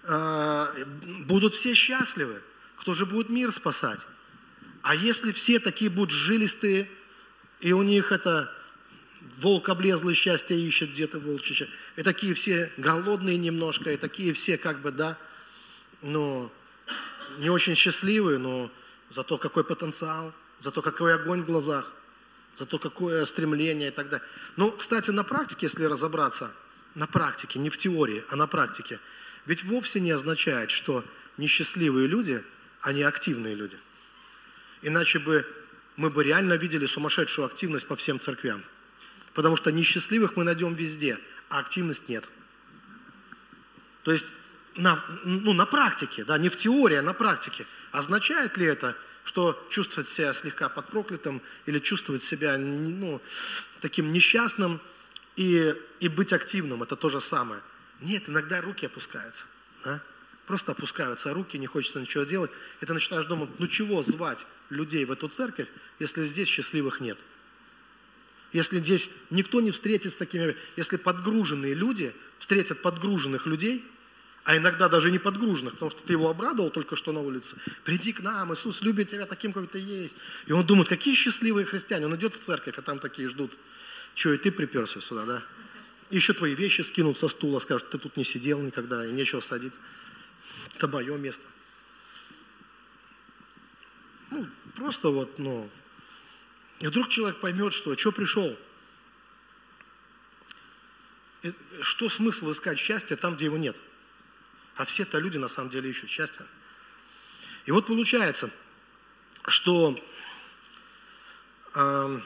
Э, 0.03 0.67
будут 1.25 1.53
все 1.53 1.73
счастливы, 1.73 2.41
кто 2.75 2.93
же 2.93 3.05
будет 3.05 3.29
мир 3.29 3.51
спасать? 3.51 4.07
А 4.81 4.95
если 4.95 5.31
все 5.31 5.59
такие 5.59 5.89
будут 5.89 6.11
жилистые, 6.11 6.89
и 7.59 7.73
у 7.73 7.83
них 7.83 8.11
это 8.11 8.51
волк 9.37 9.69
облезлый 9.69 10.13
счастье 10.15 10.59
ищет 10.59 10.91
где-то 10.91 11.19
счастье. 11.19 11.69
И 11.95 12.03
такие 12.03 12.33
все 12.33 12.71
голодные 12.77 13.37
немножко, 13.37 13.91
и 13.91 13.97
такие 13.97 14.33
все 14.33 14.57
как 14.57 14.81
бы, 14.81 14.91
да, 14.91 15.17
ну, 16.01 16.51
не 17.37 17.49
очень 17.49 17.75
счастливые, 17.75 18.37
но 18.37 18.71
зато 19.09 19.37
какой 19.37 19.63
потенциал, 19.63 20.33
зато 20.59 20.81
какой 20.81 21.13
огонь 21.13 21.41
в 21.41 21.45
глазах. 21.45 21.93
за 22.55 22.65
то, 22.65 22.79
какое 22.79 23.25
стремление 23.25 23.89
и 23.89 23.91
так 23.91 24.09
далее. 24.09 24.27
Ну, 24.57 24.71
кстати, 24.71 25.11
на 25.11 25.23
практике, 25.23 25.65
если 25.65 25.85
разобраться, 25.85 26.51
на 26.95 27.07
практике, 27.07 27.59
не 27.59 27.69
в 27.69 27.77
теории, 27.77 28.23
а 28.29 28.35
на 28.35 28.47
практике, 28.47 28.99
ведь 29.45 29.63
вовсе 29.63 29.99
не 29.99 30.11
означает, 30.11 30.71
что 30.71 31.03
несчастливые 31.37 32.07
люди, 32.07 32.43
они 32.81 33.03
активные 33.03 33.55
люди. 33.55 33.77
Иначе 34.81 35.19
бы 35.19 35.45
мы 35.95 36.09
бы 36.09 36.23
реально 36.23 36.53
видели 36.53 36.85
сумасшедшую 36.85 37.45
активность 37.45 37.87
по 37.87 37.95
всем 37.95 38.19
церквям. 38.19 38.63
Потому 39.33 39.55
что 39.55 39.71
несчастливых 39.71 40.35
мы 40.35 40.43
найдем 40.43 40.73
везде, 40.73 41.17
а 41.49 41.59
активность 41.59 42.09
нет. 42.09 42.29
То 44.03 44.11
есть 44.11 44.33
на, 44.75 45.03
ну, 45.23 45.53
на 45.53 45.65
практике, 45.65 46.23
да, 46.23 46.37
не 46.37 46.49
в 46.49 46.55
теории, 46.55 46.97
а 46.97 47.01
на 47.01 47.13
практике. 47.13 47.65
Означает 47.91 48.57
ли 48.57 48.65
это, 48.65 48.95
что 49.23 49.61
чувствовать 49.69 50.07
себя 50.07 50.33
слегка 50.33 50.69
под 50.69 50.87
проклятым 50.87 51.41
или 51.65 51.79
чувствовать 51.79 52.21
себя 52.21 52.57
ну, 52.57 53.21
таким 53.79 54.11
несчастным 54.11 54.79
и, 55.35 55.75
и 55.99 56.07
быть 56.07 56.33
активным, 56.33 56.83
это 56.83 56.95
то 56.95 57.09
же 57.09 57.21
самое. 57.21 57.61
Нет, 58.01 58.27
иногда 58.29 58.61
руки 58.61 58.85
опускаются. 58.85 59.45
Да? 59.83 60.01
Просто 60.47 60.71
опускаются 60.71 61.33
руки, 61.33 61.57
не 61.57 61.67
хочется 61.67 61.99
ничего 61.99 62.23
делать. 62.23 62.51
И 62.81 62.85
ты 62.85 62.93
начинаешь 62.93 63.25
думать, 63.25 63.49
ну 63.59 63.67
чего 63.67 64.01
звать 64.01 64.47
людей 64.69 65.05
в 65.05 65.11
эту 65.11 65.27
церковь, 65.27 65.67
если 65.99 66.23
здесь 66.23 66.47
счастливых 66.47 66.99
нет? 66.99 67.19
Если 68.53 68.79
здесь 68.79 69.09
никто 69.29 69.61
не 69.61 69.71
встретит 69.71 70.11
с 70.11 70.15
такими, 70.15 70.55
если 70.75 70.97
подгруженные 70.97 71.73
люди 71.73 72.13
встретят 72.37 72.81
подгруженных 72.81 73.45
людей– 73.45 73.85
а 74.43 74.57
иногда 74.57 74.89
даже 74.89 75.11
не 75.11 75.19
подгруженных, 75.19 75.73
потому 75.73 75.91
что 75.91 76.03
ты 76.03 76.13
его 76.13 76.29
обрадовал 76.29 76.71
только 76.71 76.95
что 76.95 77.11
на 77.11 77.19
улице. 77.19 77.57
Приди 77.83 78.11
к 78.11 78.21
нам, 78.21 78.51
Иисус 78.53 78.81
любит 78.81 79.09
тебя 79.09 79.27
таким, 79.27 79.53
как 79.53 79.69
ты 79.69 79.77
есть. 79.77 80.17
И 80.47 80.51
он 80.51 80.65
думает, 80.65 80.89
какие 80.89 81.13
счастливые 81.13 81.65
христиане. 81.65 82.07
Он 82.07 82.15
идет 82.15 82.33
в 82.33 82.39
церковь, 82.39 82.77
а 82.77 82.81
там 82.81 82.97
такие 82.97 83.27
ждут. 83.27 83.51
Че, 84.15 84.33
и 84.33 84.37
ты 84.37 84.51
приперся 84.51 84.99
сюда, 84.99 85.25
да? 85.25 85.43
Еще 86.09 86.33
твои 86.33 86.55
вещи 86.55 86.81
скинут 86.81 87.19
со 87.19 87.27
стула, 87.27 87.59
скажут, 87.59 87.91
ты 87.91 87.97
тут 87.99 88.17
не 88.17 88.23
сидел 88.23 88.61
никогда, 88.61 89.05
и 89.05 89.11
нечего 89.11 89.41
садиться. 89.41 89.79
Это 90.75 90.87
мое 90.87 91.17
место. 91.17 91.45
Ну, 94.31 94.47
просто 94.75 95.09
вот, 95.09 95.37
ну. 95.37 95.69
И 96.81 96.87
вдруг 96.87 97.09
человек 97.09 97.39
поймет, 97.39 97.73
что, 97.73 97.95
что 97.95 98.11
пришел. 98.11 98.57
Что 101.81 102.09
смысл 102.09 102.51
искать 102.51 102.79
счастье 102.79 103.15
там, 103.15 103.35
где 103.35 103.45
его 103.45 103.57
нет? 103.57 103.79
А 104.75 104.85
все-то 104.85 105.19
люди 105.19 105.37
на 105.37 105.47
самом 105.47 105.69
деле 105.69 105.89
ищут 105.89 106.09
счастья. 106.09 106.45
И 107.65 107.71
вот 107.71 107.85
получается, 107.85 108.49
что 109.47 109.99
э, 111.75 112.19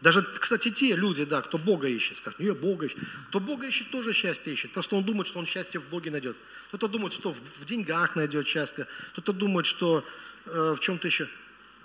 даже, 0.00 0.22
кстати, 0.22 0.70
те 0.70 0.96
люди, 0.96 1.24
да, 1.24 1.42
кто 1.42 1.58
Бога 1.58 1.86
ищет, 1.86 2.16
скажут, 2.16 2.40
я 2.40 2.54
Бога 2.54 2.86
ищет. 2.86 2.98
Кто 3.28 3.40
Бога 3.40 3.66
ищет, 3.66 3.90
тоже 3.90 4.14
счастье 4.14 4.54
ищет. 4.54 4.72
Просто 4.72 4.96
он 4.96 5.04
думает, 5.04 5.26
что 5.26 5.38
он 5.38 5.44
счастье 5.44 5.80
в 5.80 5.88
Боге 5.88 6.10
найдет. 6.10 6.36
Кто-то 6.68 6.88
думает, 6.88 7.12
что 7.12 7.32
в 7.32 7.64
деньгах 7.66 8.16
найдет 8.16 8.46
счастье. 8.46 8.86
Кто-то 9.12 9.34
думает, 9.34 9.66
что 9.66 10.02
э, 10.46 10.74
в 10.74 10.80
чем-то 10.80 11.06
еще 11.06 11.28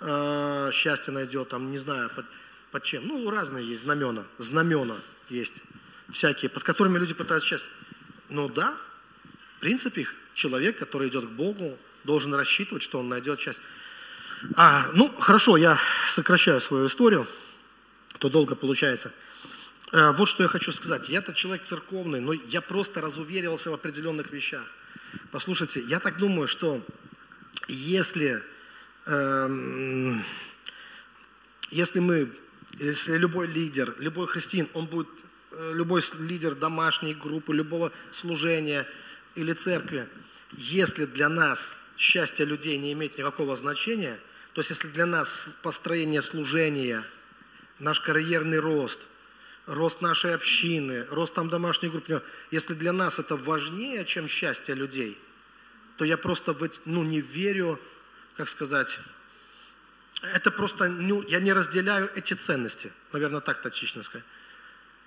э, 0.00 0.70
счастье 0.72 1.12
найдет, 1.12 1.48
там, 1.48 1.70
не 1.70 1.78
знаю, 1.78 2.10
под, 2.14 2.26
под 2.70 2.82
чем. 2.82 3.06
Ну, 3.06 3.30
разные 3.30 3.66
есть 3.66 3.82
знамена. 3.82 4.24
Знамена 4.38 4.96
есть 5.28 5.62
всякие, 6.08 6.48
под 6.48 6.62
которыми 6.62 6.98
люди 6.98 7.14
пытаются 7.14 7.48
счастье. 7.48 7.70
Ну 8.28 8.48
да, 8.48 8.74
в 9.56 9.60
принципе, 9.60 10.06
человек, 10.34 10.78
который 10.78 11.08
идет 11.08 11.24
к 11.26 11.30
Богу, 11.30 11.78
должен 12.04 12.34
рассчитывать, 12.34 12.82
что 12.82 12.98
он 12.98 13.08
найдет 13.08 13.38
часть. 13.38 13.60
А, 14.54 14.86
ну, 14.92 15.10
хорошо, 15.18 15.56
я 15.56 15.78
сокращаю 16.06 16.60
свою 16.60 16.86
историю, 16.86 17.26
то 18.18 18.28
долго 18.28 18.54
получается. 18.54 19.12
А, 19.92 20.12
вот 20.12 20.28
что 20.28 20.42
я 20.42 20.48
хочу 20.48 20.72
сказать. 20.72 21.08
Я-то 21.08 21.32
человек 21.32 21.62
церковный, 21.62 22.20
но 22.20 22.32
я 22.32 22.60
просто 22.60 23.00
разуверился 23.00 23.70
в 23.70 23.74
определенных 23.74 24.30
вещах. 24.30 24.64
Послушайте, 25.30 25.80
я 25.80 26.00
так 26.00 26.18
думаю, 26.18 26.48
что 26.48 26.84
если, 27.68 28.42
если 31.70 32.00
мы, 32.00 32.32
если 32.78 33.16
любой 33.16 33.46
лидер, 33.46 33.94
любой 33.98 34.26
христиан, 34.26 34.68
он 34.74 34.86
будет 34.86 35.08
Э, 35.58 35.72
любой 35.74 36.02
лидер 36.18 36.54
домашней 36.54 37.14
группы, 37.14 37.54
любого 37.54 37.90
служения 38.10 38.86
или 39.36 39.54
церкви, 39.54 40.06
если 40.52 41.06
для 41.06 41.30
нас 41.30 41.76
счастье 41.96 42.44
людей 42.44 42.76
не 42.76 42.92
имеет 42.92 43.16
никакого 43.16 43.56
значения, 43.56 44.18
то 44.52 44.60
есть 44.60 44.68
если 44.70 44.88
для 44.88 45.06
нас 45.06 45.56
построение 45.62 46.20
служения, 46.20 47.02
наш 47.78 48.00
карьерный 48.00 48.58
рост, 48.58 49.06
рост 49.64 50.02
нашей 50.02 50.34
общины, 50.34 51.06
рост 51.10 51.32
там 51.32 51.48
домашней 51.48 51.88
группы, 51.88 52.22
если 52.50 52.74
для 52.74 52.92
нас 52.92 53.18
это 53.18 53.36
важнее, 53.36 54.04
чем 54.04 54.28
счастье 54.28 54.74
людей, 54.74 55.16
то 55.96 56.04
я 56.04 56.18
просто 56.18 56.54
ну, 56.84 57.02
не 57.02 57.22
верю, 57.22 57.80
как 58.36 58.48
сказать, 58.48 58.98
это 60.34 60.50
просто, 60.50 60.88
ну, 60.88 61.22
я 61.28 61.40
не 61.40 61.52
разделяю 61.52 62.10
эти 62.14 62.34
ценности, 62.34 62.92
наверное, 63.12 63.40
так 63.40 63.60
точно 63.60 64.02
сказать. 64.02 64.26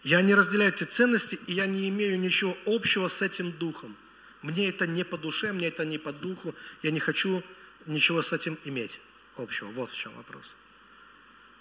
Я 0.04 0.22
не 0.22 0.34
разделяю 0.34 0.72
эти 0.72 0.86
ценности, 0.86 1.40
и 1.48 1.54
я 1.54 1.66
не 1.66 1.90
имею 1.90 2.20
ничего 2.20 2.58
общего 2.66 3.08
с 3.08 3.22
этим 3.22 3.52
духом. 3.52 3.96
Мне 4.42 4.70
это 4.70 4.88
не 4.88 5.04
по 5.04 5.18
душе, 5.18 5.52
мне 5.52 5.68
это 5.68 5.84
не 5.84 5.98
по 5.98 6.14
духу. 6.14 6.56
Я 6.82 6.92
не 6.92 7.00
хочу 7.00 7.44
ничего 7.86 8.22
с 8.22 8.32
этим 8.32 8.58
иметь 8.64 9.02
общего. 9.36 9.68
Вот 9.68 9.90
в 9.90 9.98
чем 9.98 10.14
вопрос. 10.14 10.56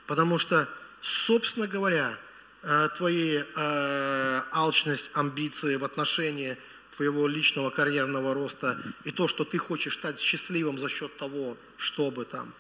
Потому 0.06 0.38
что, 0.38 0.68
собственно 1.00 1.66
говоря, 1.66 2.16
э, 2.62 2.88
твои 2.96 3.42
э, 3.42 4.42
алчность, 4.52 5.10
амбиции 5.14 5.74
в 5.74 5.84
отношении 5.84 6.56
твоего 6.98 7.28
личного 7.28 7.70
карьерного 7.70 8.34
роста 8.34 8.76
и 9.04 9.12
то, 9.12 9.28
что 9.28 9.44
ты 9.44 9.56
хочешь 9.56 9.94
стать 9.94 10.18
счастливым 10.18 10.78
за 10.78 10.88
счет 10.88 11.16
того, 11.16 11.56
чтобы 11.76 12.24
там 12.24 12.52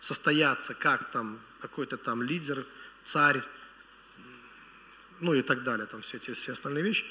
состояться, 0.00 0.74
как 0.74 1.08
там 1.12 1.38
какой-то 1.60 1.96
там 1.96 2.20
лидер, 2.20 2.66
царь, 3.04 3.40
ну 5.20 5.32
и 5.32 5.42
так 5.42 5.62
далее, 5.62 5.86
там 5.86 6.00
все 6.00 6.16
эти 6.16 6.32
все 6.32 6.52
остальные 6.52 6.82
вещи. 6.82 7.04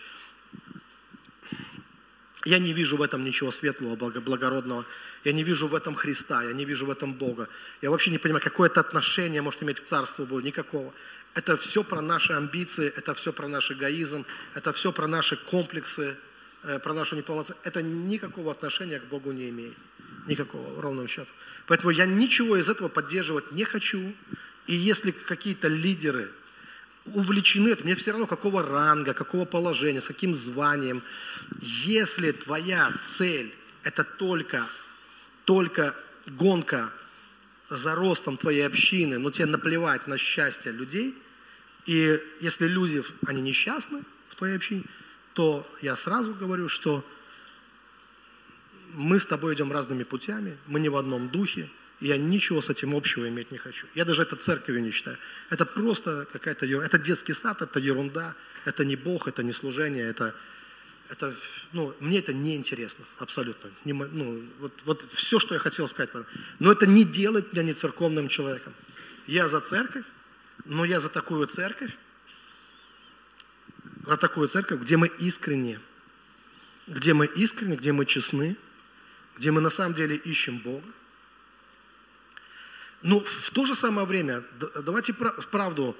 Я 2.44 2.60
не 2.60 2.74
вижу 2.74 2.98
в 2.98 3.02
этом 3.02 3.24
ничего 3.24 3.50
светлого, 3.50 3.96
благородного. 3.96 4.86
Я 5.24 5.32
не 5.32 5.44
вижу 5.44 5.70
в 5.70 5.76
этом 5.76 5.96
Христа, 5.96 6.44
я 6.44 6.52
не 6.52 6.66
вижу 6.66 6.86
в 6.86 6.90
этом 6.90 7.14
Бога. 7.14 7.48
Я 7.82 7.92
вообще 7.92 8.12
не 8.12 8.18
понимаю, 8.18 8.44
какое 8.44 8.70
это 8.70 8.82
отношение 8.82 9.42
может 9.42 9.64
иметь 9.64 9.80
к 9.80 9.86
Царству 9.86 10.26
Богу. 10.26 10.42
Никакого. 10.42 10.94
Это 11.34 11.56
все 11.56 11.86
про 11.86 12.02
наши 12.02 12.34
амбиции, 12.34 12.92
это 12.98 13.14
все 13.14 13.32
про 13.32 13.48
наш 13.48 13.72
эгоизм, 13.72 14.26
это 14.54 14.74
все 14.74 14.92
про 14.92 15.08
наши 15.08 15.38
комплексы, 15.38 16.18
про 16.84 16.94
нашу 16.94 17.16
неполноценность. 17.16 17.66
Это 17.66 17.82
никакого 17.82 18.52
отношения 18.52 19.00
к 19.00 19.06
Богу 19.06 19.32
не 19.32 19.50
имеет. 19.50 19.78
Никакого, 20.28 20.82
ровным 20.82 21.08
счетом. 21.08 21.34
Поэтому 21.68 21.92
я 21.92 22.06
ничего 22.06 22.58
из 22.58 22.70
этого 22.70 22.88
поддерживать 22.88 23.52
не 23.52 23.64
хочу. 23.64 24.14
И 24.68 24.76
если 24.76 25.12
какие-то 25.12 25.68
лидеры– 25.68 26.30
увлечены 27.06 27.70
это, 27.70 27.84
мне 27.84 27.96
все 27.96 28.12
равно 28.12 28.28
какого 28.28 28.64
ранга, 28.64 29.14
какого 29.14 29.46
положения, 29.46 30.02
с 30.02 30.08
каким 30.08 30.34
званием. 30.34 31.04
Если 31.62 32.32
твоя 32.32 32.92
цель– 33.04 33.54
это 33.84 34.04
только, 34.04 34.66
только 35.46 35.96
гонка 36.28 36.92
за 37.70 37.96
ростом 37.96 38.38
твоей 38.38 38.66
общины, 38.66 39.18
но 39.18 39.32
тебе 39.32 39.48
наплевать 39.48 40.08
на 40.08 40.18
счастье 40.18 40.72
людей, 40.72 41.16
и 41.86 42.20
если 42.40 42.68
люди, 42.68 43.04
они 43.26 43.42
несчастны 43.42 44.02
в 44.30 44.36
твоей 44.36 44.56
общине, 44.56 44.84
то 45.34 45.68
я 45.82 45.96
сразу 45.96 46.34
говорю, 46.34 46.70
что 46.70 47.04
мы 48.94 49.20
с 49.20 49.26
тобой 49.26 49.56
идем 49.56 49.72
разными 49.72 50.04
путями, 50.04 50.58
мы 50.68 50.80
не 50.80 50.90
в 50.90 50.96
одном 50.96 51.30
духе, 51.30 51.70
я 52.00 52.18
ничего 52.18 52.62
с 52.62 52.70
этим 52.70 52.96
общего 52.96 53.28
иметь 53.30 53.52
не 53.52 53.58
хочу. 53.58 53.88
Я 53.96 54.06
даже 54.06 54.24
это 54.24 54.36
церковью 54.36 54.84
не 54.84 54.92
считаю. 54.92 55.18
Это 55.50 55.66
просто 55.66 56.28
какая-то 56.34 56.66
ерунда. 56.66 56.86
Это 56.86 57.00
детский 57.00 57.34
сад, 57.34 57.62
это 57.62 57.80
ерунда. 57.80 58.36
Это 58.66 58.84
не 58.84 58.96
Бог, 58.96 59.28
это 59.28 59.42
не 59.42 59.54
служение, 59.54 60.06
это, 60.06 60.36
это 61.10 61.34
ну, 61.72 61.94
мне 62.00 62.20
это 62.20 62.34
не 62.34 62.56
интересно 62.56 63.06
абсолютно. 63.20 63.70
Не, 63.86 63.94
ну, 63.94 64.44
вот, 64.60 64.74
вот 64.86 65.06
все, 65.12 65.40
что 65.40 65.54
я 65.54 65.60
хотел 65.60 65.88
сказать. 65.88 66.10
Но 66.60 66.72
это 66.72 66.86
не 66.86 67.04
делает 67.06 67.54
меня 67.54 67.64
не 67.64 67.74
церковным 67.74 68.28
человеком. 68.28 68.74
Я 69.28 69.48
за 69.48 69.62
церковь, 69.62 70.06
но 70.66 70.86
я 70.86 71.00
за 71.00 71.10
такую 71.10 71.48
церковь, 71.48 71.92
за 74.04 74.18
такую 74.18 74.48
церковь, 74.48 74.82
где 74.82 74.98
мы 74.98 75.08
искренне, 75.08 75.80
где 76.88 77.14
мы 77.14 77.26
искренне, 77.26 77.76
где 77.76 77.92
мы 77.92 78.06
честны, 78.06 78.56
где 79.38 79.52
мы 79.52 79.62
на 79.62 79.70
самом 79.70 79.96
деле 79.96 80.16
ищем 80.16 80.60
Бога, 80.60 80.88
но 83.02 83.16
ну, 83.16 83.24
в 83.24 83.50
то 83.52 83.66
же 83.66 83.76
самое 83.76 84.08
время, 84.08 84.44
давайте 84.86 85.14
правду 85.14 85.98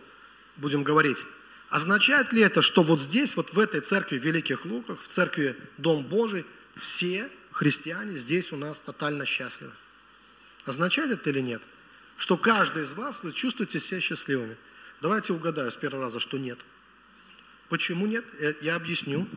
будем 0.56 0.84
говорить. 0.84 1.26
Означает 1.70 2.32
ли 2.32 2.42
это, 2.42 2.62
что 2.62 2.84
вот 2.84 3.02
здесь, 3.02 3.36
вот 3.36 3.54
в 3.54 3.60
этой 3.60 3.82
церкви 3.82 4.18
Великих 4.18 4.66
Луках, 4.66 5.00
в 5.02 5.08
церкви 5.08 5.58
Дом 5.78 6.06
Божий, 6.06 6.46
все 6.76 7.30
христиане 7.52 8.16
здесь 8.16 8.54
у 8.54 8.58
нас 8.58 8.80
тотально 8.80 9.26
счастливы? 9.26 9.74
Означает 10.66 11.12
это 11.12 11.30
или 11.30 11.42
нет? 11.42 11.62
что 12.18 12.38
каждый 12.38 12.84
из 12.84 12.94
вас, 12.94 13.24
вы 13.24 13.32
чувствуете 13.32 13.80
себя 13.80 14.00
счастливыми. 14.00 14.56
Давайте 15.02 15.34
угадаю 15.34 15.70
с 15.72 15.76
первого 15.76 16.06
раза, 16.06 16.20
что 16.20 16.38
нет. 16.38 16.60
Почему 17.74 18.06
нет? 18.06 18.24
Я, 18.40 18.54
я 18.62 18.76
объясню. 18.76 19.28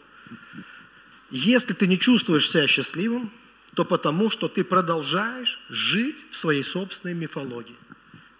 Если 1.30 1.72
ты 1.72 1.87
не 1.87 1.99
чувствуешь 1.99 2.51
себя 2.51 2.66
счастливым, 2.66 3.32
то 3.74 3.82
потому, 3.82 4.28
что 4.28 4.47
ты 4.47 4.62
продолжаешь 4.62 5.59
жить 5.70 6.26
в 6.30 6.37
своей 6.37 6.62
собственной 6.62 7.14
мифологии. 7.14 7.74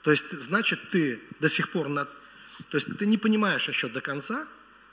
То 0.03 0.11
есть, 0.11 0.32
значит, 0.32 0.90
ты 0.90 1.18
до 1.40 1.49
сих 1.49 1.70
пор, 1.70 1.88
над... 1.88 2.11
то 2.68 2.76
есть 2.76 2.94
ты 2.99 3.07
не 3.07 3.16
понимаешь 3.16 3.68
еще 3.68 3.88
до 3.88 4.03
конца, 4.03 4.47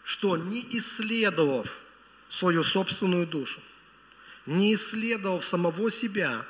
что 0.05 0.37
не 0.37 0.65
исследовав 0.71 1.79
свою 2.29 2.63
собственную 2.63 3.27
душу, 3.27 3.59
не 4.45 4.73
исследовав 4.73 5.43
самого 5.43 5.91
себя, 5.91 6.45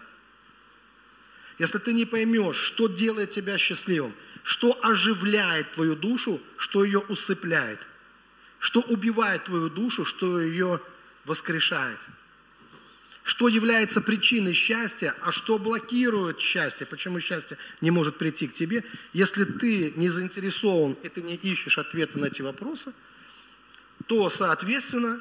если 1.58 1.80
ты 1.80 1.92
не 1.92 2.06
поймешь, 2.06 2.58
что 2.58 2.88
делает 2.88 3.32
тебя 3.32 3.58
счастливым, 3.58 4.14
что 4.44 4.78
оживляет 4.84 5.72
твою 5.72 5.96
душу, 5.96 6.40
что 6.58 6.84
ее 6.84 7.00
усыпляет, 7.00 7.80
что 8.64 8.80
убивает 8.80 9.44
твою 9.44 9.70
душу, 9.70 10.06
что 10.06 10.40
ее 10.40 10.80
воскрешает, 11.26 12.00
что 13.22 13.50
является 13.50 14.00
причиной 14.00 14.54
счастья, 14.54 15.14
а 15.22 15.34
что 15.34 15.58
блокирует 15.58 16.40
счастье, 16.40 16.88
почему 16.88 17.20
счастье 17.20 17.58
не 17.82 17.92
может 17.92 18.18
прийти 18.18 18.48
к 18.48 18.54
тебе, 18.54 18.86
если 19.12 19.44
ты 19.44 19.92
не 19.98 20.08
заинтересован 20.08 20.94
и 21.04 21.10
ты 21.10 21.22
не 21.22 21.36
ищешь 21.36 21.78
ответы 21.78 22.18
на 22.20 22.28
эти 22.28 22.42
вопросы, 22.42 22.94
то, 24.08 24.30
соответственно, 24.30 25.20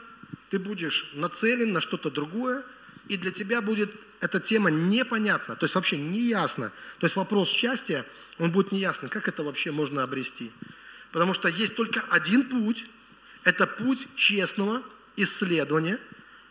ты 0.51 0.61
будешь 0.61 1.11
нацелен 1.15 1.73
на 1.73 1.81
что-то 1.81 2.13
другое, 2.13 2.63
и 3.09 3.17
для 3.17 3.33
тебя 3.33 3.61
будет 3.61 3.93
эта 4.21 4.39
тема 4.39 4.71
непонятна, 4.71 5.57
то 5.57 5.65
есть 5.65 5.75
вообще 5.75 5.99
неясно. 5.99 6.71
То 7.01 7.07
есть 7.07 7.17
вопрос 7.17 7.49
счастья, 7.49 8.07
он 8.39 8.53
будет 8.53 8.71
неясный, 8.71 9.09
как 9.09 9.27
это 9.27 9.43
вообще 9.43 9.73
можно 9.73 10.05
обрести. 10.05 10.53
Потому 11.11 11.35
что 11.35 11.49
есть 11.49 11.75
только 11.75 12.05
один 12.09 12.45
путь, 12.45 12.87
это 13.45 13.67
путь 13.67 14.09
честного 14.17 14.83
исследования, 15.17 15.99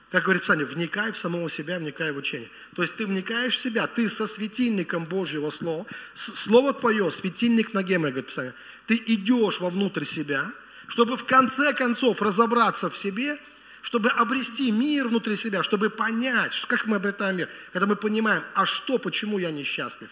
как 0.09 0.23
говорит 0.23 0.41
Писание, 0.41 0.65
вникай 0.65 1.11
в 1.11 1.17
самого 1.17 1.49
себя, 1.49 1.79
вникай 1.79 2.11
в 2.11 2.17
учение. 2.17 2.49
То 2.75 2.81
есть 2.81 2.97
ты 2.97 3.05
вникаешь 3.05 3.55
в 3.55 3.59
себя, 3.59 3.87
ты 3.87 4.09
со 4.09 4.27
светильником 4.27 5.05
Божьего 5.05 5.49
Слова, 5.49 5.85
Слово 6.13 6.73
Твое, 6.73 7.09
светильник 7.11 7.73
на 7.73 7.81
геме, 7.81 8.09
говорит 8.09 8.27
Писание, 8.27 8.53
ты 8.87 9.01
идешь 9.07 9.61
вовнутрь 9.61 10.03
себя, 10.03 10.51
чтобы 10.87 11.15
в 11.15 11.23
конце 11.23 11.73
концов 11.73 12.21
разобраться 12.21 12.89
в 12.89 12.97
себе– 12.97 13.37
чтобы 13.81 14.09
обрести 14.09 14.71
мир 14.71 15.07
внутри 15.07 15.35
себя, 15.35 15.63
чтобы 15.63 15.89
понять, 15.89 16.65
как 16.67 16.85
мы 16.85 16.97
обретаем 16.97 17.37
мир, 17.37 17.49
когда 17.73 17.87
мы 17.87 17.95
понимаем, 17.95 18.43
а 18.53 18.65
что, 18.65 18.97
почему 18.97 19.39
я 19.39 19.51
несчастлив? 19.51 20.09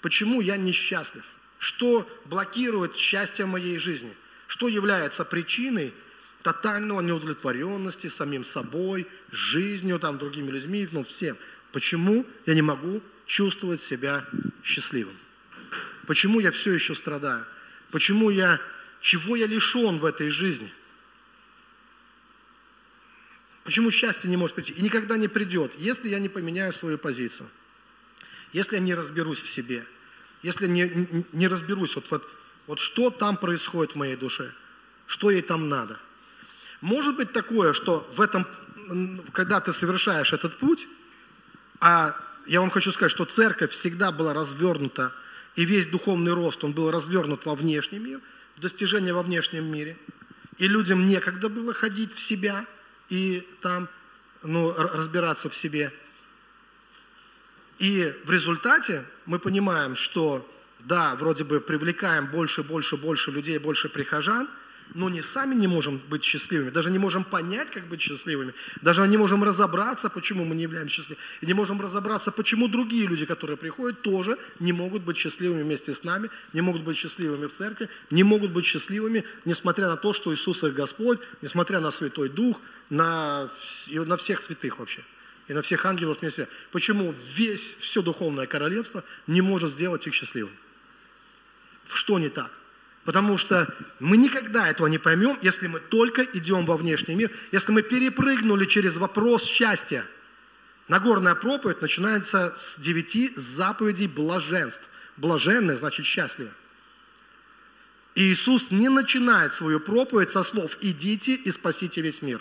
Почему 0.00 0.40
я 0.40 0.56
несчастлив? 0.56 1.24
Что 1.58 2.08
блокирует 2.26 2.96
счастье 2.96 3.44
в 3.44 3.48
моей 3.48 3.78
жизни? 3.78 4.14
Что 4.48 4.66
является 4.66 5.24
причиной 5.24 5.94
тотального 6.42 7.02
неудовлетворенности 7.02 8.06
самим 8.06 8.42
собой, 8.42 9.06
жизнью, 9.30 10.00
там, 10.00 10.18
другими 10.18 10.50
людьми, 10.50 10.88
ну, 10.90 11.04
всем. 11.04 11.36
Почему 11.70 12.26
я 12.46 12.54
не 12.54 12.62
могу 12.62 13.02
чувствовать 13.26 13.80
себя 13.80 14.26
счастливым? 14.64 15.14
Почему 16.06 16.40
я 16.40 16.50
все 16.50 16.72
еще 16.72 16.94
страдаю? 16.94 17.44
Почему 17.90 18.30
я, 18.30 18.58
чего 19.02 19.36
я 19.36 19.46
лишен 19.46 19.98
в 19.98 20.06
этой 20.06 20.30
жизни? 20.30 20.72
Почему 23.64 23.90
счастье 23.90 24.30
не 24.30 24.38
может 24.38 24.56
прийти? 24.56 24.72
И 24.72 24.80
никогда 24.80 25.18
не 25.18 25.28
придет, 25.28 25.72
если 25.76 26.08
я 26.08 26.18
не 26.20 26.30
поменяю 26.30 26.72
свою 26.72 26.96
позицию. 26.96 27.50
Если 28.54 28.76
я 28.76 28.80
не 28.80 28.94
разберусь 28.94 29.42
в 29.42 29.48
себе. 29.48 29.84
Если 30.42 30.66
не, 30.68 30.90
не 31.32 31.48
разберусь, 31.48 31.94
вот, 31.96 32.10
вот, 32.10 32.37
вот 32.68 32.78
что 32.78 33.10
там 33.10 33.36
происходит 33.36 33.94
в 33.94 33.96
моей 33.96 34.14
душе. 34.14 34.48
Что 35.06 35.30
ей 35.32 35.42
там 35.42 35.68
надо. 35.68 35.98
Может 36.80 37.16
быть 37.16 37.32
такое, 37.32 37.72
что 37.72 38.08
в 38.12 38.20
этом, 38.20 38.46
когда 39.32 39.60
ты 39.60 39.72
совершаешь 39.72 40.32
этот 40.32 40.56
путь, 40.58 40.86
а 41.80 42.14
я 42.46 42.60
вам 42.60 42.70
хочу 42.70 42.92
сказать, 42.92 43.10
что 43.10 43.24
церковь 43.24 43.72
всегда 43.72 44.12
была 44.12 44.32
развернута, 44.32 45.12
и 45.56 45.64
весь 45.64 45.88
духовный 45.88 46.32
рост, 46.32 46.62
он 46.62 46.72
был 46.72 46.92
развернут 46.92 47.44
во 47.44 47.56
внешний 47.56 47.98
мир, 47.98 48.20
в 48.54 48.60
достижение 48.60 49.12
во 49.12 49.24
внешнем 49.24 49.64
мире. 49.64 49.96
И 50.58 50.68
людям 50.68 51.06
некогда 51.06 51.48
было 51.48 51.74
ходить 51.74 52.12
в 52.12 52.20
себя– 52.20 52.64
и 53.08 53.46
там 53.60 53.88
ну, 54.42 54.72
разбираться 54.74 55.48
в 55.48 55.54
себе. 55.54 55.92
И 57.78 58.14
в 58.24 58.30
результате 58.30 59.04
мы 59.26 59.38
понимаем, 59.38 59.94
что 59.94 60.46
да, 60.84 61.16
вроде 61.16 61.44
бы 61.44 61.60
привлекаем 61.60 62.26
больше, 62.26 62.62
больше, 62.62 62.96
больше 62.96 63.30
людей, 63.30 63.58
больше 63.58 63.88
прихожан, 63.88 64.48
но 64.94 65.08
не 65.08 65.22
сами 65.22 65.54
не 65.54 65.66
можем 65.66 66.00
быть 66.08 66.24
счастливыми, 66.24 66.70
даже 66.70 66.90
не 66.90 66.98
можем 66.98 67.24
понять, 67.24 67.70
как 67.70 67.86
быть 67.86 68.00
счастливыми, 68.00 68.54
даже 68.80 69.06
не 69.06 69.16
можем 69.16 69.44
разобраться, 69.44 70.08
почему 70.08 70.44
мы 70.44 70.54
не 70.54 70.62
являемся 70.62 70.96
счастливыми, 70.96 71.22
и 71.40 71.46
не 71.46 71.54
можем 71.54 71.80
разобраться, 71.80 72.32
почему 72.32 72.68
другие 72.68 73.06
люди, 73.06 73.26
которые 73.26 73.56
приходят, 73.56 74.00
тоже 74.02 74.38
не 74.60 74.72
могут 74.72 75.02
быть 75.02 75.16
счастливыми 75.16 75.62
вместе 75.62 75.92
с 75.92 76.04
нами, 76.04 76.30
не 76.52 76.60
могут 76.60 76.82
быть 76.82 76.96
счастливыми 76.96 77.46
в 77.46 77.52
церкви, 77.52 77.88
не 78.10 78.22
могут 78.22 78.52
быть 78.52 78.64
счастливыми, 78.64 79.24
несмотря 79.44 79.88
на 79.88 79.96
то, 79.96 80.12
что 80.12 80.32
Иисус 80.32 80.64
их 80.64 80.74
Господь, 80.74 81.18
несмотря 81.42 81.80
на 81.80 81.90
Святой 81.90 82.28
Дух, 82.28 82.60
на, 82.90 83.48
на 83.90 84.16
всех 84.16 84.40
святых 84.42 84.78
вообще, 84.78 85.02
и 85.48 85.52
на 85.52 85.62
всех 85.62 85.84
ангелов 85.86 86.20
вместе. 86.20 86.48
Почему 86.72 87.14
весь, 87.34 87.76
все 87.80 88.02
духовное 88.02 88.46
королевство 88.46 89.02
не 89.26 89.40
может 89.40 89.70
сделать 89.70 90.06
их 90.06 90.14
счастливыми? 90.14 90.54
Что 91.88 92.18
не 92.18 92.28
так? 92.28 92.50
Потому 93.04 93.38
что 93.38 93.72
мы 94.00 94.18
никогда 94.18 94.68
этого 94.68 94.86
не 94.86 94.98
поймем, 94.98 95.38
если 95.40 95.66
мы 95.66 95.80
только 95.80 96.22
идем 96.22 96.66
во 96.66 96.76
внешний 96.76 97.14
мир, 97.14 97.30
если 97.52 97.72
мы 97.72 97.82
перепрыгнули 97.82 98.66
через 98.66 98.98
вопрос 98.98 99.44
счастья. 99.44 100.04
Нагорная 100.88 101.34
проповедь 101.34 101.80
начинается 101.80 102.52
с 102.56 102.78
девяти 102.78 103.32
заповедей 103.34 104.06
блаженств. 104.06 104.90
Блаженное 105.16 105.74
значит 105.74 106.04
счастливо. 106.04 106.50
И 108.14 108.32
Иисус 108.32 108.70
не 108.70 108.88
начинает 108.88 109.52
свою 109.52 109.80
проповедь 109.80 110.30
со 110.30 110.42
слов 110.42 110.76
«идите 110.80 111.34
и 111.34 111.50
спасите 111.50 112.00
весь 112.02 112.20
мир». 112.20 112.40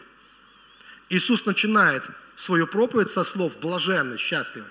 Иисус 1.10 1.46
начинает 1.46 2.04
свою 2.36 2.68
проповедь 2.68 3.10
со 3.10 3.24
слов 3.24 3.58
«блаженны, 3.60 4.18
счастливы». 4.18 4.68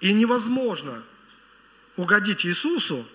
И 0.00 0.12
невозможно 0.12 1.02
угодить 1.96 2.46
Иисусу, 2.46 3.06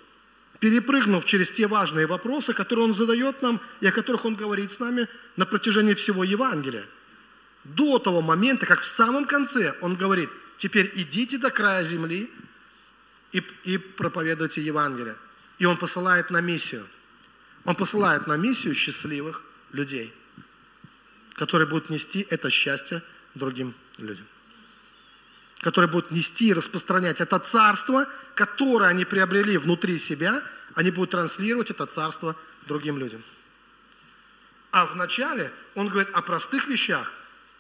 перепрыгнув 0.60 1.26
через 1.26 1.52
те 1.52 1.68
важные 1.68 2.08
вопросы, 2.08 2.54
которые 2.54 2.86
Он 2.86 2.94
задает 2.94 3.42
нам 3.42 3.60
и 3.82 3.88
о 3.88 3.92
которых 3.92 4.26
Он 4.26 4.36
говорит 4.36 4.72
с 4.72 4.80
нами 4.80 5.08
на 5.36 5.46
протяжении 5.46 5.94
всего 5.94 6.24
Евангелия. 6.24 6.86
До 7.64 8.00
того 8.00 8.22
момента, 8.22 8.66
как 8.66 8.80
в 8.80 8.86
самом 8.86 9.26
конце 9.26 9.76
Он 9.82 9.96
говорит, 9.96 10.30
теперь 10.58 10.92
идите 10.96 11.38
до 11.38 11.52
края 11.52 11.84
земли 11.84 12.32
и, 13.32 13.44
и 13.64 13.78
проповедуйте 13.78 14.62
Евангелие. 14.62 15.16
И 15.60 15.66
Он 15.66 15.78
посылает 15.78 16.30
на 16.30 16.42
миссию. 16.42 16.86
Он 17.66 17.76
посылает 17.76 18.28
на 18.28 18.38
миссию 18.38 18.74
счастливых 18.74 19.44
людей, 19.74 20.14
которые 21.34 21.68
будут 21.68 21.90
нести 21.90 22.26
это 22.30 22.50
счастье 22.50 23.04
другим 23.36 23.74
людям 23.98 24.26
которые 25.62 25.90
будут 25.90 26.12
нести 26.12 26.50
и 26.50 26.54
распространять 26.54 27.22
это 27.22 27.40
царство, 27.40 28.08
которое 28.36 28.90
они 28.90 29.06
приобрели 29.06 29.58
внутри 29.58 29.98
себя, 29.98 30.42
они 30.76 30.92
будут 30.92 31.12
транслировать 31.12 31.72
это 31.72 31.86
царство 31.86 32.36
другим 32.68 32.98
людям. 32.98 33.24
А 34.72 34.86
вначале 34.86 35.52
он 35.76 35.88
говорит 35.88 36.10
о 36.14 36.22
простых 36.22 36.68
вещах, 36.68 37.12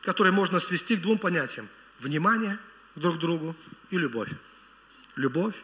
которые 0.01 0.33
можно 0.33 0.59
свести 0.59 0.95
к 0.95 1.01
двум 1.01 1.17
понятиям. 1.17 1.67
Внимание 1.99 2.59
друг 2.95 3.17
к 3.17 3.19
другу 3.19 3.55
и 3.89 3.97
любовь. 3.97 4.29
Любовь 5.15 5.55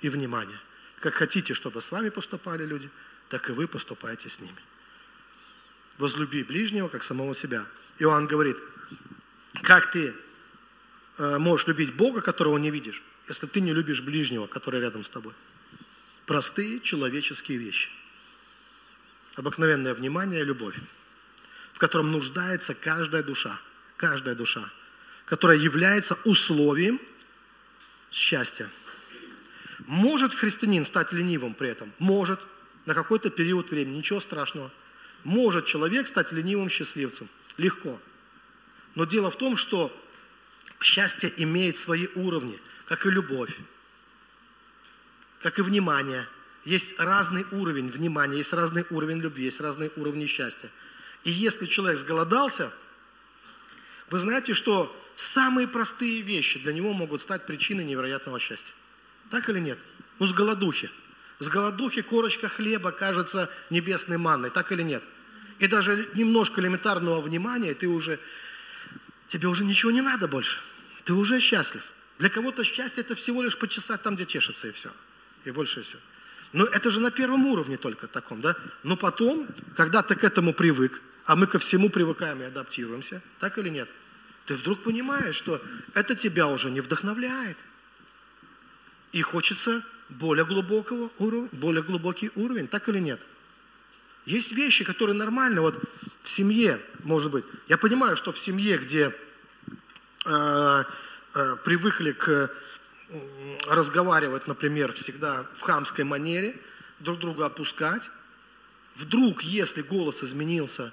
и 0.00 0.08
внимание. 0.08 0.58
Как 1.00 1.14
хотите, 1.14 1.54
чтобы 1.54 1.80
с 1.80 1.90
вами 1.90 2.10
поступали 2.10 2.64
люди, 2.64 2.88
так 3.28 3.48
и 3.50 3.52
вы 3.52 3.66
поступаете 3.66 4.28
с 4.28 4.40
ними. 4.40 4.56
Возлюби 5.98 6.44
ближнего, 6.44 6.88
как 6.88 7.02
самого 7.02 7.34
себя. 7.34 7.64
Иоанн 7.98 8.26
говорит, 8.26 8.56
как 9.62 9.90
ты 9.90 10.14
можешь 11.20 11.66
любить 11.66 11.94
Бога, 11.94 12.22
которого 12.22 12.56
не 12.56 12.70
видишь, 12.70 13.02
если 13.28 13.46
ты 13.46 13.60
не 13.60 13.74
любишь 13.74 14.00
ближнего, 14.00 14.46
который 14.46 14.80
рядом 14.80 15.04
с 15.04 15.10
тобой. 15.10 15.34
Простые 16.26 16.80
человеческие 16.80 17.58
вещи. 17.58 17.90
Обыкновенное 19.36 19.94
внимание 19.94 20.40
и 20.40 20.44
любовь, 20.44 20.76
в 21.72 21.78
котором 21.78 22.10
нуждается 22.10 22.74
каждая 22.74 23.22
душа, 23.22 23.60
каждая 23.96 24.34
душа, 24.34 24.64
которая 25.26 25.58
является 25.58 26.18
условием 26.24 26.98
счастья. 28.10 28.68
Может 29.86 30.34
христианин 30.34 30.84
стать 30.84 31.12
ленивым 31.12 31.54
при 31.54 31.68
этом? 31.68 31.92
Может. 31.98 32.40
На 32.86 32.94
какой-то 32.94 33.28
период 33.28 33.70
времени. 33.70 33.98
Ничего 33.98 34.20
страшного. 34.20 34.70
Может 35.22 35.66
человек 35.66 36.06
стать 36.06 36.32
ленивым 36.32 36.70
счастливцем. 36.70 37.28
Легко. 37.58 38.00
Но 38.94 39.04
дело 39.04 39.30
в 39.30 39.36
том, 39.36 39.56
что 39.56 39.94
Счастье 40.80 41.32
имеет 41.36 41.76
свои 41.76 42.08
уровни, 42.14 42.58
как 42.86 43.06
и 43.06 43.10
любовь. 43.10 43.56
как 45.40 45.58
и 45.58 45.62
внимание. 45.62 46.26
Есть 46.64 46.98
разный 47.00 47.46
уровень 47.50 47.88
внимания, 47.88 48.36
есть 48.36 48.52
разный 48.52 48.84
уровень 48.90 49.18
любви, 49.18 49.44
есть 49.44 49.60
разные 49.60 49.90
уровни 49.96 50.26
счастья. 50.26 50.70
И 51.24 51.30
если 51.30 51.66
человек 51.66 51.98
сголодался, 51.98 52.70
вы 54.10 54.18
знаете, 54.18 54.54
что 54.54 54.94
самые 55.16 55.66
простые 55.66 56.20
вещи 56.20 56.58
для 56.58 56.72
него 56.72 56.92
могут 56.92 57.20
стать 57.20 57.46
причиной 57.46 57.84
невероятного 57.84 58.38
счастья. 58.38 58.74
Так 59.30 59.48
или 59.48 59.58
нет? 59.58 59.78
Ну, 60.18 60.26
с 60.26 60.32
голодухи. 60.32 60.90
С 61.38 61.48
голодухи 61.48 62.02
корочка 62.02 62.48
хлеба 62.48 62.92
кажется 62.92 63.48
небесной 63.70 64.18
манной. 64.18 64.50
Так 64.50 64.72
или 64.72 64.82
нет? 64.82 65.02
И 65.58 65.66
даже 65.66 66.08
немножко 66.14 66.60
элементарного 66.60 67.20
внимания, 67.22 67.74
ты 67.74 67.86
уже, 67.86 68.18
тебе 69.30 69.46
уже 69.46 69.64
ничего 69.64 69.92
не 69.92 70.00
надо 70.00 70.26
больше. 70.26 70.58
Ты 71.04 71.12
уже 71.12 71.38
счастлив. 71.40 71.92
Для 72.18 72.28
кого-то 72.28 72.64
счастье 72.64 73.02
это 73.02 73.14
всего 73.14 73.42
лишь 73.42 73.56
почесать 73.56 74.02
там, 74.02 74.16
где 74.16 74.26
чешется, 74.26 74.66
и 74.66 74.72
все. 74.72 74.90
И 75.44 75.52
больше 75.52 75.82
все. 75.82 75.98
Но 76.52 76.64
это 76.64 76.90
же 76.90 76.98
на 76.98 77.12
первом 77.12 77.46
уровне 77.46 77.76
только 77.76 78.08
таком, 78.08 78.40
да? 78.40 78.56
Но 78.82 78.96
потом, 78.96 79.46
когда 79.76 80.02
ты 80.02 80.16
к 80.16 80.24
этому 80.24 80.52
привык, 80.52 81.00
а 81.26 81.36
мы 81.36 81.46
ко 81.46 81.60
всему 81.60 81.90
привыкаем 81.90 82.42
и 82.42 82.44
адаптируемся, 82.44 83.22
так 83.38 83.56
или 83.58 83.68
нет? 83.68 83.88
Ты 84.46 84.56
вдруг 84.56 84.82
понимаешь, 84.82 85.36
что 85.36 85.62
это 85.94 86.16
тебя 86.16 86.48
уже 86.48 86.68
не 86.68 86.80
вдохновляет. 86.80 87.56
И 89.12 89.22
хочется 89.22 89.84
более 90.08 90.44
глубокого 90.44 91.08
уровня, 91.18 91.48
более 91.52 91.84
глубокий 91.84 92.32
уровень, 92.34 92.66
так 92.66 92.88
или 92.88 92.98
нет? 92.98 93.20
Есть 94.26 94.52
вещи, 94.52 94.84
которые 94.84 95.16
нормальны. 95.16 95.60
Вот 95.60 95.80
в 96.30 96.32
семье, 96.32 96.80
может 97.02 97.32
быть, 97.32 97.44
я 97.66 97.76
понимаю, 97.76 98.16
что 98.16 98.30
в 98.30 98.38
семье, 98.38 98.78
где 98.78 99.12
э, 100.24 100.84
э, 101.34 101.56
привыкли 101.64 102.12
к 102.12 102.52
разговаривать, 103.66 104.46
например, 104.46 104.92
всегда 104.92 105.44
в 105.56 105.62
хамской 105.62 106.04
манере, 106.04 106.56
друг 107.00 107.18
друга 107.18 107.46
опускать, 107.46 108.12
вдруг, 108.94 109.42
если 109.42 109.82
голос 109.82 110.22
изменился, 110.22 110.92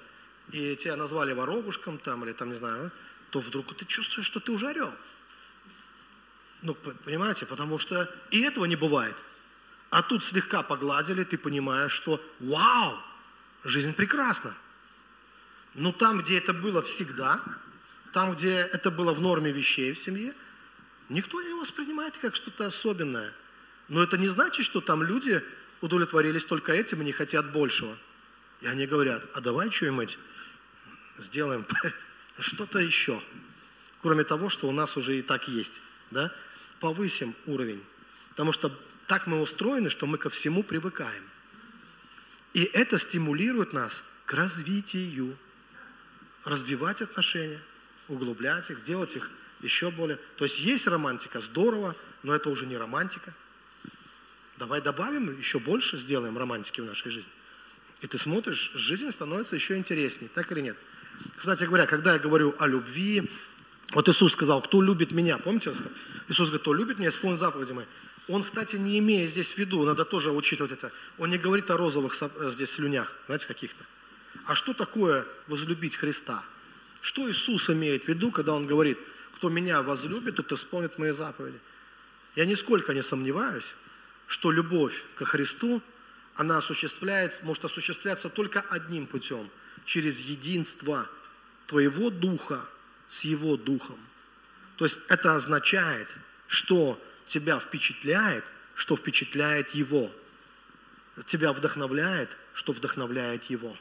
и 0.50 0.74
тебя 0.74 0.96
назвали 0.96 1.32
воробушком 1.34 1.98
там, 1.98 2.24
или 2.24 2.32
там, 2.32 2.50
не 2.50 2.56
знаю, 2.56 2.90
то 3.30 3.38
вдруг 3.38 3.76
ты 3.76 3.84
чувствуешь, 3.84 4.26
что 4.26 4.40
ты 4.40 4.50
уже 4.50 4.66
орел. 4.66 4.92
Ну, 6.62 6.74
понимаете, 7.04 7.46
потому 7.46 7.78
что 7.78 8.12
и 8.32 8.40
этого 8.40 8.64
не 8.64 8.74
бывает. 8.74 9.14
А 9.90 10.02
тут 10.02 10.24
слегка 10.24 10.64
погладили, 10.64 11.22
ты 11.22 11.38
понимаешь, 11.38 11.92
что 11.92 12.20
вау, 12.40 12.98
жизнь 13.62 13.94
прекрасна. 13.94 14.52
Но 15.74 15.92
там, 15.92 16.20
где 16.20 16.38
это 16.38 16.52
было 16.52 16.82
всегда, 16.82 17.40
там, 18.12 18.34
где 18.34 18.52
это 18.52 18.90
было 18.90 19.12
в 19.12 19.20
норме 19.20 19.52
вещей 19.52 19.92
в 19.92 19.98
семье, 19.98 20.34
никто 21.08 21.40
не 21.42 21.54
воспринимает 21.54 22.16
как 22.18 22.34
что-то 22.34 22.66
особенное. 22.66 23.32
Но 23.88 24.02
это 24.02 24.18
не 24.18 24.28
значит, 24.28 24.64
что 24.64 24.80
там 24.80 25.02
люди 25.02 25.42
удовлетворились 25.80 26.44
только 26.44 26.72
этим 26.72 27.02
и 27.02 27.04
не 27.04 27.12
хотят 27.12 27.52
большего. 27.52 27.96
И 28.60 28.66
они 28.66 28.86
говорят, 28.86 29.28
а 29.34 29.40
давай 29.40 29.70
что-нибудь 29.70 30.18
сделаем 31.18 31.66
что-то 32.38 32.78
еще, 32.78 33.20
кроме 34.02 34.24
того, 34.24 34.48
что 34.48 34.68
у 34.68 34.72
нас 34.72 34.96
уже 34.96 35.18
и 35.18 35.22
так 35.22 35.48
есть. 35.48 35.82
Да? 36.10 36.32
Повысим 36.80 37.34
уровень. 37.46 37.82
Потому 38.30 38.52
что 38.52 38.72
так 39.06 39.26
мы 39.26 39.40
устроены, 39.40 39.90
что 39.90 40.06
мы 40.06 40.18
ко 40.18 40.30
всему 40.30 40.62
привыкаем. 40.62 41.22
И 42.54 42.64
это 42.64 42.98
стимулирует 42.98 43.72
нас 43.72 44.04
к 44.26 44.34
развитию, 44.34 45.36
развивать 46.48 47.02
отношения, 47.02 47.60
углублять 48.08 48.70
их, 48.70 48.82
делать 48.82 49.14
их 49.16 49.30
еще 49.60 49.90
более. 49.90 50.18
То 50.36 50.44
есть 50.44 50.60
есть 50.60 50.86
романтика, 50.86 51.40
здорово, 51.40 51.94
но 52.22 52.34
это 52.34 52.48
уже 52.48 52.66
не 52.66 52.76
романтика. 52.76 53.34
Давай 54.56 54.80
добавим 54.80 55.36
еще 55.38 55.58
больше, 55.60 55.96
сделаем 55.96 56.36
романтики 56.36 56.80
в 56.80 56.84
нашей 56.84 57.10
жизни. 57.10 57.32
И 58.00 58.06
ты 58.06 58.16
смотришь, 58.16 58.72
жизнь 58.74 59.10
становится 59.10 59.54
еще 59.54 59.76
интереснее, 59.76 60.30
так 60.32 60.50
или 60.52 60.60
нет? 60.60 60.76
Кстати 61.36 61.64
говоря, 61.64 61.86
когда 61.86 62.14
я 62.14 62.18
говорю 62.18 62.54
о 62.58 62.66
любви, 62.66 63.28
вот 63.92 64.08
Иисус 64.08 64.32
сказал, 64.32 64.62
кто 64.62 64.80
любит 64.80 65.12
меня, 65.12 65.38
помните? 65.38 65.72
Иисус 66.28 66.48
говорит, 66.48 66.62
кто 66.62 66.74
любит 66.74 66.98
меня, 66.98 67.08
исполнит 67.08 67.40
заповеди 67.40 67.72
мои. 67.72 67.86
Он, 68.28 68.42
кстати, 68.42 68.76
не 68.76 68.98
имеет 68.98 69.30
здесь 69.30 69.54
в 69.54 69.58
виду, 69.58 69.84
надо 69.84 70.04
тоже 70.04 70.30
учитывать 70.30 70.72
это, 70.72 70.92
он 71.18 71.30
не 71.30 71.38
говорит 71.38 71.70
о 71.70 71.76
розовых 71.76 72.14
э, 72.20 72.50
здесь 72.50 72.72
слюнях, 72.72 73.14
знаете, 73.26 73.46
каких-то. 73.46 73.84
А 74.48 74.54
что 74.54 74.72
такое 74.72 75.26
возлюбить 75.46 75.96
Христа? 75.96 76.42
Что 77.02 77.30
Иисус 77.30 77.68
имеет 77.68 78.04
в 78.04 78.08
виду, 78.08 78.30
когда 78.30 78.54
Он 78.54 78.66
говорит, 78.66 78.98
кто 79.34 79.50
меня 79.50 79.82
возлюбит, 79.82 80.36
тот 80.36 80.50
исполнит 80.52 80.98
мои 80.98 81.10
заповеди? 81.10 81.60
Я 82.34 82.46
нисколько 82.46 82.94
не 82.94 83.02
сомневаюсь, 83.02 83.74
что 84.26 84.50
любовь 84.50 85.04
ко 85.16 85.26
Христу, 85.26 85.82
она 86.34 86.56
осуществляется, 86.56 87.44
может 87.44 87.66
осуществляться 87.66 88.30
только 88.30 88.62
одним 88.70 89.06
путем, 89.06 89.50
через 89.84 90.18
единство 90.20 91.06
твоего 91.66 92.08
духа 92.08 92.64
с 93.06 93.24
Его 93.24 93.58
духом. 93.58 93.98
То 94.76 94.86
есть 94.86 95.00
это 95.08 95.34
означает, 95.34 96.08
что 96.46 96.98
тебя 97.26 97.60
впечатляет, 97.60 98.46
что 98.74 98.96
впечатляет 98.96 99.70
Его. 99.74 100.10
Тебя 101.26 101.52
вдохновляет, 101.52 102.38
что 102.54 102.72
вдохновляет 102.72 103.44
Его. 103.50 103.76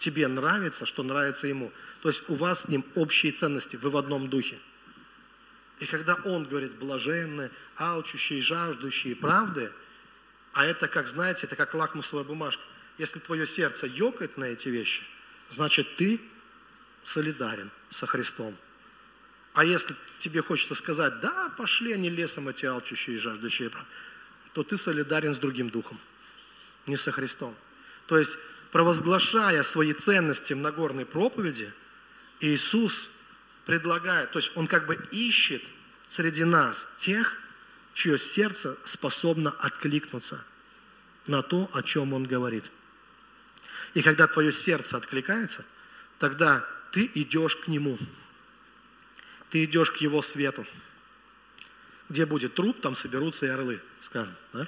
Тебе 0.00 0.28
нравится, 0.28 0.86
что 0.86 1.02
нравится 1.02 1.46
Ему. 1.46 1.70
То 2.00 2.08
есть 2.08 2.30
у 2.30 2.34
вас 2.34 2.62
с 2.62 2.68
Ним 2.68 2.82
общие 2.94 3.32
ценности, 3.32 3.76
вы 3.76 3.90
в 3.90 3.98
одном 3.98 4.30
духе. 4.30 4.58
И 5.78 5.84
когда 5.84 6.14
Он 6.24 6.44
говорит 6.44 6.72
блаженные, 6.76 7.50
алчущие, 7.76 8.40
жаждущие 8.40 9.14
правды, 9.14 9.70
а 10.54 10.64
это, 10.64 10.88
как 10.88 11.06
знаете, 11.06 11.44
это 11.46 11.54
как 11.54 11.74
лакмусовая 11.74 12.24
бумажка. 12.24 12.62
Если 12.96 13.18
твое 13.18 13.46
сердце 13.46 13.88
ёкает 13.88 14.38
на 14.38 14.44
эти 14.44 14.70
вещи, 14.70 15.02
значит 15.50 15.96
ты 15.96 16.18
солидарен 17.04 17.70
со 17.90 18.06
Христом. 18.06 18.56
А 19.52 19.66
если 19.66 19.94
тебе 20.16 20.40
хочется 20.40 20.74
сказать, 20.74 21.20
да, 21.20 21.52
пошли 21.58 21.92
они 21.92 22.08
лесом 22.08 22.48
эти 22.48 22.64
алчущие 22.64 23.16
и 23.16 23.18
жаждущие, 23.18 23.70
то 24.54 24.62
ты 24.62 24.78
солидарен 24.78 25.34
с 25.34 25.38
другим 25.38 25.68
духом, 25.68 25.98
не 26.86 26.96
со 26.96 27.12
Христом. 27.12 27.54
То 28.06 28.16
есть, 28.16 28.38
провозглашая 28.70 29.62
свои 29.62 29.92
ценности 29.92 30.52
в 30.52 30.58
Нагорной 30.58 31.06
проповеди, 31.06 31.72
Иисус 32.40 33.10
предлагает, 33.66 34.30
то 34.32 34.38
есть 34.38 34.52
Он 34.56 34.66
как 34.66 34.86
бы 34.86 34.98
ищет 35.10 35.62
среди 36.08 36.44
нас 36.44 36.88
тех, 36.96 37.36
чье 37.94 38.18
сердце 38.18 38.76
способно 38.84 39.50
откликнуться 39.58 40.44
на 41.26 41.42
то, 41.42 41.68
о 41.72 41.82
чем 41.82 42.12
Он 42.12 42.24
говорит. 42.24 42.70
И 43.94 44.02
когда 44.02 44.26
твое 44.26 44.52
сердце 44.52 44.96
откликается, 44.96 45.64
тогда 46.18 46.64
ты 46.92 47.10
идешь 47.14 47.56
к 47.56 47.68
Нему– 47.68 47.98
ты 49.50 49.64
идешь 49.64 49.90
к 49.90 49.96
его 49.96 50.22
свету. 50.22 50.64
Где 52.08 52.24
будет 52.24 52.54
труп, 52.54 52.80
там 52.80 52.94
соберутся 52.94 53.46
и 53.46 53.48
орлы, 53.50 53.80
сказано. 54.00 54.36
Да? 54.52 54.66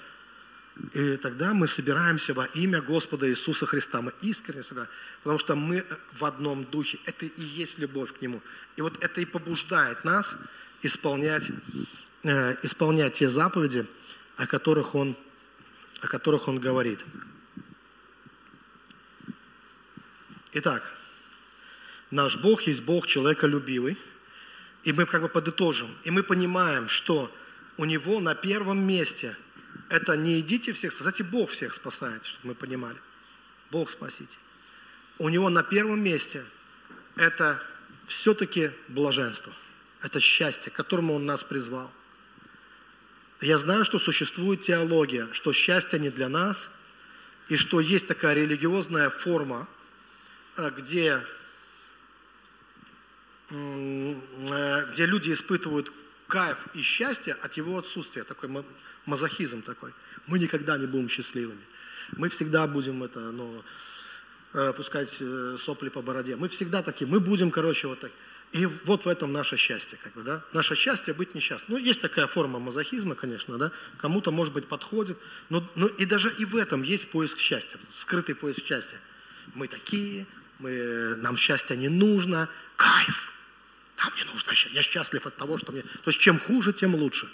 И 0.94 1.16
тогда 1.18 1.52
мы 1.52 1.68
собираемся 1.68 2.32
во 2.34 2.46
имя 2.46 2.80
Господа 2.80 3.28
Иисуса 3.28 3.66
Христа. 3.66 4.00
Мы 4.00 4.12
искренне 4.22 4.62
собираемся, 4.62 4.94
потому 5.22 5.38
что 5.38 5.54
мы 5.54 5.84
в 6.12 6.24
одном 6.24 6.64
духе. 6.64 6.98
Это 7.04 7.26
и 7.26 7.42
есть 7.42 7.78
любовь 7.78 8.12
к 8.12 8.22
Нему. 8.22 8.40
И 8.76 8.82
вот 8.82 9.02
это 9.02 9.20
и 9.20 9.24
побуждает 9.24 10.04
нас 10.04 10.38
исполнять, 10.82 11.50
э, 12.24 12.56
исполнять 12.62 13.12
те 13.14 13.28
заповеди, 13.28 13.86
о 14.36 14.46
которых 14.46 14.94
Он, 14.94 15.16
о 16.00 16.08
которых 16.08 16.48
он 16.48 16.58
говорит. 16.58 17.04
Итак, 20.52 20.90
наш 22.10 22.38
Бог 22.38 22.62
есть 22.62 22.84
Бог 22.84 23.06
человеколюбивый– 23.06 23.96
и 24.84 24.92
мы 24.92 25.06
как 25.06 25.22
бы 25.22 25.28
подытожим. 25.28 25.88
И 26.04 26.10
мы 26.10 26.22
понимаем, 26.22 26.88
что 26.88 27.30
у 27.76 27.84
него 27.84 28.20
на 28.20 28.34
первом 28.34 28.84
месте 28.84 29.36
это 29.92 30.16
не 30.16 30.40
идите 30.40 30.72
всех, 30.72 30.90
кстати, 30.90 31.22
Бог 31.22 31.50
всех 31.50 31.72
спасает, 31.72 32.24
чтобы 32.24 32.48
мы 32.48 32.54
понимали. 32.54 32.98
Бог 33.70 33.90
спасите. 33.90 34.38
У 35.18 35.28
него 35.28 35.48
на 35.48 35.62
первом 35.62 36.02
месте 36.02 36.44
это 37.16 37.62
все-таки 38.06 38.70
блаженство. 38.88 39.52
Это 40.00 40.18
счастье, 40.18 40.72
к 40.72 40.74
которому 40.74 41.14
Он 41.14 41.26
нас 41.26 41.44
призвал. 41.44 41.92
Я 43.40 43.58
знаю, 43.58 43.84
что 43.84 43.98
существует 43.98 44.60
теология, 44.60 45.28
что 45.32 45.52
счастье 45.52 45.98
не 45.98 46.10
для 46.10 46.28
нас, 46.28 46.70
и 47.48 47.56
что 47.56 47.80
есть 47.80 48.08
такая 48.08 48.34
религиозная 48.34 49.10
форма, 49.10 49.68
э, 50.56 50.70
где 50.76 51.22
Э, 53.52 54.84
где 54.92 55.06
люди 55.06 55.32
испытывают 55.32 55.92
кайф 56.26 56.68
и 56.74 56.80
счастье 56.80 57.34
от 57.34 57.54
его 57.54 57.78
отсутствия, 57.78 58.24
такой 58.24 58.48
мазохизм 59.06 59.62
такой. 59.62 59.92
Мы 60.26 60.38
никогда 60.38 60.78
не 60.78 60.86
будем 60.86 61.08
счастливыми. 61.08 61.60
Мы 62.16 62.28
всегда 62.28 62.66
будем 62.66 63.02
это, 63.02 63.20
ну, 63.20 63.64
э, 64.54 64.72
пускать 64.74 65.18
э, 65.20 65.56
сопли 65.58 65.88
по 65.88 66.02
бороде. 66.02 66.36
Мы 66.36 66.48
всегда 66.48 66.82
такие, 66.82 67.06
мы 67.06 67.20
будем, 67.20 67.50
короче, 67.50 67.88
вот 67.88 68.00
так. 68.00 68.10
И 68.52 68.66
вот 68.66 69.06
в 69.06 69.08
этом 69.08 69.32
наше 69.32 69.56
счастье, 69.56 69.98
как 70.02 70.12
бы, 70.12 70.22
да. 70.22 70.44
Наше 70.52 70.74
счастье 70.74 71.14
быть 71.14 71.34
несчастным. 71.34 71.78
Ну, 71.78 71.84
есть 71.84 72.02
такая 72.02 72.26
форма 72.26 72.58
мазохизма, 72.58 73.14
конечно, 73.14 73.56
да. 73.56 73.72
Кому-то, 73.98 74.30
может 74.30 74.52
быть, 74.52 74.68
подходит. 74.68 75.16
Но, 75.48 75.66
но 75.74 75.86
и 75.86 76.04
даже 76.04 76.30
и 76.38 76.44
в 76.44 76.56
этом 76.56 76.82
есть 76.82 77.10
поиск 77.10 77.38
счастья, 77.38 77.78
скрытый 77.90 78.34
поиск 78.34 78.62
счастья. 78.64 78.98
Мы 79.54 79.68
такие, 79.68 80.26
мы, 80.58 81.16
нам 81.16 81.38
счастья 81.38 81.76
не 81.76 81.88
нужно. 81.88 82.46
Кайф. 82.76 83.32
Нам 83.96 84.12
не 84.18 84.24
нужно 84.30 84.54
счастье. 84.54 84.76
Я 84.76 84.82
счастлив 84.82 85.26
от 85.26 85.36
того, 85.36 85.56
что 85.56 85.72
мне... 85.72 85.80
То 85.80 86.08
есть, 86.10 86.20
чем 86.20 86.38
хуже, 86.38 86.74
тем 86.74 86.94
лучше. 86.94 87.30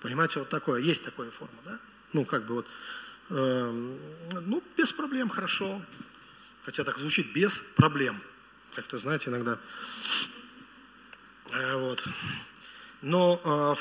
Понимаете, 0.00 0.38
вот 0.40 0.48
такое, 0.48 0.80
есть 0.80 1.04
такая 1.04 1.30
форма, 1.30 1.58
да? 1.64 1.78
Ну, 2.12 2.24
как 2.24 2.46
бы 2.46 2.54
вот, 2.54 2.66
э, 3.30 3.70
ну, 4.46 4.62
без 4.76 4.92
проблем, 4.92 5.28
хорошо. 5.28 5.82
Хотя 6.62 6.84
так 6.84 6.98
звучит, 6.98 7.32
без 7.32 7.60
проблем 7.76 8.20
как-то, 8.76 8.98
знаете, 8.98 9.30
иногда. 9.30 9.58
Э, 11.50 11.76
вот. 11.76 12.04
Но, 13.02 13.40
э, 13.44 13.74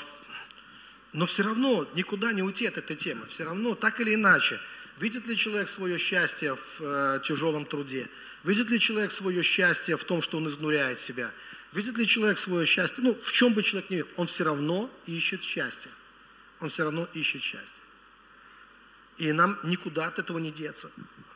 но 1.14 1.26
все 1.26 1.44
равно 1.44 1.88
никуда 1.96 2.32
не 2.32 2.42
уйти 2.42 2.66
от 2.66 2.78
этой 2.78 2.96
темы. 2.96 3.26
Все 3.28 3.44
равно, 3.44 3.76
так 3.76 4.00
или 4.00 4.16
иначе, 4.16 4.60
видит 5.00 5.28
ли 5.28 5.36
человек 5.36 5.68
свое 5.68 5.98
счастье 5.98 6.56
в 6.56 6.82
э, 6.82 7.20
тяжелом 7.24 7.66
труде? 7.66 8.08
Видит 8.44 8.70
ли 8.70 8.80
человек 8.80 9.12
свое 9.12 9.44
счастье 9.44 9.98
в 9.98 10.04
том, 10.06 10.22
что 10.22 10.38
он 10.38 10.48
изнуряет 10.48 11.00
себя? 11.00 11.30
Видит 11.74 11.98
ли 11.98 12.08
человек 12.08 12.38
свое 12.38 12.66
счастье? 12.66 13.04
Ну, 13.04 13.14
в 13.22 13.32
чем 13.34 13.54
бы 13.54 13.64
человек 13.64 13.90
ни 13.90 13.96
видел, 13.96 14.10
он 14.16 14.28
все 14.28 14.46
равно 14.46 14.90
ищет 15.08 15.44
счастье. 15.44 15.92
Он 16.66 16.70
все 16.70 16.84
равно 16.84 17.08
ищет 17.14 17.44
счастье. 17.44 17.84
И 19.20 19.32
нам 19.34 19.56
никуда 19.62 20.08
от 20.08 20.18
этого 20.18 20.40
не 20.40 20.52
деться. 20.52 20.90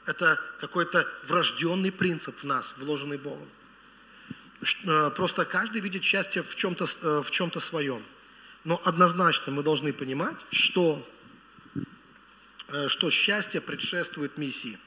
Это 0.08 0.40
какой-то 0.60 1.08
врожденный 1.26 1.92
принцип 1.92 2.36
в 2.40 2.46
нас, 2.46 2.76
вложенный 2.80 3.20
Богом. 3.20 3.48
Э, 4.86 5.12
просто 5.12 5.46
каждый 5.46 5.82
видит 5.82 6.04
счастье 6.04 6.42
в 6.42 6.56
чем-то, 6.56 6.86
э, 6.86 7.22
в 7.22 7.30
чем-то 7.30 7.60
своем. 7.60 8.02
Но 8.64 8.82
однозначно 8.84 9.52
мы 9.52 9.62
должны 9.62 9.94
понимать, 9.94 10.38
что, 10.50 11.08
э, 12.70 12.88
что 12.88 13.12
счастье 13.12 13.62
предшествует 13.62 14.36
миссии. 14.40 14.80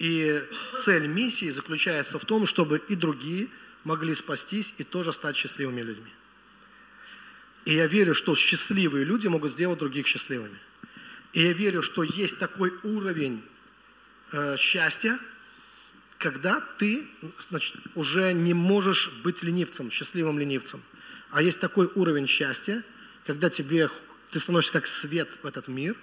И 0.00 0.38
цель 0.76 1.06
миссии 1.06 1.48
заключается 1.48 2.18
в 2.18 2.26
том, 2.26 2.44
чтобы 2.44 2.76
и 2.90 2.94
другие 2.94 3.48
могли 3.84 4.14
спастись 4.14 4.74
и 4.76 4.84
тоже 4.84 5.14
стать 5.14 5.34
счастливыми 5.34 5.80
людьми. 5.80 6.12
И 7.64 7.74
я 7.74 7.86
верю, 7.86 8.14
что 8.14 8.34
счастливые 8.34 9.04
люди 9.04 9.26
могут 9.26 9.52
сделать 9.52 9.78
других 9.78 10.06
счастливыми. 10.06 10.58
И 11.32 11.42
я 11.42 11.52
верю, 11.52 11.82
что 11.82 12.02
есть 12.02 12.38
такой 12.38 12.72
уровень 12.82 13.42
э, 14.32 14.56
счастья, 14.56 15.18
когда 16.18 16.60
ты 16.78 17.06
значит, 17.38 17.76
уже 17.94 18.32
не 18.32 18.54
можешь 18.54 19.10
быть 19.24 19.42
ленивцем, 19.42 19.90
счастливым 19.90 20.38
ленивцем. 20.38 20.82
А 21.30 21.42
есть 21.42 21.60
такой 21.60 21.90
уровень 21.94 22.26
счастья, 22.26 22.82
когда 23.26 23.50
тебе, 23.50 23.88
ты 24.30 24.38
становишься 24.38 24.72
как 24.72 24.86
свет 24.86 25.28
в 25.42 25.46
этот 25.46 25.68
мир, 25.68 25.96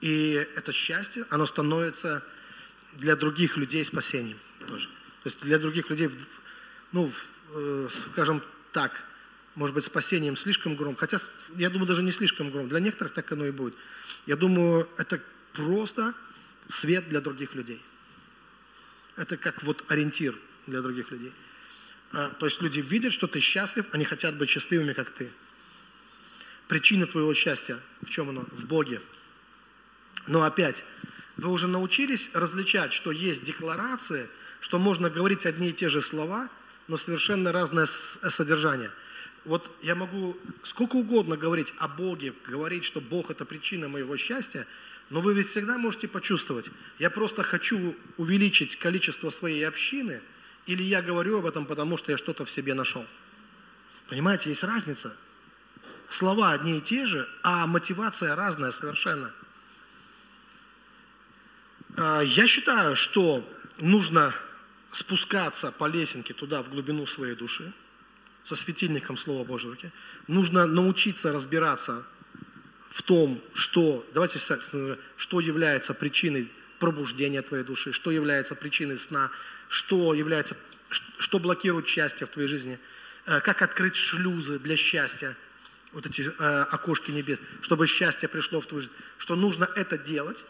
и 0.00 0.46
это 0.56 0.72
счастье, 0.72 1.24
оно 1.30 1.46
становится 1.46 2.22
для 2.94 3.16
других 3.16 3.56
людей 3.56 3.84
спасением 3.84 4.38
тоже. 4.66 4.86
То 5.22 5.28
есть 5.28 5.42
для 5.42 5.58
других 5.58 5.90
людей, 5.90 6.10
ну, 6.92 7.10
э, 7.54 7.88
скажем 7.90 8.42
так, 8.72 9.04
может 9.54 9.74
быть, 9.74 9.84
спасением 9.84 10.36
слишком 10.36 10.74
громко, 10.76 11.00
хотя, 11.00 11.18
я 11.56 11.70
думаю, 11.70 11.86
даже 11.86 12.02
не 12.02 12.12
слишком 12.12 12.50
громко, 12.50 12.70
для 12.70 12.80
некоторых 12.80 13.12
так 13.12 13.30
оно 13.32 13.46
и 13.46 13.50
будет. 13.50 13.74
Я 14.26 14.36
думаю, 14.36 14.88
это 14.96 15.20
просто 15.52 16.14
свет 16.68 17.08
для 17.08 17.20
других 17.20 17.54
людей. 17.54 17.80
Это 19.16 19.36
как 19.36 19.62
вот 19.62 19.84
ориентир 19.88 20.36
для 20.66 20.80
других 20.82 21.10
людей. 21.10 21.32
А, 22.12 22.30
то 22.30 22.46
есть 22.46 22.60
люди 22.62 22.80
видят, 22.80 23.12
что 23.12 23.26
ты 23.26 23.40
счастлив, 23.40 23.86
они 23.92 24.04
хотят 24.04 24.36
быть 24.36 24.48
счастливыми, 24.48 24.92
как 24.92 25.10
ты. 25.10 25.30
Причина 26.68 27.06
твоего 27.06 27.34
счастья 27.34 27.78
в 28.02 28.10
чем 28.10 28.30
оно? 28.30 28.44
В 28.52 28.66
Боге. 28.66 29.00
Но 30.26 30.42
опять, 30.42 30.84
вы 31.36 31.50
уже 31.50 31.66
научились 31.66 32.30
различать, 32.34 32.92
что 32.92 33.12
есть 33.12 33.44
декларации, 33.44 34.28
что 34.60 34.78
можно 34.78 35.10
говорить 35.10 35.46
одни 35.46 35.70
и 35.70 35.72
те 35.72 35.88
же 35.88 36.00
слова, 36.00 36.48
но 36.88 36.96
совершенно 36.96 37.52
разное 37.52 37.86
содержание. 37.86 38.90
Вот 39.44 39.70
я 39.82 39.94
могу 39.94 40.36
сколько 40.62 40.96
угодно 40.96 41.36
говорить 41.36 41.74
о 41.78 41.88
Боге, 41.88 42.32
говорить, 42.46 42.84
что 42.84 43.00
Бог 43.00 43.30
это 43.30 43.44
причина 43.44 43.88
моего 43.88 44.16
счастья, 44.16 44.66
но 45.10 45.20
вы 45.20 45.34
ведь 45.34 45.48
всегда 45.48 45.76
можете 45.76 46.08
почувствовать, 46.08 46.70
я 46.98 47.10
просто 47.10 47.42
хочу 47.42 47.94
увеличить 48.16 48.76
количество 48.76 49.28
своей 49.28 49.66
общины, 49.66 50.22
или 50.66 50.82
я 50.82 51.02
говорю 51.02 51.38
об 51.38 51.46
этом, 51.46 51.66
потому 51.66 51.98
что 51.98 52.10
я 52.10 52.18
что-то 52.18 52.46
в 52.46 52.50
себе 52.50 52.72
нашел. 52.72 53.04
Понимаете, 54.08 54.48
есть 54.48 54.64
разница. 54.64 55.14
Слова 56.08 56.52
одни 56.52 56.78
и 56.78 56.80
те 56.80 57.06
же, 57.06 57.28
а 57.42 57.66
мотивация 57.66 58.34
разная 58.34 58.70
совершенно. 58.70 59.30
А, 61.96 62.22
я 62.22 62.46
считаю, 62.46 62.96
что 62.96 63.46
нужно 63.78 64.32
спускаться 64.92 65.72
по 65.72 65.86
лесенке 65.86 66.32
туда, 66.32 66.62
в 66.62 66.70
глубину 66.70 67.06
своей 67.06 67.34
души, 67.34 67.72
со 68.44 68.54
светильником 68.54 69.16
Слова 69.16 69.44
Божьего 69.44 69.72
руки. 69.72 69.90
Нужно 70.28 70.66
научиться 70.66 71.32
разбираться 71.32 72.04
в 72.88 73.02
том, 73.02 73.40
что, 73.54 74.06
давайте, 74.14 74.38
что 75.16 75.40
является 75.40 75.94
причиной 75.94 76.50
пробуждения 76.78 77.42
твоей 77.42 77.64
души, 77.64 77.92
что 77.92 78.10
является 78.10 78.54
причиной 78.54 78.96
сна, 78.96 79.30
что 79.68 80.14
является, 80.14 80.56
что 81.18 81.38
блокирует 81.38 81.88
счастье 81.88 82.26
в 82.26 82.30
твоей 82.30 82.48
жизни, 82.48 82.78
э, 83.26 83.40
как 83.40 83.62
открыть 83.62 83.96
шлюзы 83.96 84.58
для 84.58 84.76
счастья, 84.76 85.36
вот 85.92 86.06
эти 86.06 86.22
э, 86.22 86.62
окошки 86.70 87.10
небес, 87.10 87.38
чтобы 87.62 87.86
счастье 87.86 88.28
пришло 88.28 88.60
в 88.60 88.66
твою 88.66 88.82
жизнь, 88.82 88.94
что 89.16 89.36
нужно 89.36 89.68
это 89.76 89.96
делать, 89.96 90.44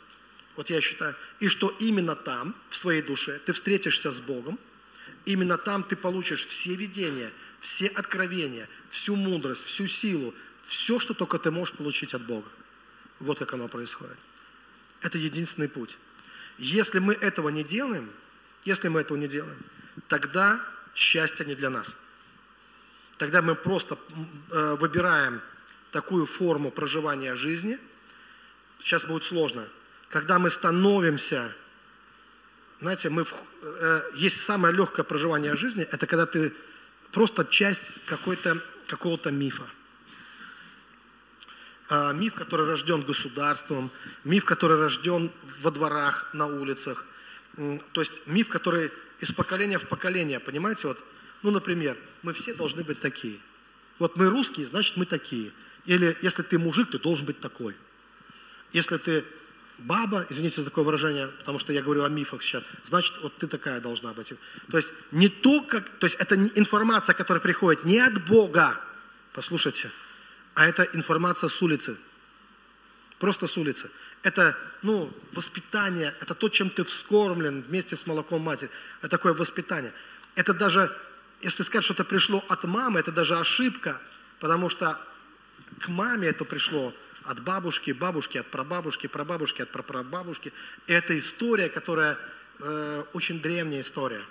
вот 0.57 0.71
я 0.71 0.81
считаю, 0.81 1.15
и 1.41 1.49
что 1.49 1.75
именно 1.79 2.17
там, 2.17 2.55
в 2.69 2.77
своей 2.77 3.03
душе, 3.03 3.39
ты 3.45 3.53
встретишься 3.53 4.11
с 4.11 4.21
Богом, 4.21 4.59
именно 5.25 5.59
там 5.59 5.83
ты 5.83 5.97
получишь 5.97 6.47
все 6.47 6.75
видения, 6.75 7.31
все 7.65 7.87
откровения, 7.87 8.69
всю 8.91 9.17
мудрость, 9.17 9.65
всю 9.65 9.87
силу, 9.87 10.35
все, 10.65 11.01
что 11.01 11.15
только 11.15 11.39
ты 11.39 11.51
можешь 11.51 11.75
получить 11.75 12.13
от 12.13 12.23
Бога. 12.27 12.47
Вот 13.21 13.39
как 13.39 13.55
оно 13.55 13.69
происходит. 13.69 14.19
Это 15.01 15.17
единственный 15.17 15.71
путь. 15.71 15.99
Если 16.59 16.99
мы 16.99 17.15
этого 17.15 17.49
не 17.49 17.65
делаем, 17.65 18.11
если 18.67 18.89
мы 18.89 19.01
этого 19.01 19.17
не 19.17 19.29
делаем, 19.29 19.57
тогда 20.09 20.61
счастье 20.95 21.47
не 21.47 21.55
для 21.55 21.71
нас. 21.71 21.95
Тогда 23.17 23.41
мы 23.41 23.55
просто 23.55 23.97
э, 24.51 24.77
выбираем 24.79 25.41
такую 25.91 26.27
форму 26.27 26.71
проживания 26.71 27.35
жизни. 27.35 27.79
Сейчас 28.79 29.07
будет 29.07 29.25
сложно. 29.25 29.67
Когда 30.11 30.39
мы 30.39 30.51
становимся, 30.51 31.51
знаете, 32.81 33.09
мы, 33.09 33.25
э, 33.63 34.01
есть 34.17 34.43
самое 34.43 34.75
легкое 34.75 35.05
проживание 35.05 35.57
жизни, 35.57 35.83
это 35.91 36.07
когда 36.07 36.27
ты 36.27 36.53
просто 37.15 37.45
часть 37.45 38.05
какой-то, 38.07 38.61
какого-то 38.89 39.31
мифа. 39.31 39.65
А, 41.89 42.13
миф, 42.13 42.35
который 42.35 42.67
рожден 42.67 43.03
государством, 43.03 43.91
миф, 44.25 44.45
который 44.45 44.77
рожден 44.77 45.31
во 45.63 45.71
дворах, 45.71 46.31
на 46.35 46.47
улицах. 46.47 47.07
То 47.93 48.01
есть 48.01 48.27
миф, 48.27 48.49
который 48.49 48.91
из 49.21 49.31
поколения 49.31 49.79
в 49.79 49.87
поколение, 49.87 50.41
понимаете, 50.41 50.89
вот, 50.89 50.99
ну, 51.43 51.53
например, 51.53 51.97
мы 52.23 52.33
все 52.33 52.53
должны 52.53 52.83
быть 52.83 53.01
такие. 53.01 53.39
Вот 54.01 54.17
мы 54.17 54.29
русские, 54.29 54.67
значит, 54.67 54.97
мы 54.97 55.07
такие. 55.07 55.53
Или 55.87 56.19
если 56.21 56.43
ты 56.43 56.59
мужик, 56.59 56.91
ты 56.91 56.99
должен 56.99 57.27
быть 57.27 57.39
такой. 57.41 57.77
Если 58.73 58.97
ты 58.97 59.25
баба, 59.79 60.27
извините 60.31 60.61
за 60.61 60.67
такое 60.67 60.85
выражение, 60.85 61.29
потому 61.29 61.59
что 61.59 61.73
я 61.73 61.83
говорю 61.83 62.05
о 62.05 62.09
мифах 62.09 62.43
сейчас, 62.43 62.63
значит, 62.85 63.19
вот 63.23 63.37
ты 63.37 63.47
такая 63.47 63.81
должна 63.81 64.13
быть. 64.13 64.33
То 64.71 64.77
есть 64.77 64.93
не 65.11 65.29
то, 65.29 65.63
как, 65.63 65.89
то 65.99 66.05
есть 66.07 66.17
это 66.17 66.37
информация, 66.37 67.15
которая 67.15 67.41
приходит 67.41 67.85
не 67.85 67.99
от 67.99 68.25
Бога, 68.27 68.81
послушайте, 69.33 69.91
а 70.55 70.67
это 70.67 70.85
информация 70.93 71.49
с 71.49 71.63
улицы. 71.63 71.97
Просто 73.19 73.47
с 73.47 73.57
улицы. 73.57 73.91
Это, 74.23 74.57
ну, 74.83 75.13
воспитание, 75.33 76.15
это 76.21 76.35
то, 76.35 76.49
чем 76.49 76.71
ты 76.71 76.85
вскормлен 76.85 77.63
вместе 77.63 77.97
с 77.97 78.07
молоком 78.07 78.43
матери. 78.43 78.71
Это 79.01 79.09
такое 79.11 79.35
воспитание. 79.35 79.93
Это 80.35 80.55
даже, 80.55 80.91
если 81.43 81.63
сказать, 81.63 81.85
что 81.85 81.95
это 81.95 82.05
пришло 82.05 82.45
от 82.49 82.65
мамы, 82.65 83.01
это 83.01 83.13
даже 83.13 83.37
ошибка, 83.37 84.01
потому 84.41 84.69
что 84.69 84.99
к 85.81 85.89
маме 85.89 86.29
это 86.29 86.45
пришло 86.45 86.95
от 87.25 87.43
бабушки, 87.43 87.93
бабушки, 87.93 88.39
от 88.39 88.47
прабабушки, 88.51 89.07
прабабушки, 89.07 89.63
от 89.63 89.71
прапрабабушки. 89.71 90.53
Это 90.87 91.17
история, 91.19 91.69
которая 91.69 92.19
э, 92.61 93.05
очень 93.13 93.41
древняя 93.41 93.81
история. 93.81 94.23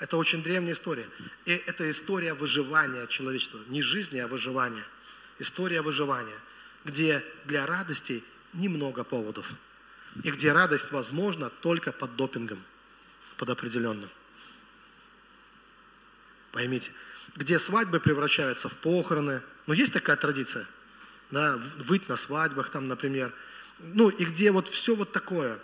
Это 0.00 0.16
очень 0.16 0.42
древняя 0.42 0.74
история. 0.74 1.06
И 1.44 1.52
это 1.52 1.88
история 1.90 2.34
выживания 2.34 3.06
человечества. 3.06 3.60
Не 3.68 3.82
жизни, 3.82 4.18
а 4.18 4.26
выживания 4.26 4.84
история 5.42 5.82
выживания, 5.82 6.38
где 6.84 7.24
для 7.44 7.66
радости 7.66 8.24
немного 8.54 9.04
поводов. 9.04 9.52
И 10.22 10.30
где 10.30 10.52
радость 10.52 10.92
возможна 10.92 11.50
только 11.50 11.92
под 11.92 12.16
допингом, 12.16 12.62
под 13.36 13.50
определенным. 13.50 14.08
Поймите. 16.52 16.92
Где 17.36 17.58
свадьбы 17.58 17.98
превращаются 17.98 18.68
в 18.68 18.76
похороны. 18.76 19.42
Ну, 19.66 19.72
есть 19.72 19.92
такая 19.92 20.16
традиция. 20.16 20.66
Да, 21.32 21.58
выть 21.78 22.10
на 22.10 22.16
свадьбах 22.16 22.68
там, 22.68 22.86
например. 22.86 23.32
Ну, 23.78 24.10
и 24.10 24.24
где 24.24 24.52
вот 24.52 24.68
все 24.68 24.94
вот 24.94 25.12
такое. 25.12 25.58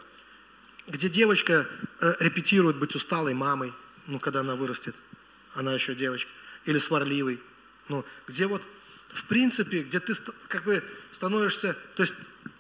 Где 0.87 1.11
девочка 1.11 1.69
э, 2.01 2.15
репетирует 2.21 2.77
быть 2.79 2.95
усталой 2.97 3.35
мамой, 3.35 3.75
ну, 4.07 4.19
когда 4.19 4.41
она 4.41 4.57
вырастет. 4.57 4.97
Она 5.55 5.75
еще 5.75 5.95
девочка. 5.95 6.31
Или 6.65 6.79
сварливой. 6.79 7.39
Ну, 7.89 8.05
где 8.27 8.47
вот, 8.47 8.63
в 9.09 9.27
принципе, 9.27 9.83
где 9.83 10.01
ты 10.01 10.15
как 10.49 10.65
бы 10.65 10.83
становишься... 11.13 11.77
То 11.95 12.03
есть 12.03 12.15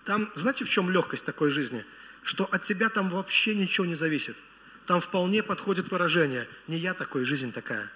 там, 0.04 0.30
знаете, 0.34 0.66
в 0.66 0.70
чем 0.70 0.90
легкость 0.90 1.24
такой 1.24 1.50
жизни? 1.50 1.84
Что 2.22 2.44
от 2.44 2.62
тебя 2.62 2.90
там 2.90 3.08
вообще 3.08 3.54
ничего 3.54 3.86
не 3.86 3.94
зависит. 3.94 4.36
Там 4.84 5.00
вполне 5.00 5.42
подходит 5.42 5.90
выражение 5.90 6.46
«не 6.66 6.76
я 6.76 6.92
такой, 6.92 7.24
жизнь 7.24 7.52
такая». 7.52 7.90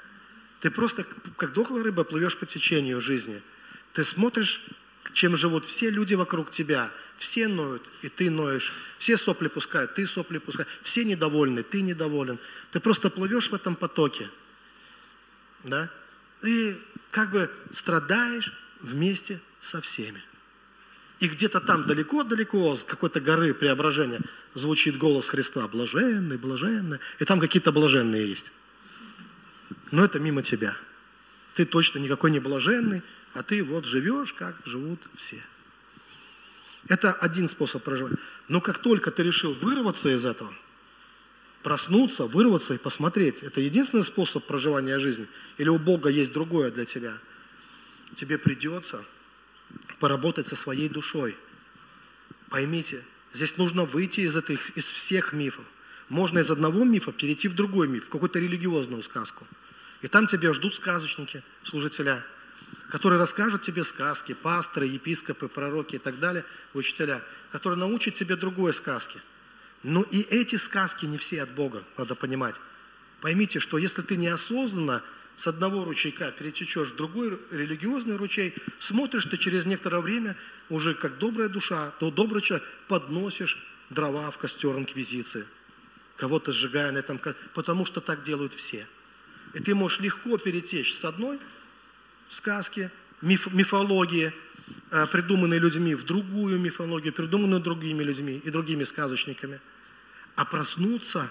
Ты 0.61 0.71
просто, 0.71 1.05
как 1.37 1.53
дохлая 1.53 1.83
рыба, 1.83 2.05
плывешь 2.05 2.39
по 2.39 2.47
течению 2.47 3.01
жизни. 3.01 3.43
Ты 3.93 4.05
смотришь, 4.05 4.69
чем 5.13 5.37
живут 5.37 5.65
все 5.65 5.91
люди 5.91 6.15
вокруг 6.15 6.51
тебя. 6.51 6.91
Все 7.17 7.49
ноют, 7.49 7.83
и 8.03 8.09
ты 8.09 8.31
ноешь. 8.31 8.73
Все 8.99 9.17
сопли 9.17 9.49
пускают, 9.49 9.95
ты 9.95 10.07
сопли 10.07 10.39
пускаешь. 10.39 10.69
Все 10.83 11.05
недовольны, 11.05 11.63
ты 11.63 11.83
недоволен. 11.83 12.39
Ты 12.71 12.81
просто 12.81 13.11
плывешь 13.11 13.51
в 13.51 13.55
этом 13.55 13.77
потоке. 13.77 14.29
Да? 15.65 15.91
И 16.43 16.77
как 17.11 17.31
бы 17.31 17.51
страдаешь 17.73 18.53
вместе 18.81 19.41
со 19.61 19.81
всеми. 19.81 20.23
И 21.21 21.29
где-то 21.29 21.61
там 21.61 21.87
далеко-далеко, 21.87 22.75
с 22.75 22.83
какой-то 22.83 23.21
горы 23.21 23.55
преображения, 23.55 24.21
звучит 24.55 24.99
голос 24.99 25.29
Христа, 25.29 25.69
блаженный, 25.69 26.37
блаженный. 26.37 26.99
И 27.21 27.25
там 27.25 27.39
какие-то 27.39 27.71
блаженные 27.71 28.29
есть. 28.29 28.51
Но 29.93 30.05
это 30.05 30.19
мимо 30.19 30.43
тебя. 30.43 30.77
Ты 31.55 31.67
точно 31.67 31.99
никакой 31.99 32.31
не 32.31 32.41
блаженный, 32.41 33.03
а 33.35 33.43
ты 33.43 33.63
вот 33.63 33.85
живешь, 33.85 34.33
как 34.33 34.57
живут 34.65 35.01
все. 35.15 35.43
Это 36.89 37.13
один 37.13 37.47
способ 37.47 37.83
проживания. 37.83 38.17
Но 38.49 38.61
как 38.61 38.79
только 38.79 39.11
ты 39.11 39.23
решил 39.23 39.53
вырваться 39.53 40.09
из 40.09 40.25
этого, 40.25 40.53
проснуться, 41.63 42.27
вырваться 42.27 42.75
и 42.75 42.79
посмотреть, 42.79 43.43
это 43.43 43.61
единственный 43.61 44.03
способ 44.03 44.45
проживания 44.47 44.99
жизни? 44.99 45.27
Или 45.59 45.69
у 45.69 45.79
Бога 45.79 46.09
есть 46.09 46.33
другое 46.33 46.71
для 46.71 46.85
тебя? 46.85 47.17
Тебе 48.15 48.39
придется 48.39 49.05
поработать 50.01 50.47
со 50.47 50.57
своей 50.57 50.89
душой. 50.89 51.37
Поймите, 52.51 53.03
здесь 53.33 53.57
нужно 53.59 53.85
выйти 53.85 54.21
из, 54.21 54.37
этих, 54.37 54.77
из 54.77 54.87
всех 54.87 55.33
мифов. 55.33 55.65
Можно 56.09 56.41
из 56.41 56.51
одного 56.51 56.85
мифа 56.85 57.13
перейти 57.13 57.49
в 57.49 57.55
другой 57.55 57.89
миф, 57.89 58.07
в 58.07 58.11
какую-то 58.11 58.39
религиозную 58.39 59.03
сказку. 59.03 59.47
И 60.03 60.09
там 60.09 60.27
тебя 60.27 60.53
ждут 60.53 60.75
сказочники, 60.75 61.43
служителя, 61.63 62.23
которые 62.89 63.19
расскажут 63.19 63.63
тебе 63.63 63.85
сказки, 63.85 64.35
пасторы, 64.35 64.87
епископы, 64.87 65.49
пророки 65.49 65.97
и 65.97 65.99
так 65.99 66.19
далее, 66.19 66.45
учителя, 66.75 67.23
которые 67.51 67.79
научат 67.79 68.15
тебе 68.15 68.37
другой 68.37 68.73
сказки. 68.73 69.21
Но 69.85 70.03
и 70.03 70.21
эти 70.23 70.57
сказки 70.57 71.07
не 71.07 71.19
все 71.19 71.43
от 71.43 71.53
Бога, 71.53 71.83
надо 71.97 72.15
понимать. 72.15 72.57
Поймите, 73.21 73.61
что 73.61 73.79
если 73.79 74.03
ты 74.03 74.17
неосознанно 74.17 75.03
с 75.37 75.47
одного 75.47 75.85
ручейка 75.85 76.33
перетечешь 76.33 76.91
в 76.91 76.97
другой 76.97 77.39
религиозный 77.51 78.17
ручей, 78.17 78.55
смотришь 78.81 79.27
ты 79.27 79.37
через 79.37 79.67
некоторое 79.67 80.03
время, 80.03 80.37
уже 80.69 80.95
как 80.95 81.19
добрая 81.19 81.49
душа, 81.49 81.93
то 82.01 82.11
добрый 82.11 82.43
человек, 82.43 82.67
подносишь 82.89 83.65
дрова 83.91 84.31
в 84.31 84.39
костер 84.39 84.77
инквизиции, 84.77 85.47
кого-то 86.17 86.51
сжигая 86.51 86.91
на 86.91 86.99
этом, 86.99 87.21
потому 87.55 87.87
что 87.87 88.01
так 88.01 88.23
делают 88.25 88.55
все. 88.55 88.87
И 89.55 89.61
ты 89.61 89.75
можешь 89.75 90.01
легко 90.01 90.39
перетечь 90.39 90.95
с 90.95 91.05
одной 91.05 91.39
сказки, 92.29 92.91
миф, 93.21 93.53
мифологии, 93.53 94.33
э, 94.91 95.07
придуманной 95.07 95.59
людьми, 95.59 95.95
в 95.95 96.05
другую 96.05 96.59
мифологию, 96.59 97.13
придуманную 97.13 97.61
другими 97.61 98.03
людьми 98.03 98.41
и 98.45 98.51
другими 98.51 98.85
сказочниками. 98.85 99.61
А 100.35 100.45
проснуться 100.45 101.31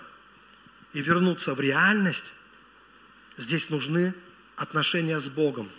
и 0.93 1.01
вернуться 1.01 1.55
в 1.55 1.59
реальность 1.61 2.33
Здесь 3.37 3.69
нужны 3.69 4.13
отношения 4.55 5.19
с 5.19 5.29
Богом. 5.29 5.69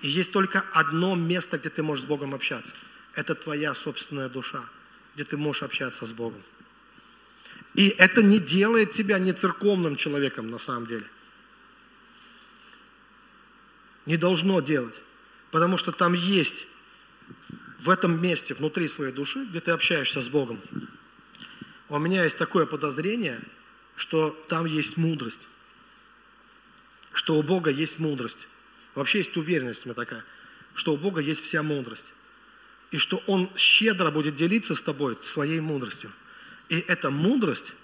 И 0.00 0.08
есть 0.08 0.32
только 0.32 0.64
одно 0.72 1.16
место, 1.16 1.58
где 1.58 1.68
ты 1.68 1.82
можешь 1.82 2.04
с 2.04 2.06
Богом 2.06 2.34
общаться. 2.34 2.74
Это 3.14 3.34
твоя 3.34 3.74
собственная 3.74 4.28
душа, 4.28 4.62
где 5.14 5.24
ты 5.24 5.36
можешь 5.36 5.62
общаться 5.62 6.06
с 6.06 6.12
Богом. 6.12 6.42
И 7.74 7.88
это 7.88 8.22
не 8.22 8.38
делает 8.38 8.92
тебя 8.92 9.18
не 9.18 9.32
церковным 9.32 9.96
человеком 9.96 10.48
на 10.48 10.58
самом 10.58 10.86
деле. 10.86 11.04
Не 14.08 14.16
должно 14.16 14.60
делать. 14.60 15.02
Потому 15.52 15.78
что 15.78 15.92
там 15.92 16.12
есть 16.12 16.66
в 17.78 17.88
этом 17.88 18.20
месте, 18.20 18.54
внутри 18.54 18.88
своей 18.88 19.12
души, 19.12 19.44
где 19.44 19.60
ты 19.60 19.70
общаешься 19.70 20.20
с 20.20 20.28
Богом. 20.28 20.60
У 21.88 21.98
меня 22.00 22.24
есть 22.24 22.36
такое 22.36 22.66
подозрение, 22.66 23.40
что 23.94 24.30
там 24.48 24.66
есть 24.66 24.96
мудрость 24.96 25.46
что 27.18 27.34
у 27.34 27.42
Бога 27.42 27.70
есть 27.70 27.98
мудрость. 27.98 28.48
Вообще 28.94 29.18
есть 29.18 29.36
уверенность 29.36 29.84
у 29.84 29.88
меня 29.88 29.94
такая, 29.94 30.24
что 30.74 30.94
у 30.94 30.96
Бога 30.96 31.20
есть 31.20 31.42
вся 31.42 31.64
мудрость. 31.64 32.14
И 32.92 32.98
что 32.98 33.22
Он 33.26 33.50
щедро 33.56 34.12
будет 34.12 34.36
делиться 34.36 34.76
с 34.76 34.82
тобой 34.82 35.16
своей 35.20 35.60
мудростью. 35.60 36.12
И 36.68 36.78
эта 36.86 37.10
мудрость, 37.10 37.74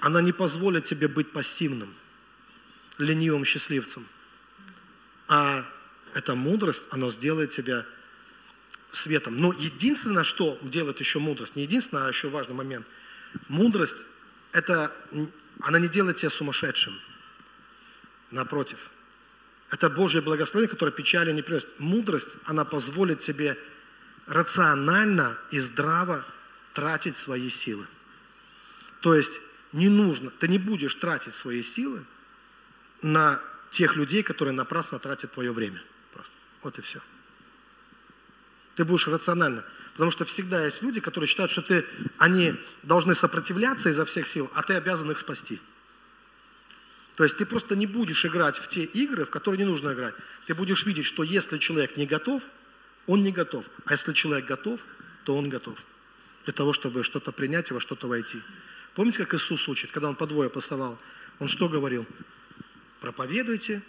она 0.00 0.20
не 0.20 0.32
позволит 0.32 0.82
тебе 0.82 1.06
быть 1.06 1.30
пассивным, 1.32 1.94
ленивым 2.98 3.44
счастливцем. 3.44 4.04
А 5.28 5.64
эта 6.14 6.34
мудрость, 6.34 6.88
она 6.90 7.10
сделает 7.10 7.50
тебя 7.50 7.84
светом. 8.92 9.36
Но 9.36 9.52
единственное, 9.52 10.24
что 10.24 10.58
делает 10.62 11.00
еще 11.00 11.18
мудрость, 11.18 11.56
не 11.56 11.62
единственное, 11.62 12.06
а 12.06 12.08
еще 12.08 12.28
важный 12.28 12.54
момент. 12.54 12.86
Мудрость, 13.48 14.06
это, 14.52 14.92
она 15.60 15.78
не 15.78 15.88
делает 15.88 16.16
тебя 16.16 16.30
сумасшедшим. 16.30 16.98
Напротив. 18.30 18.90
Это 19.70 19.90
Божье 19.90 20.20
благословение, 20.20 20.70
которое 20.70 20.92
печали 20.92 21.32
не 21.32 21.42
приносит. 21.42 21.78
Мудрость, 21.80 22.38
она 22.44 22.64
позволит 22.64 23.18
тебе 23.18 23.58
рационально 24.26 25.36
и 25.50 25.58
здраво 25.58 26.24
тратить 26.72 27.16
свои 27.16 27.48
силы. 27.48 27.86
То 29.00 29.14
есть 29.14 29.40
не 29.72 29.88
нужно, 29.88 30.30
ты 30.30 30.48
не 30.48 30.58
будешь 30.58 30.94
тратить 30.94 31.34
свои 31.34 31.62
силы 31.62 32.04
на 33.02 33.40
тех 33.76 33.94
людей, 33.94 34.22
которые 34.22 34.54
напрасно 34.54 34.98
тратят 34.98 35.32
твое 35.32 35.52
время. 35.52 35.82
Просто. 36.10 36.32
Вот 36.62 36.78
и 36.78 36.82
все. 36.82 37.00
Ты 38.74 38.86
будешь 38.86 39.06
рационально. 39.06 39.64
Потому 39.92 40.10
что 40.10 40.24
всегда 40.24 40.64
есть 40.64 40.80
люди, 40.80 41.00
которые 41.00 41.28
считают, 41.28 41.50
что 41.50 41.60
ты, 41.60 41.84
они 42.16 42.54
должны 42.82 43.14
сопротивляться 43.14 43.90
изо 43.90 44.06
всех 44.06 44.26
сил, 44.26 44.50
а 44.54 44.62
ты 44.62 44.74
обязан 44.74 45.10
их 45.10 45.18
спасти. 45.18 45.60
То 47.16 47.24
есть 47.24 47.36
ты 47.36 47.44
просто 47.44 47.76
не 47.76 47.86
будешь 47.86 48.24
играть 48.24 48.56
в 48.56 48.66
те 48.66 48.84
игры, 48.84 49.26
в 49.26 49.30
которые 49.30 49.58
не 49.58 49.70
нужно 49.70 49.92
играть. 49.92 50.14
Ты 50.46 50.54
будешь 50.54 50.86
видеть, 50.86 51.04
что 51.04 51.22
если 51.22 51.58
человек 51.58 51.98
не 51.98 52.06
готов, 52.06 52.44
он 53.06 53.22
не 53.22 53.32
готов. 53.32 53.68
А 53.84 53.92
если 53.92 54.14
человек 54.14 54.46
готов, 54.46 54.86
то 55.24 55.36
он 55.36 55.50
готов. 55.50 55.78
Для 56.44 56.54
того, 56.54 56.72
чтобы 56.72 57.04
что-то 57.04 57.30
принять 57.30 57.70
и 57.70 57.74
во 57.74 57.80
что-то 57.80 58.08
войти. 58.08 58.42
Помните, 58.94 59.18
как 59.18 59.34
Иисус 59.34 59.68
учит, 59.68 59.92
когда 59.92 60.08
Он 60.08 60.14
по 60.14 60.26
двое 60.26 60.48
посылал? 60.48 60.98
Он 61.40 61.48
что 61.48 61.68
говорил? 61.68 62.06
Проповедуйте. 63.00 63.82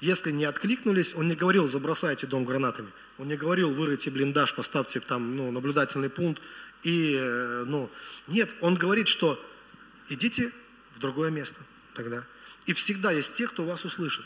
Если 0.00 0.30
не 0.30 0.44
откликнулись, 0.44 1.14
Он 1.14 1.26
не 1.26 1.34
говорил, 1.34 1.66
забросайте 1.66 2.26
дом 2.26 2.44
гранатами. 2.44 2.88
Он 3.18 3.26
не 3.26 3.36
говорил, 3.36 3.72
выройте 3.72 4.10
блиндаж, 4.10 4.54
поставьте 4.54 5.00
там 5.00 5.36
ну, 5.36 5.50
наблюдательный 5.50 6.08
пункт. 6.08 6.40
И, 6.84 7.16
э, 7.18 7.64
ну, 7.66 7.90
нет, 8.28 8.54
Он 8.60 8.76
говорит, 8.76 9.08
что 9.08 9.44
идите 10.08 10.52
в 10.92 11.00
другое 11.00 11.30
место 11.30 11.60
тогда. 11.94 12.24
И 12.66 12.72
всегда 12.72 13.10
есть 13.10 13.32
те, 13.34 13.48
кто 13.48 13.64
вас 13.64 13.84
услышит. 13.84 14.24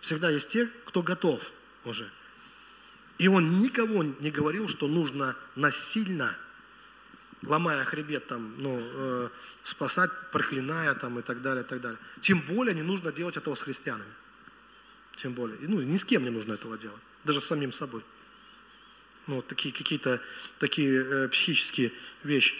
Всегда 0.00 0.30
есть 0.30 0.48
те, 0.48 0.68
кто 0.84 1.02
готов 1.02 1.52
уже. 1.84 2.10
И 3.18 3.28
он 3.28 3.60
никого 3.60 4.02
не 4.02 4.30
говорил, 4.30 4.68
что 4.68 4.88
нужно 4.88 5.36
насильно, 5.54 6.36
ломая 7.46 7.84
хребет, 7.84 8.26
там, 8.26 8.54
ну, 8.58 8.78
э, 8.80 9.28
спасать, 9.62 10.10
проклиная 10.32 10.94
там, 10.94 11.18
и 11.18 11.22
так 11.22 11.42
далее, 11.42 11.64
и 11.64 11.66
так 11.66 11.80
далее. 11.80 11.98
Тем 12.20 12.40
более 12.40 12.74
не 12.74 12.82
нужно 12.82 13.12
делать 13.12 13.36
этого 13.36 13.54
с 13.54 13.62
христианами. 13.62 14.10
Тем 15.16 15.32
более. 15.32 15.58
Ну, 15.62 15.80
ни 15.80 15.96
с 15.96 16.04
кем 16.04 16.24
не 16.24 16.30
нужно 16.30 16.54
этого 16.54 16.76
делать. 16.76 17.02
Даже 17.24 17.40
с 17.40 17.46
самим 17.46 17.72
собой. 17.72 18.02
Ну, 19.26 19.36
вот 19.36 19.48
такие 19.48 19.74
какие-то 19.74 20.20
такие 20.58 21.02
э, 21.02 21.28
психические 21.28 21.92
вещи. 22.22 22.54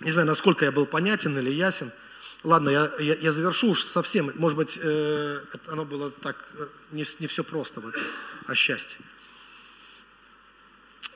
Не 0.00 0.10
знаю, 0.10 0.26
насколько 0.26 0.64
я 0.64 0.72
был 0.72 0.86
понятен 0.86 1.38
или 1.38 1.50
ясен– 1.50 1.92
Ладно, 2.44 2.68
я, 2.68 2.90
я, 2.98 3.14
я 3.14 3.32
завершу 3.32 3.70
уж 3.70 3.82
совсем. 3.82 4.30
Может 4.34 4.58
быть, 4.58 4.78
э, 4.80 5.40
оно 5.68 5.86
было 5.86 6.10
так, 6.10 6.36
э, 6.58 6.66
не, 6.92 7.04
не 7.20 7.26
все 7.26 7.42
просто, 7.42 7.80
вот, 7.80 7.94
а 8.46 8.54
счастье. 8.54 8.98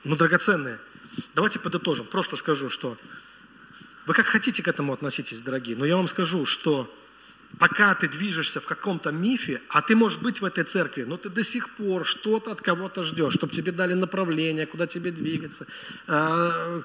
Ну, 0.05 0.17
драгоценные. 0.17 0.79
Давайте 1.35 1.59
подытожим. 1.59 2.07
Просто 2.07 2.37
скажу, 2.37 2.71
что 2.71 2.97
вы 4.07 4.15
как 4.15 4.27
хотите 4.27 4.63
к 4.63 4.69
этому 4.69 4.93
относитесь, 4.93 5.43
дорогие, 5.43 5.77
но 5.77 5.85
я 5.85 5.97
вам 5.97 6.09
скажу, 6.09 6.47
что 6.47 6.93
пока 7.59 7.95
ты 7.95 8.09
движешься 8.09 8.61
в 8.61 8.67
каком-то 8.67 9.11
мифе, 9.11 9.61
а 9.69 9.81
ты 9.83 9.97
можешь 9.97 10.19
быть 10.19 10.41
в 10.41 10.45
этой 10.45 10.65
церкви, 10.65 11.05
но 11.05 11.17
ты 11.17 11.29
до 11.29 11.43
сих 11.43 11.71
пор 11.71 12.05
что-то 12.05 12.53
от 12.53 12.61
кого-то 12.61 13.03
ждешь, 13.03 13.35
чтобы 13.35 13.53
тебе 13.53 13.73
дали 13.73 13.95
направление, 13.95 14.67
куда 14.67 14.87
тебе 14.87 15.11
двигаться. 15.11 15.67
А, 16.07 16.83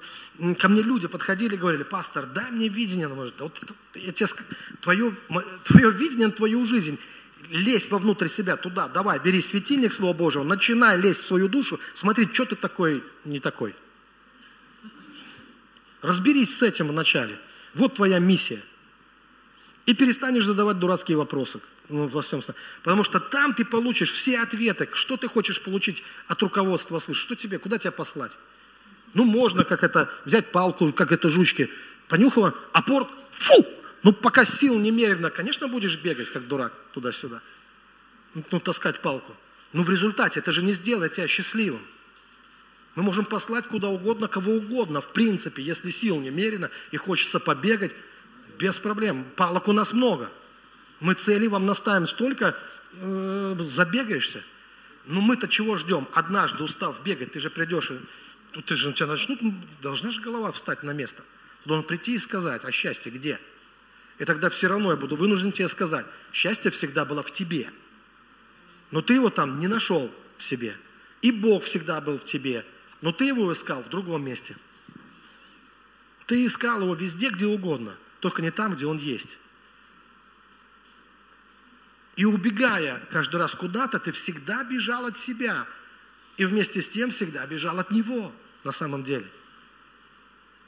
ко 0.58 0.70
мне 0.70 0.82
люди 0.82 1.08
подходили 1.08 1.56
и 1.56 1.58
говорили, 1.58 1.84
пастор, 1.84 2.26
дай 2.26 2.50
мне 2.52 2.70
видение, 2.70 3.08
может, 3.08 3.40
вот 3.40 3.74
я 3.96 4.12
тебе, 4.12 4.28
твое, 4.82 5.14
твое 5.64 5.92
видение 5.92 6.28
на 6.28 6.34
твою 6.34 6.64
жизнь, 6.66 6.98
лезь 7.50 7.92
вовнутрь 7.92 8.28
себя, 8.28 8.56
туда, 8.56 8.88
давай, 8.88 9.20
бери 9.20 9.42
светильник 9.42 9.94
Слова 9.94 10.14
Божьего, 10.14 10.44
начинай 10.44 10.98
лезть 11.00 11.22
в 11.22 11.28
свою 11.28 11.50
душу, 11.50 11.80
смотри, 11.94 12.28
что 12.32 12.46
ты 12.46 12.56
такой, 12.56 13.04
не 13.26 13.40
такой. 13.40 13.76
Разберись 16.04 16.58
с 16.58 16.62
этим 16.62 16.90
вначале. 16.90 17.36
Вот 17.74 17.96
твоя 17.96 18.20
миссия– 18.20 18.62
и 19.86 19.94
перестанешь 19.94 20.46
задавать 20.46 20.80
дурацкие 20.80 21.18
вопросы 21.18 21.60
ну, 21.90 22.08
во 22.08 22.22
всем. 22.22 22.42
Потому 22.84 23.04
что 23.04 23.20
там 23.20 23.54
ты 23.54 23.66
получишь 23.66 24.12
все 24.12 24.40
ответы, 24.40 24.88
что 24.94 25.18
ты 25.18 25.28
хочешь 25.28 25.62
получить 25.62 26.04
от 26.28 26.42
руководства 26.42 27.00
свыше, 27.00 27.22
что 27.22 27.36
тебе, 27.36 27.60
куда 27.60 27.78
тебя 27.78 27.92
послать. 27.92 28.38
Ну, 29.14 29.26
можно, 29.26 29.64
как 29.64 29.84
это, 29.84 30.10
взять 30.26 30.52
палку, 30.52 30.92
как 30.94 31.12
это 31.12 31.30
жучки, 31.30 31.70
понюхала, 32.08 32.56
а 32.72 32.82
порт, 32.82 33.10
фу! 33.30 33.54
Ну, 34.04 34.12
пока 34.14 34.44
сил 34.46 34.80
немерено, 34.80 35.30
конечно, 35.30 35.68
будешь 35.68 35.98
бегать, 36.02 36.30
как 36.30 36.48
дурак, 36.48 36.74
туда-сюда. 36.94 37.42
Ну, 38.52 38.60
таскать 38.60 39.02
палку. 39.02 39.36
Но 39.74 39.84
в 39.84 39.90
результате 39.90 40.40
это 40.40 40.52
же 40.52 40.64
не 40.64 40.72
сделает 40.74 41.14
тебя 41.14 41.28
счастливым. 41.28 41.82
Мы 42.96 43.04
можем 43.04 43.26
послать 43.26 43.68
куда 43.68 43.88
угодно, 43.88 44.28
кого 44.28 44.54
угодно, 44.54 45.02
в 45.02 45.10
принципе, 45.10 45.64
если 45.64 45.90
сил 45.90 46.20
немерено 46.20 46.70
и 46.92 46.98
хочется 46.98 47.40
побегать, 47.40 47.96
без 48.60 48.80
проблем. 48.80 49.26
Палок 49.36 49.68
у 49.68 49.74
нас 49.74 49.94
много. 49.94 50.30
Мы 51.00 51.16
цели 51.16 51.48
вам 51.48 51.66
наставим 51.66 52.06
столько, 52.06 52.56
э, 52.94 53.56
забегаешься. 53.60 54.44
Но 55.06 55.22
мы-то 55.22 55.48
чего 55.48 55.76
ждем? 55.76 56.08
Однажды 56.14 56.64
устав 56.64 57.02
бегать, 57.04 57.32
ты 57.32 57.40
же 57.40 57.50
придешь, 57.50 57.92
и, 57.92 58.00
тут 58.52 58.66
ты 58.66 58.76
же 58.76 58.94
тебя 58.94 59.08
начнут, 59.08 59.40
должна 59.82 60.12
же 60.12 60.22
голова 60.22 60.52
встать 60.52 60.84
на 60.84 60.92
место. 60.92 61.24
Ты 61.64 61.70
должен 61.70 61.86
прийти 61.86 62.14
и 62.14 62.18
сказать, 62.18 62.64
а 62.64 62.72
счастье 62.72 63.12
где? 63.12 63.40
И 64.20 64.26
тогда 64.26 64.50
все 64.50 64.68
равно 64.68 64.92
я 64.92 64.98
буду 64.98 65.16
вынужден 65.16 65.52
тебе 65.52 65.68
сказать, 65.68 66.06
счастье 66.32 66.70
всегда 66.72 67.04
было 67.06 67.24
в 67.24 67.32
тебе. 67.32 67.70
Но 68.92 69.02
ты 69.02 69.16
его 69.16 69.30
там 69.30 69.60
не 69.60 69.68
нашел 69.68 70.14
в 70.38 70.44
себе. 70.44 70.76
И 71.22 71.32
Бог 71.32 71.64
всегда 71.64 72.00
был 72.00 72.18
в 72.18 72.24
тебе, 72.24 72.64
но 73.04 73.12
ты 73.12 73.26
его 73.26 73.52
искал 73.52 73.84
в 73.84 73.90
другом 73.90 74.24
месте. 74.24 74.56
Ты 76.26 76.46
искал 76.46 76.82
его 76.82 76.96
везде, 76.96 77.30
где 77.30 77.46
угодно 77.46 77.94
только 78.22 78.42
не 78.42 78.50
там, 78.50 78.74
где 78.74 78.86
он 78.86 78.98
есть. 78.98 79.40
И 82.16 82.24
убегая 82.24 83.06
каждый 83.12 83.36
раз 83.36 83.56
куда-то, 83.56 84.00
ты 84.00 84.14
всегда 84.14 84.64
бежал 84.64 85.06
от 85.06 85.18
себя. 85.18 85.68
И 86.38 86.46
вместе 86.46 86.82
с 86.82 86.88
тем 86.88 87.10
всегда 87.10 87.46
бежал 87.46 87.78
от 87.78 87.92
Него 87.92 88.32
на 88.64 88.72
самом 88.72 89.04
деле. 89.04 89.28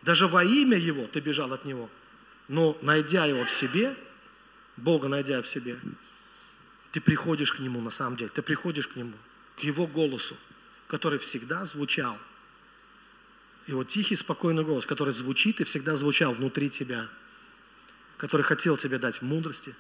Даже 0.01 0.27
во 0.27 0.43
имя 0.43 0.77
Его 0.77 1.07
ты 1.07 1.21
бежал 1.21 1.53
от 1.53 1.63
Него. 1.63 1.89
Но 2.49 2.77
найдя 2.81 3.25
Его 3.25 3.45
в 3.45 3.49
себе, 3.49 3.95
Бога 4.75 5.07
найдя 5.07 5.41
в 5.41 5.47
себе, 5.47 5.79
ты 6.91 6.99
приходишь 6.99 7.53
к 7.53 7.59
Нему 7.59 7.79
на 7.79 7.91
самом 7.91 8.17
деле. 8.17 8.29
Ты 8.29 8.41
приходишь 8.41 8.89
к 8.89 8.97
Нему, 8.97 9.15
к 9.55 9.61
Его 9.61 9.87
голосу, 9.87 10.35
который 10.87 11.19
всегда 11.19 11.65
звучал. 11.65 12.17
Его 13.67 13.83
тихий, 13.83 14.15
спокойный 14.15 14.63
голос, 14.63 14.85
который 14.85 15.13
звучит 15.13 15.59
и 15.61 15.63
всегда 15.63 15.95
звучал 15.95 16.33
внутри 16.33 16.69
тебя– 16.69 17.09
который 18.17 18.43
хотел 18.43 18.77
тебе 18.77 18.97
дать 18.97 19.21
мудрости, 19.21 19.75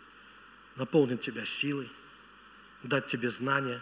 наполнить 0.75 1.21
тебя 1.21 1.45
силой, 1.45 1.89
дать 2.83 3.05
тебе 3.05 3.29
знания. 3.29 3.81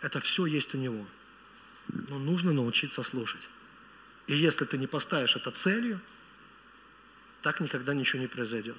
Это 0.00 0.20
все 0.20 0.46
есть 0.46 0.74
у 0.74 0.78
Него. 0.78 1.06
Но 2.08 2.18
нужно 2.18 2.52
научиться 2.52 3.02
слушать. 3.02 3.50
И 4.26 4.34
если 4.34 4.64
ты 4.64 4.76
не 4.76 4.86
поставишь 4.86 5.36
это 5.36 5.50
целью, 5.50 6.00
так 7.42 7.60
никогда 7.60 7.94
ничего 7.94 8.20
не 8.20 8.26
произойдет. 8.26 8.76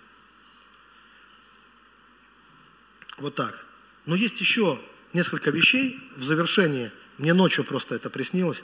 Вот 3.17 3.35
так. 3.35 3.65
Но 4.05 4.15
есть 4.15 4.39
еще 4.39 4.79
несколько 5.13 5.49
вещей 5.49 5.99
в 6.15 6.23
завершении. 6.23 6.91
Мне 7.19 7.33
ночью 7.33 7.65
просто 7.65 7.95
это 7.95 8.09
приснилось, 8.09 8.63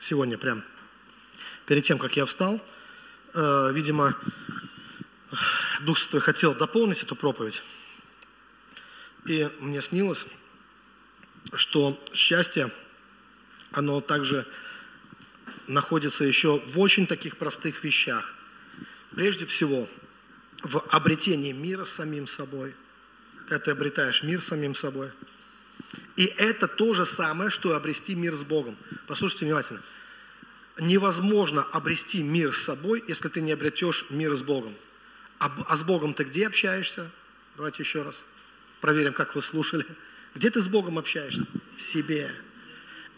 сегодня 0.00 0.36
прям, 0.36 0.64
перед 1.66 1.84
тем, 1.84 1.98
как 1.98 2.16
я 2.16 2.26
встал. 2.26 2.60
Э, 3.32 3.70
видимо, 3.72 4.16
Дух 5.82 5.96
Святой 5.96 6.20
хотел 6.20 6.52
дополнить 6.52 7.04
эту 7.04 7.14
проповедь. 7.14 7.62
И 9.26 9.48
мне 9.60 9.80
снилось, 9.80 10.26
что 11.54 11.96
счастье, 12.12 12.72
оно 13.70 14.00
также 14.00 14.48
находится 15.68 16.24
еще 16.24 16.58
в 16.72 16.80
очень 16.80 17.06
таких 17.06 17.36
простых 17.36 17.84
вещах. 17.84 18.34
Прежде 19.12 19.46
всего, 19.46 19.88
в 20.64 20.80
обретении 20.88 21.52
мира 21.52 21.84
с 21.84 21.92
самим 21.92 22.26
собой. 22.26 22.74
Когда 23.46 23.60
ты 23.60 23.70
обретаешь 23.70 24.24
мир 24.24 24.40
с 24.40 24.46
самим 24.46 24.74
собой. 24.74 25.12
И 26.16 26.24
это 26.24 26.68
то 26.68 26.94
же 26.94 27.04
самое, 27.04 27.50
что 27.50 27.74
обрести 27.74 28.14
мир 28.14 28.34
с 28.34 28.44
Богом. 28.44 28.76
Послушайте 29.06 29.46
внимательно. 29.46 29.80
Невозможно 30.78 31.62
обрести 31.72 32.22
мир 32.22 32.52
с 32.52 32.62
собой, 32.62 33.02
если 33.06 33.28
ты 33.28 33.40
не 33.40 33.52
обретешь 33.52 34.06
мир 34.10 34.34
с 34.34 34.42
Богом. 34.42 34.74
А, 35.38 35.52
а 35.66 35.76
с 35.76 35.84
Богом 35.84 36.14
ты 36.14 36.24
где 36.24 36.46
общаешься? 36.46 37.10
Давайте 37.56 37.82
еще 37.82 38.02
раз 38.02 38.24
проверим, 38.80 39.12
как 39.12 39.34
вы 39.34 39.42
слушали. 39.42 39.84
Где 40.34 40.50
ты 40.50 40.60
с 40.60 40.68
Богом 40.68 40.98
общаешься? 40.98 41.46
В 41.76 41.82
себе. 41.82 42.30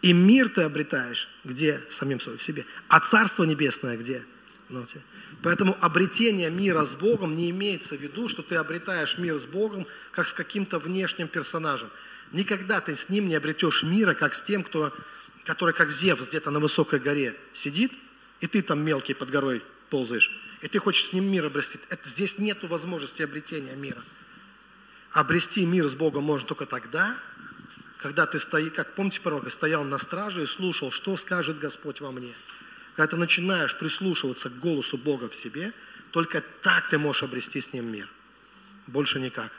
И 0.02 0.12
мир 0.12 0.48
ты 0.48 0.62
обретаешь 0.62 1.28
где? 1.44 1.80
Самим 1.88 2.20
собой, 2.20 2.38
в 2.38 2.42
себе. 2.42 2.64
А 2.88 3.00
Царство 3.00 3.44
Небесное 3.44 3.96
где? 3.96 4.24
Знаете? 4.68 5.00
Поэтому 5.42 5.76
обретение 5.80 6.50
мира 6.50 6.84
с 6.84 6.96
Богом 6.96 7.34
не 7.34 7.50
имеется 7.50 7.96
в 7.96 8.00
виду, 8.00 8.28
что 8.28 8.42
ты 8.42 8.56
обретаешь 8.56 9.18
мир 9.18 9.38
с 9.38 9.46
Богом, 9.46 9.86
как 10.10 10.26
с 10.26 10.32
каким-то 10.32 10.78
внешним 10.78 11.28
персонажем. 11.28 11.90
Никогда 12.34 12.80
ты 12.80 12.94
с 12.94 13.08
ним 13.08 13.28
не 13.28 13.34
обретешь 13.34 13.82
мира, 13.82 14.12
как 14.12 14.34
с 14.34 14.42
тем, 14.42 14.62
кто, 14.62 14.92
который 15.44 15.72
как 15.72 15.90
Зевс 15.90 16.28
где-то 16.28 16.50
на 16.50 16.60
высокой 16.60 16.98
горе 16.98 17.34
сидит, 17.54 17.92
и 18.40 18.46
ты 18.46 18.60
там 18.60 18.84
мелкий 18.84 19.14
под 19.14 19.30
горой 19.30 19.62
ползаешь 19.88 20.30
и 20.64 20.68
ты 20.68 20.78
хочешь 20.78 21.10
с 21.10 21.12
ним 21.12 21.30
мир 21.30 21.44
обрести. 21.44 21.78
Это, 21.90 22.08
здесь 22.08 22.38
нет 22.38 22.62
возможности 22.62 23.20
обретения 23.20 23.76
мира. 23.76 24.02
Обрести 25.12 25.66
мир 25.66 25.86
с 25.86 25.94
Богом 25.94 26.24
можно 26.24 26.48
только 26.48 26.64
тогда, 26.64 27.14
когда 27.98 28.24
ты 28.24 28.38
стоишь, 28.38 28.72
как 28.72 28.94
помните 28.94 29.20
пророка, 29.20 29.50
стоял 29.50 29.84
на 29.84 29.98
страже 29.98 30.42
и 30.42 30.46
слушал, 30.46 30.90
что 30.90 31.18
скажет 31.18 31.58
Господь 31.58 32.00
во 32.00 32.12
мне. 32.12 32.32
Когда 32.96 33.08
ты 33.08 33.16
начинаешь 33.18 33.76
прислушиваться 33.76 34.48
к 34.48 34.58
голосу 34.58 34.96
Бога 34.96 35.28
в 35.28 35.34
себе, 35.34 35.70
только 36.12 36.42
так 36.62 36.88
ты 36.88 36.96
можешь 36.96 37.24
обрести 37.24 37.60
с 37.60 37.74
Ним 37.74 37.92
мир. 37.92 38.08
Больше 38.86 39.20
никак. 39.20 39.52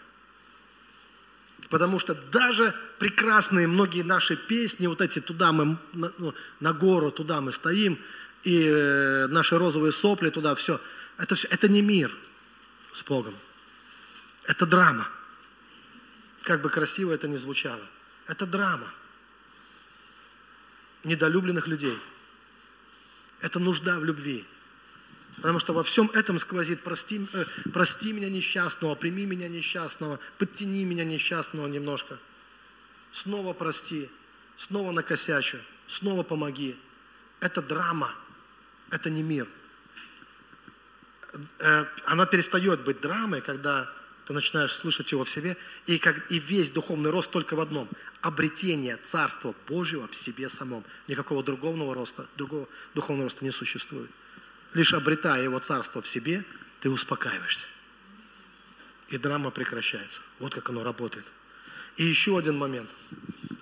Потому 1.69 1.99
что 1.99 2.15
даже 2.31 2.75
прекрасные 2.99 3.67
многие 3.67 4.03
наши 4.03 4.35
песни, 4.35 4.87
вот 4.87 5.01
эти 5.01 5.19
туда 5.19 5.51
мы, 5.51 5.77
на, 5.93 6.11
ну, 6.17 6.33
на 6.59 6.73
гору, 6.73 7.11
туда 7.11 7.41
мы 7.41 7.51
стоим, 7.51 7.99
и 8.43 8.63
э, 8.63 9.27
наши 9.27 9.57
розовые 9.57 9.91
сопли 9.91 10.29
туда, 10.29 10.53
все. 10.55 10.79
Это 11.17 11.35
все, 11.35 11.47
это 11.47 11.67
не 11.67 11.81
мир 11.81 12.15
с 12.93 13.03
Богом. 13.03 13.33
Это 14.43 14.65
драма. 14.65 15.07
Как 16.43 16.61
бы 16.61 16.69
красиво 16.69 17.13
это 17.13 17.27
ни 17.27 17.37
звучало. 17.37 17.81
Это 18.27 18.45
драма. 18.45 18.87
Недолюбленных 21.03 21.67
людей. 21.67 21.97
Это 23.41 23.59
нужда 23.59 23.99
в 23.99 24.05
любви. 24.05 24.45
Потому 25.37 25.59
что 25.59 25.73
во 25.73 25.83
всем 25.83 26.09
этом 26.13 26.39
сквозит 26.39 26.81
прости, 26.81 27.27
э, 27.33 27.45
прости 27.73 28.13
меня 28.13 28.29
несчастного, 28.29 28.95
прими 28.95 29.25
меня 29.25 29.47
несчастного, 29.47 30.19
подтяни 30.37 30.85
меня 30.85 31.03
несчастного 31.03 31.67
немножко. 31.67 32.17
Снова 33.11 33.53
прости, 33.53 34.09
снова 34.57 34.91
накосячу, 34.91 35.57
снова 35.87 36.23
помоги. 36.23 36.77
Это 37.41 37.61
драма 37.61 38.11
это 38.91 39.09
не 39.09 39.23
мир. 39.23 39.47
Э, 41.59 41.85
Она 42.05 42.25
перестает 42.25 42.81
быть 42.83 43.01
драмой, 43.01 43.41
когда 43.41 43.89
ты 44.25 44.33
начинаешь 44.33 44.73
слышать 44.73 45.11
его 45.11 45.23
в 45.23 45.29
себе, 45.29 45.55
и, 45.85 45.99
как, 45.99 46.31
и 46.31 46.39
весь 46.39 46.71
духовный 46.71 47.11
рост 47.11 47.29
только 47.31 47.55
в 47.55 47.59
одном– 47.59 47.87
обретение 48.21 48.97
Царства 48.97 49.53
Божьего 49.67 50.07
в 50.07 50.15
себе 50.15 50.49
самом. 50.49 50.83
Никакого 51.07 51.43
другого 51.43 51.93
роста, 51.93 52.25
другого 52.35 52.67
духовного 52.95 53.25
роста 53.25 53.45
не 53.45 53.51
существует. 53.51 54.09
Лишь 54.75 54.93
обретая 54.93 55.41
его 55.41 55.57
Царство 55.59 56.01
в 56.01 56.07
себе, 56.07 56.43
ты 56.81 56.89
успокаиваешься. 56.89 57.65
И 59.07 59.17
драма 59.17 59.49
прекращается. 59.49 60.19
Вот 60.39 60.53
как 60.53 60.69
оно 60.69 60.83
работает. 60.83 61.25
И 61.95 62.03
еще 62.03 62.37
один 62.37 62.57
момент. 62.57 62.89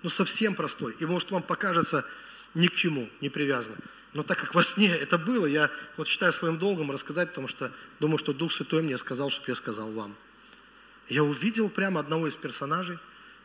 Ну, 0.02 0.10
совсем 0.10 0.56
простой. 0.56 0.96
И 1.00 1.06
может 1.06 1.30
вам 1.30 1.44
покажется 1.44 2.04
ни 2.56 2.68
к 2.68 2.74
чему, 2.74 3.08
не 3.22 3.30
привязано. 3.30 3.78
Но 4.14 4.24
так 4.24 4.40
как 4.40 4.56
во 4.56 4.64
сне 4.64 4.90
это 4.90 5.20
было, 5.20 5.46
я 5.46 5.70
вот 5.98 6.08
считаю 6.08 6.34
своим 6.34 6.58
долгом 6.58 6.90
рассказать, 6.90 7.30
потому 7.30 7.48
что 7.48 7.72
думаю, 8.00 8.18
что 8.18 8.34
Дух 8.34 8.52
Святой 8.52 8.82
мне 8.82 8.98
сказал, 8.98 9.30
чтобы 9.30 9.50
я 9.50 9.56
сказал 9.56 9.92
вам. 9.92 10.16
Я 11.10 11.24
увидел 11.24 11.70
прямо 11.70 12.00
одного 12.00 12.28
из 12.28 12.36
персонажей, 12.36 12.98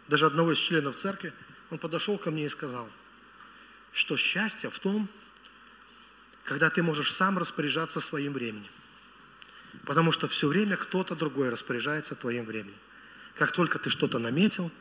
даже 0.09 0.25
одного 0.25 0.53
из 0.53 0.59
членов 0.59 0.97
церкви. 0.97 1.35
Он 1.71 1.77
подошел 1.77 2.17
ко 2.17 2.31
мне 2.31 2.47
и 2.47 2.49
сказал, 2.49 2.89
что 3.93 4.17
счастье 4.17 4.71
в 4.71 4.79
том, 4.79 5.07
когда 6.49 6.71
ты 6.71 6.83
можешь 6.83 7.13
сам 7.13 7.37
распоряжаться 7.37 8.01
своим 8.01 8.33
временем. 8.33 8.71
Потому 9.85 10.13
что 10.13 10.29
все 10.29 10.49
время 10.49 10.79
кто-то 10.79 11.15
другой 11.15 11.51
распоряжается 11.51 12.15
твоим 12.15 12.47
временем. 12.47 12.75
Как 13.35 13.53
только 13.53 13.79
ты 13.79 13.91
что-то 13.91 14.19
наметил, 14.19 14.73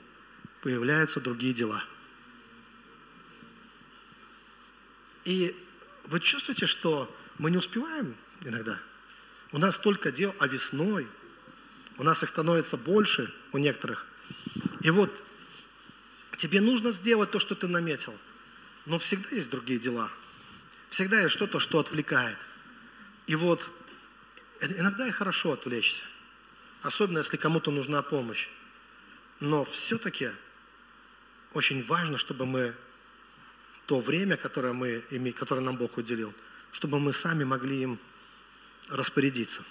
появляются 0.62 1.20
другие 1.20 1.54
дела. 1.54 1.84
И 5.26 5.54
вы 6.06 6.22
чувствуете, 6.22 6.68
что 6.68 7.14
мы 7.38 7.52
не 7.52 7.58
успеваем 7.58 8.16
иногда? 8.46 8.80
У 9.52 9.58
нас 9.58 9.76
столько 9.76 10.10
дел, 10.10 10.34
а 10.40 10.48
весной 10.48 11.06
у 11.98 12.04
нас 12.04 12.24
их 12.24 12.30
становится 12.30 12.78
больше 12.78 13.34
у 13.52 13.58
некоторых. 13.58 14.06
И 14.84 14.90
вот 14.90 15.12
тебе 16.38 16.62
нужно 16.62 16.94
сделать 16.94 17.30
то, 17.32 17.40
что 17.40 17.56
ты 17.56 17.68
наметил, 17.68 18.18
но 18.86 18.98
всегда 18.98 19.36
есть 19.36 19.50
другие 19.50 19.80
дела. 19.80 20.10
Всегда 20.90 21.22
есть 21.22 21.34
что-то, 21.34 21.60
что 21.60 21.80
отвлекает. 21.80 22.38
И 23.28 23.36
вот 23.36 23.72
иногда 24.62 25.08
и 25.08 25.12
хорошо 25.12 25.52
отвлечься, 25.52 26.04
особенно 26.82 27.20
если 27.20 27.38
кому-то 27.38 27.72
нужна 27.72 28.02
помощь. 28.02 28.50
Но 29.40 29.66
все-таки 29.66 30.32
очень 31.54 31.84
важно, 31.86 32.18
чтобы 32.18 32.46
мы 32.46 32.74
то 33.86 34.00
время, 34.00 34.36
которое, 34.38 34.74
мы, 34.74 35.02
которое 35.34 35.62
нам 35.62 35.78
Бог 35.78 35.98
уделил, 35.98 36.34
чтобы 36.72 37.00
мы 37.00 37.14
сами 37.14 37.44
могли 37.44 37.84
им 37.84 38.00
распорядиться 38.90 39.64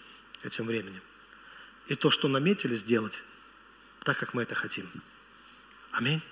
этим 0.43 0.67
временем. 0.67 1.03
И 1.87 1.95
то, 1.95 2.11
что 2.11 2.29
наметили 2.29 2.75
сделать, 2.75 3.23
так, 4.01 4.19
как 4.19 4.35
мы 4.35 4.43
это 4.43 4.55
хотим. 4.55 4.89
Аминь. 5.93 6.23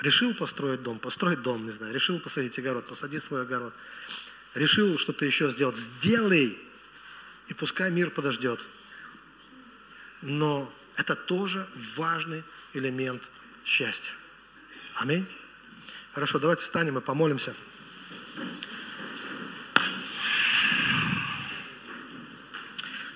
Решил 0.00 0.32
построить 0.34 0.82
дом, 0.82 0.98
построить 0.98 1.42
дом, 1.42 1.66
не 1.66 1.72
знаю. 1.72 1.92
Решил 1.92 2.20
посадить 2.20 2.58
огород, 2.58 2.86
посади 2.86 3.18
свой 3.18 3.42
огород. 3.42 3.74
Решил 4.54 4.96
что-то 4.96 5.24
еще 5.24 5.50
сделать, 5.50 5.76
сделай. 5.76 6.56
И 7.48 7.54
пускай 7.54 7.90
мир 7.90 8.10
подождет. 8.10 8.60
Но 10.22 10.72
это 10.96 11.16
тоже 11.16 11.66
важный 11.96 12.44
элемент 12.74 13.28
счастья. 13.64 14.12
Аминь. 14.94 15.26
Хорошо, 16.12 16.38
давайте 16.38 16.62
встанем 16.62 16.98
и 16.98 17.00
помолимся. 17.00 17.54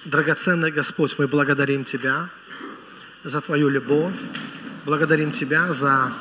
Драгоценный 0.04 0.72
Господь, 0.72 1.16
мы 1.18 1.28
благодарим 1.28 1.84
Тебя 1.84 2.28
за 3.22 3.40
Твою 3.40 3.68
любовь, 3.68 4.18
благодарим 4.84 5.30
Тебя 5.30 5.72
за 5.72 6.12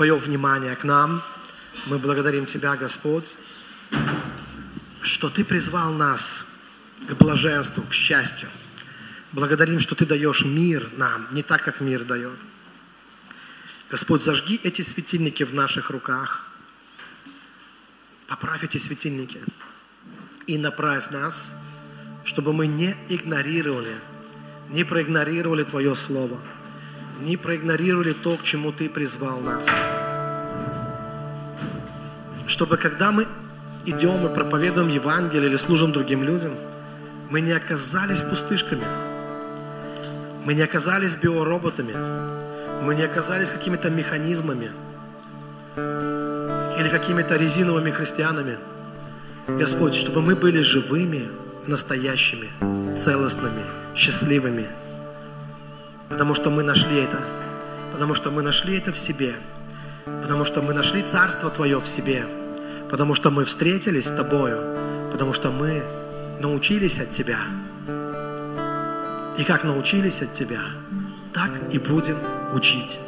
Твое 0.00 0.16
внимание 0.16 0.74
к 0.76 0.84
нам. 0.84 1.22
Мы 1.84 1.98
благодарим 1.98 2.46
Тебя, 2.46 2.74
Господь, 2.74 3.36
что 5.02 5.28
Ты 5.28 5.44
призвал 5.44 5.92
нас 5.92 6.46
к 7.06 7.12
блаженству, 7.16 7.82
к 7.82 7.92
счастью. 7.92 8.48
Благодарим, 9.32 9.78
что 9.78 9.94
Ты 9.94 10.06
даешь 10.06 10.42
мир 10.42 10.88
нам, 10.96 11.28
не 11.32 11.42
так, 11.42 11.62
как 11.62 11.82
мир 11.82 12.04
дает. 12.04 12.38
Господь, 13.90 14.22
зажги 14.22 14.58
эти 14.62 14.80
светильники 14.80 15.42
в 15.42 15.52
наших 15.52 15.90
руках. 15.90 16.46
Поправь 18.26 18.64
эти 18.64 18.78
светильники 18.78 19.42
и 20.46 20.56
направь 20.56 21.10
нас– 21.10 21.54
чтобы 22.24 22.52
мы 22.52 22.66
не 22.66 22.94
игнорировали, 23.08 23.94
не 24.68 24.84
проигнорировали 24.84 25.62
Твое 25.62 25.94
Слово, 25.94 26.38
не 27.20 27.36
проигнорировали 27.36 28.12
то, 28.12 28.36
к 28.36 28.42
чему 28.42 28.72
Ты 28.72 28.88
призвал 28.88 29.40
нас. 29.40 29.68
Чтобы 32.46 32.76
когда 32.76 33.12
мы 33.12 33.26
идем 33.86 34.26
и 34.26 34.34
проповедуем 34.34 34.88
Евангелие 34.88 35.48
или 35.48 35.56
служим 35.56 35.92
другим 35.92 36.24
людям, 36.24 36.54
мы 37.30 37.40
не 37.40 37.52
оказались 37.52 38.22
пустышками, 38.22 38.84
мы 40.44 40.54
не 40.54 40.62
оказались 40.62 41.16
биороботами, 41.16 41.94
мы 42.82 42.94
не 42.94 43.02
оказались 43.02 43.50
какими-то 43.50 43.90
механизмами 43.90 44.70
или 45.76 46.88
какими-то 46.88 47.36
резиновыми 47.36 47.90
христианами. 47.90 48.56
Господь, 49.46 49.94
чтобы 49.94 50.22
мы 50.22 50.34
были 50.34 50.60
живыми, 50.60 51.28
настоящими, 51.66 52.48
целостными, 52.96 53.62
счастливыми. 53.94 54.66
Потому 56.10 56.34
что 56.34 56.50
мы 56.50 56.62
нашли 56.62 56.98
это. 56.98 57.18
Потому 57.92 58.14
что 58.14 58.30
мы 58.30 58.42
нашли 58.42 58.76
это 58.76 58.92
в 58.92 58.98
себе. 58.98 59.34
Потому 60.04 60.44
что 60.44 60.60
мы 60.60 60.74
нашли 60.74 61.02
Царство 61.02 61.48
Твое 61.48 61.80
в 61.80 61.86
себе. 61.86 62.24
Потому 62.90 63.14
что 63.14 63.30
мы 63.30 63.44
встретились 63.44 64.08
с 64.08 64.16
Тобою. 64.16 64.58
Потому 65.10 65.32
что 65.32 65.50
мы 65.50 65.82
научились 66.40 67.00
от 67.00 67.08
Тебя. 67.08 67.38
И 69.38 69.44
как 69.44 69.64
научились 69.64 70.20
от 70.20 70.32
Тебя, 70.32 70.60
так 71.32 71.50
и 71.72 71.78
будем 71.78 72.18
учить 72.52 73.00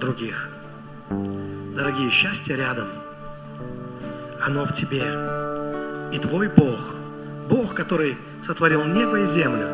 других. 0.00 0.48
Дорогие, 1.10 2.08
счастье 2.10 2.56
рядом. 2.56 2.88
Оно 4.40 4.64
в 4.64 4.72
тебе. 4.72 5.02
И 6.12 6.18
Твой 6.18 6.48
Бог– 6.48 6.94
Бог, 7.48 7.74
который 7.74 8.16
сотворил 8.42 8.84
небо 8.84 9.20
и 9.20 9.26
землю, 9.26 9.68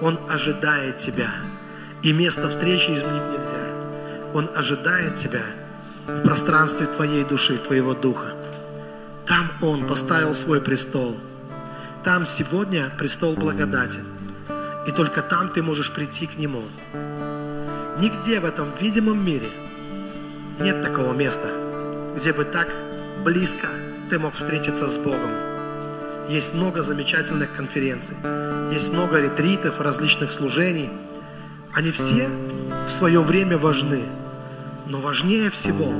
Он 0.00 0.18
ожидает 0.28 0.96
тебя. 0.96 1.30
И 2.06 2.12
место 2.12 2.48
встречи 2.48 2.94
изменить 2.94 3.32
нельзя. 3.32 4.30
Он 4.32 4.48
ожидает 4.54 5.16
тебя 5.16 5.42
в 6.06 6.22
пространстве 6.22 6.86
твоей 6.86 7.24
души, 7.24 7.58
твоего 7.58 7.94
духа. 7.94 8.28
Там 9.26 9.50
Он 9.60 9.88
поставил 9.88 10.32
свой 10.32 10.60
престол. 10.60 11.18
Там 12.04 12.24
сегодня 12.24 12.92
престол 12.96 13.34
благодати. 13.34 13.98
И 14.86 14.92
только 14.92 15.20
там 15.20 15.48
ты 15.48 15.64
можешь 15.64 15.90
прийти 15.90 16.28
к 16.28 16.38
Нему. 16.38 16.62
Нигде 17.98 18.38
в 18.38 18.44
этом 18.44 18.68
видимом 18.80 19.26
мире 19.26 19.48
нет 20.60 20.82
такого 20.82 21.12
места, 21.12 21.48
где 22.14 22.32
бы 22.32 22.44
так 22.44 22.72
близко 23.24 23.66
ты 24.10 24.20
мог 24.20 24.34
встретиться 24.34 24.88
с 24.88 24.96
Богом. 24.96 25.32
Есть 26.28 26.54
много 26.54 26.82
замечательных 26.84 27.52
конференций, 27.52 28.16
есть 28.72 28.92
много 28.92 29.20
ретритов, 29.20 29.80
различных 29.80 30.30
служений. 30.30 30.88
Они 31.76 31.90
все 31.90 32.30
в 32.86 32.90
свое 32.90 33.20
время 33.20 33.58
важны. 33.58 34.00
Но 34.86 35.02
важнее 35.02 35.50
всего 35.50 35.92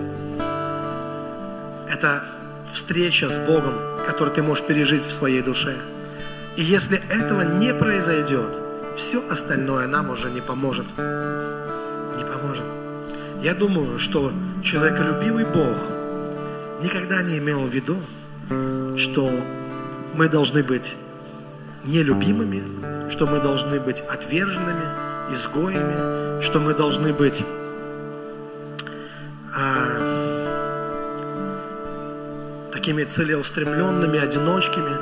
это 1.86 2.24
встреча 2.66 3.28
с 3.28 3.38
Богом, 3.38 3.74
которую 4.06 4.32
ты 4.32 4.42
можешь 4.42 4.64
пережить 4.64 5.04
в 5.04 5.12
своей 5.12 5.42
душе. 5.42 5.76
И 6.56 6.62
если 6.62 6.98
этого 7.10 7.42
не 7.42 7.74
произойдет, 7.74 8.58
все 8.96 9.22
остальное 9.28 9.86
нам 9.86 10.08
уже 10.08 10.30
не 10.30 10.40
поможет. 10.40 10.86
Не 10.96 12.24
поможет. 12.24 12.64
Я 13.42 13.54
думаю, 13.54 13.98
что 13.98 14.32
человеколюбивый 14.62 15.44
Бог 15.44 15.90
никогда 16.82 17.20
не 17.20 17.36
имел 17.36 17.66
в 17.66 17.68
виду, 17.68 17.98
что 18.96 19.30
мы 20.14 20.28
должны 20.30 20.62
быть 20.62 20.96
нелюбимыми, 21.84 23.10
что 23.10 23.26
мы 23.26 23.42
должны 23.42 23.78
быть 23.78 24.00
отверженными, 24.00 25.05
изгоями, 25.32 26.40
что 26.40 26.60
мы 26.60 26.74
должны 26.74 27.12
быть 27.12 27.44
а, 29.54 29.88
такими 32.72 33.04
целеустремленными, 33.04 34.18
одиночками. 34.18 34.92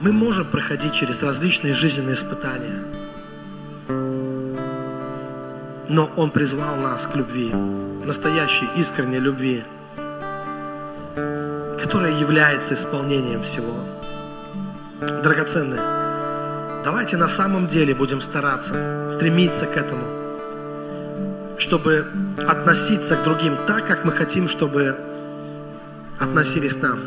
Мы 0.00 0.12
можем 0.12 0.46
проходить 0.46 0.92
через 0.92 1.22
различные 1.22 1.74
жизненные 1.74 2.14
испытания, 2.14 2.84
но 5.88 6.10
Он 6.16 6.30
призвал 6.30 6.76
нас 6.76 7.06
к 7.06 7.16
любви, 7.16 7.52
настоящей, 8.04 8.66
искренней 8.76 9.18
любви– 9.18 9.64
которое 11.88 12.12
является 12.18 12.74
исполнением 12.74 13.40
всего. 13.40 13.72
Драгоценные, 15.22 15.80
давайте 16.88 17.18
на 17.18 17.28
самом 17.28 17.66
деле 17.66 17.94
будем 17.94 18.22
стараться, 18.22 19.10
стремиться 19.10 19.66
к 19.66 19.76
этому, 19.76 20.06
чтобы 21.58 22.06
относиться 22.46 23.14
к 23.14 23.24
другим 23.24 23.58
так, 23.66 23.86
как 23.86 24.06
мы 24.06 24.12
хотим, 24.12 24.48
чтобы 24.48 24.96
относились 26.18 26.72
к 26.72 26.82
нам. 26.82 26.98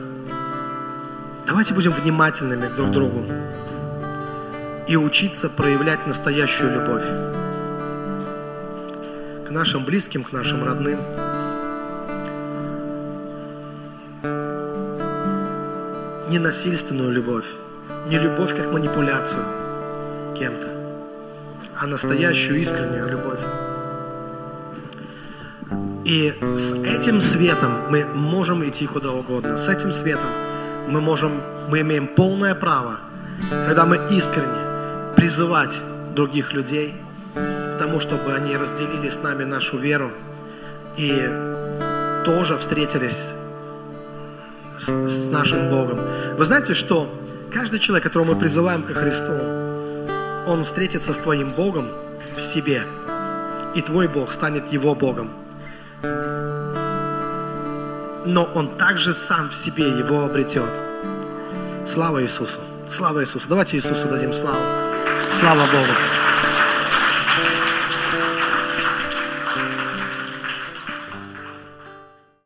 Давайте 1.48 1.74
будем 1.74 1.94
внимательными 1.94 2.68
друг 2.76 2.90
к 2.90 2.92
другу 2.92 3.26
и 4.88 4.96
учиться 4.96 5.50
проявлять 5.50 6.06
настоящую 6.06 6.74
любовь 6.76 7.06
к 9.48 9.50
нашим 9.50 9.84
близким, 9.84 10.24
к 10.24 10.32
нашим 10.32 10.64
родным. 10.64 11.00
ненасильственную 16.30 17.12
любовь, 17.12 17.56
Не 18.08 18.20
любовь 18.20 18.56
как 18.56 18.72
манипуляцию 18.72 19.61
кем-то, 20.34 20.68
а 21.76 21.88
настоящую 21.88 22.60
искреннюю 22.60 23.10
любовь. 23.10 23.40
И 26.06 26.34
с 26.56 26.74
этим 26.74 27.22
светом 27.22 27.72
мы 27.90 28.06
можем 28.06 28.68
идти 28.68 28.88
куда 28.88 29.12
угодно. 29.12 29.58
С 29.58 29.70
этим 29.70 29.92
светом 29.92 30.30
мы 30.88 31.00
можем, 31.00 31.32
мы 31.70 31.82
имеем 31.82 32.08
полное 32.08 32.56
право, 32.56 32.98
когда 33.50 33.86
мы 33.86 34.00
искренне 34.10 35.16
призывать 35.16 35.80
других 36.16 36.54
людей 36.54 36.96
к 37.36 37.78
тому, 37.78 38.00
чтобы 38.00 38.34
они 38.34 38.58
разделили 38.58 39.08
с 39.08 39.22
нами 39.22 39.44
нашу 39.44 39.78
веру 39.78 40.12
и 40.98 41.30
тоже 42.26 42.58
встретились 42.58 43.36
с, 44.78 44.90
с 44.90 45.28
нашим 45.32 45.70
Богом. 45.70 46.00
Вы 46.38 46.46
знаете, 46.46 46.74
что 46.74 47.08
каждый 47.54 47.80
человек, 47.80 48.04
которого 48.04 48.34
мы 48.34 48.40
призываем 48.40 48.84
ко 48.84 48.94
Христу, 48.94 49.61
он 50.48 50.64
встретится 50.64 51.14
с 51.14 51.20
твоим 51.20 51.52
Богом 51.52 51.88
в 52.36 52.40
себе, 52.40 52.84
и 53.76 53.82
твой 53.82 54.08
Бог 54.08 54.32
станет 54.32 54.72
его 54.74 54.96
Богом. 54.96 55.30
Но 58.26 58.44
он 58.56 58.70
также 58.78 59.14
сам 59.14 59.50
в 59.50 59.56
себе 59.56 59.88
его 59.90 60.24
обретет. 60.24 60.72
Слава 61.86 62.22
Иисусу! 62.22 62.60
Слава 62.90 63.22
Иисусу! 63.22 63.50
Давайте 63.50 63.78
Иисусу 63.78 64.08
дадим 64.08 64.34
славу. 64.34 64.60
Слава 65.30 65.62
Богу! 65.72 66.31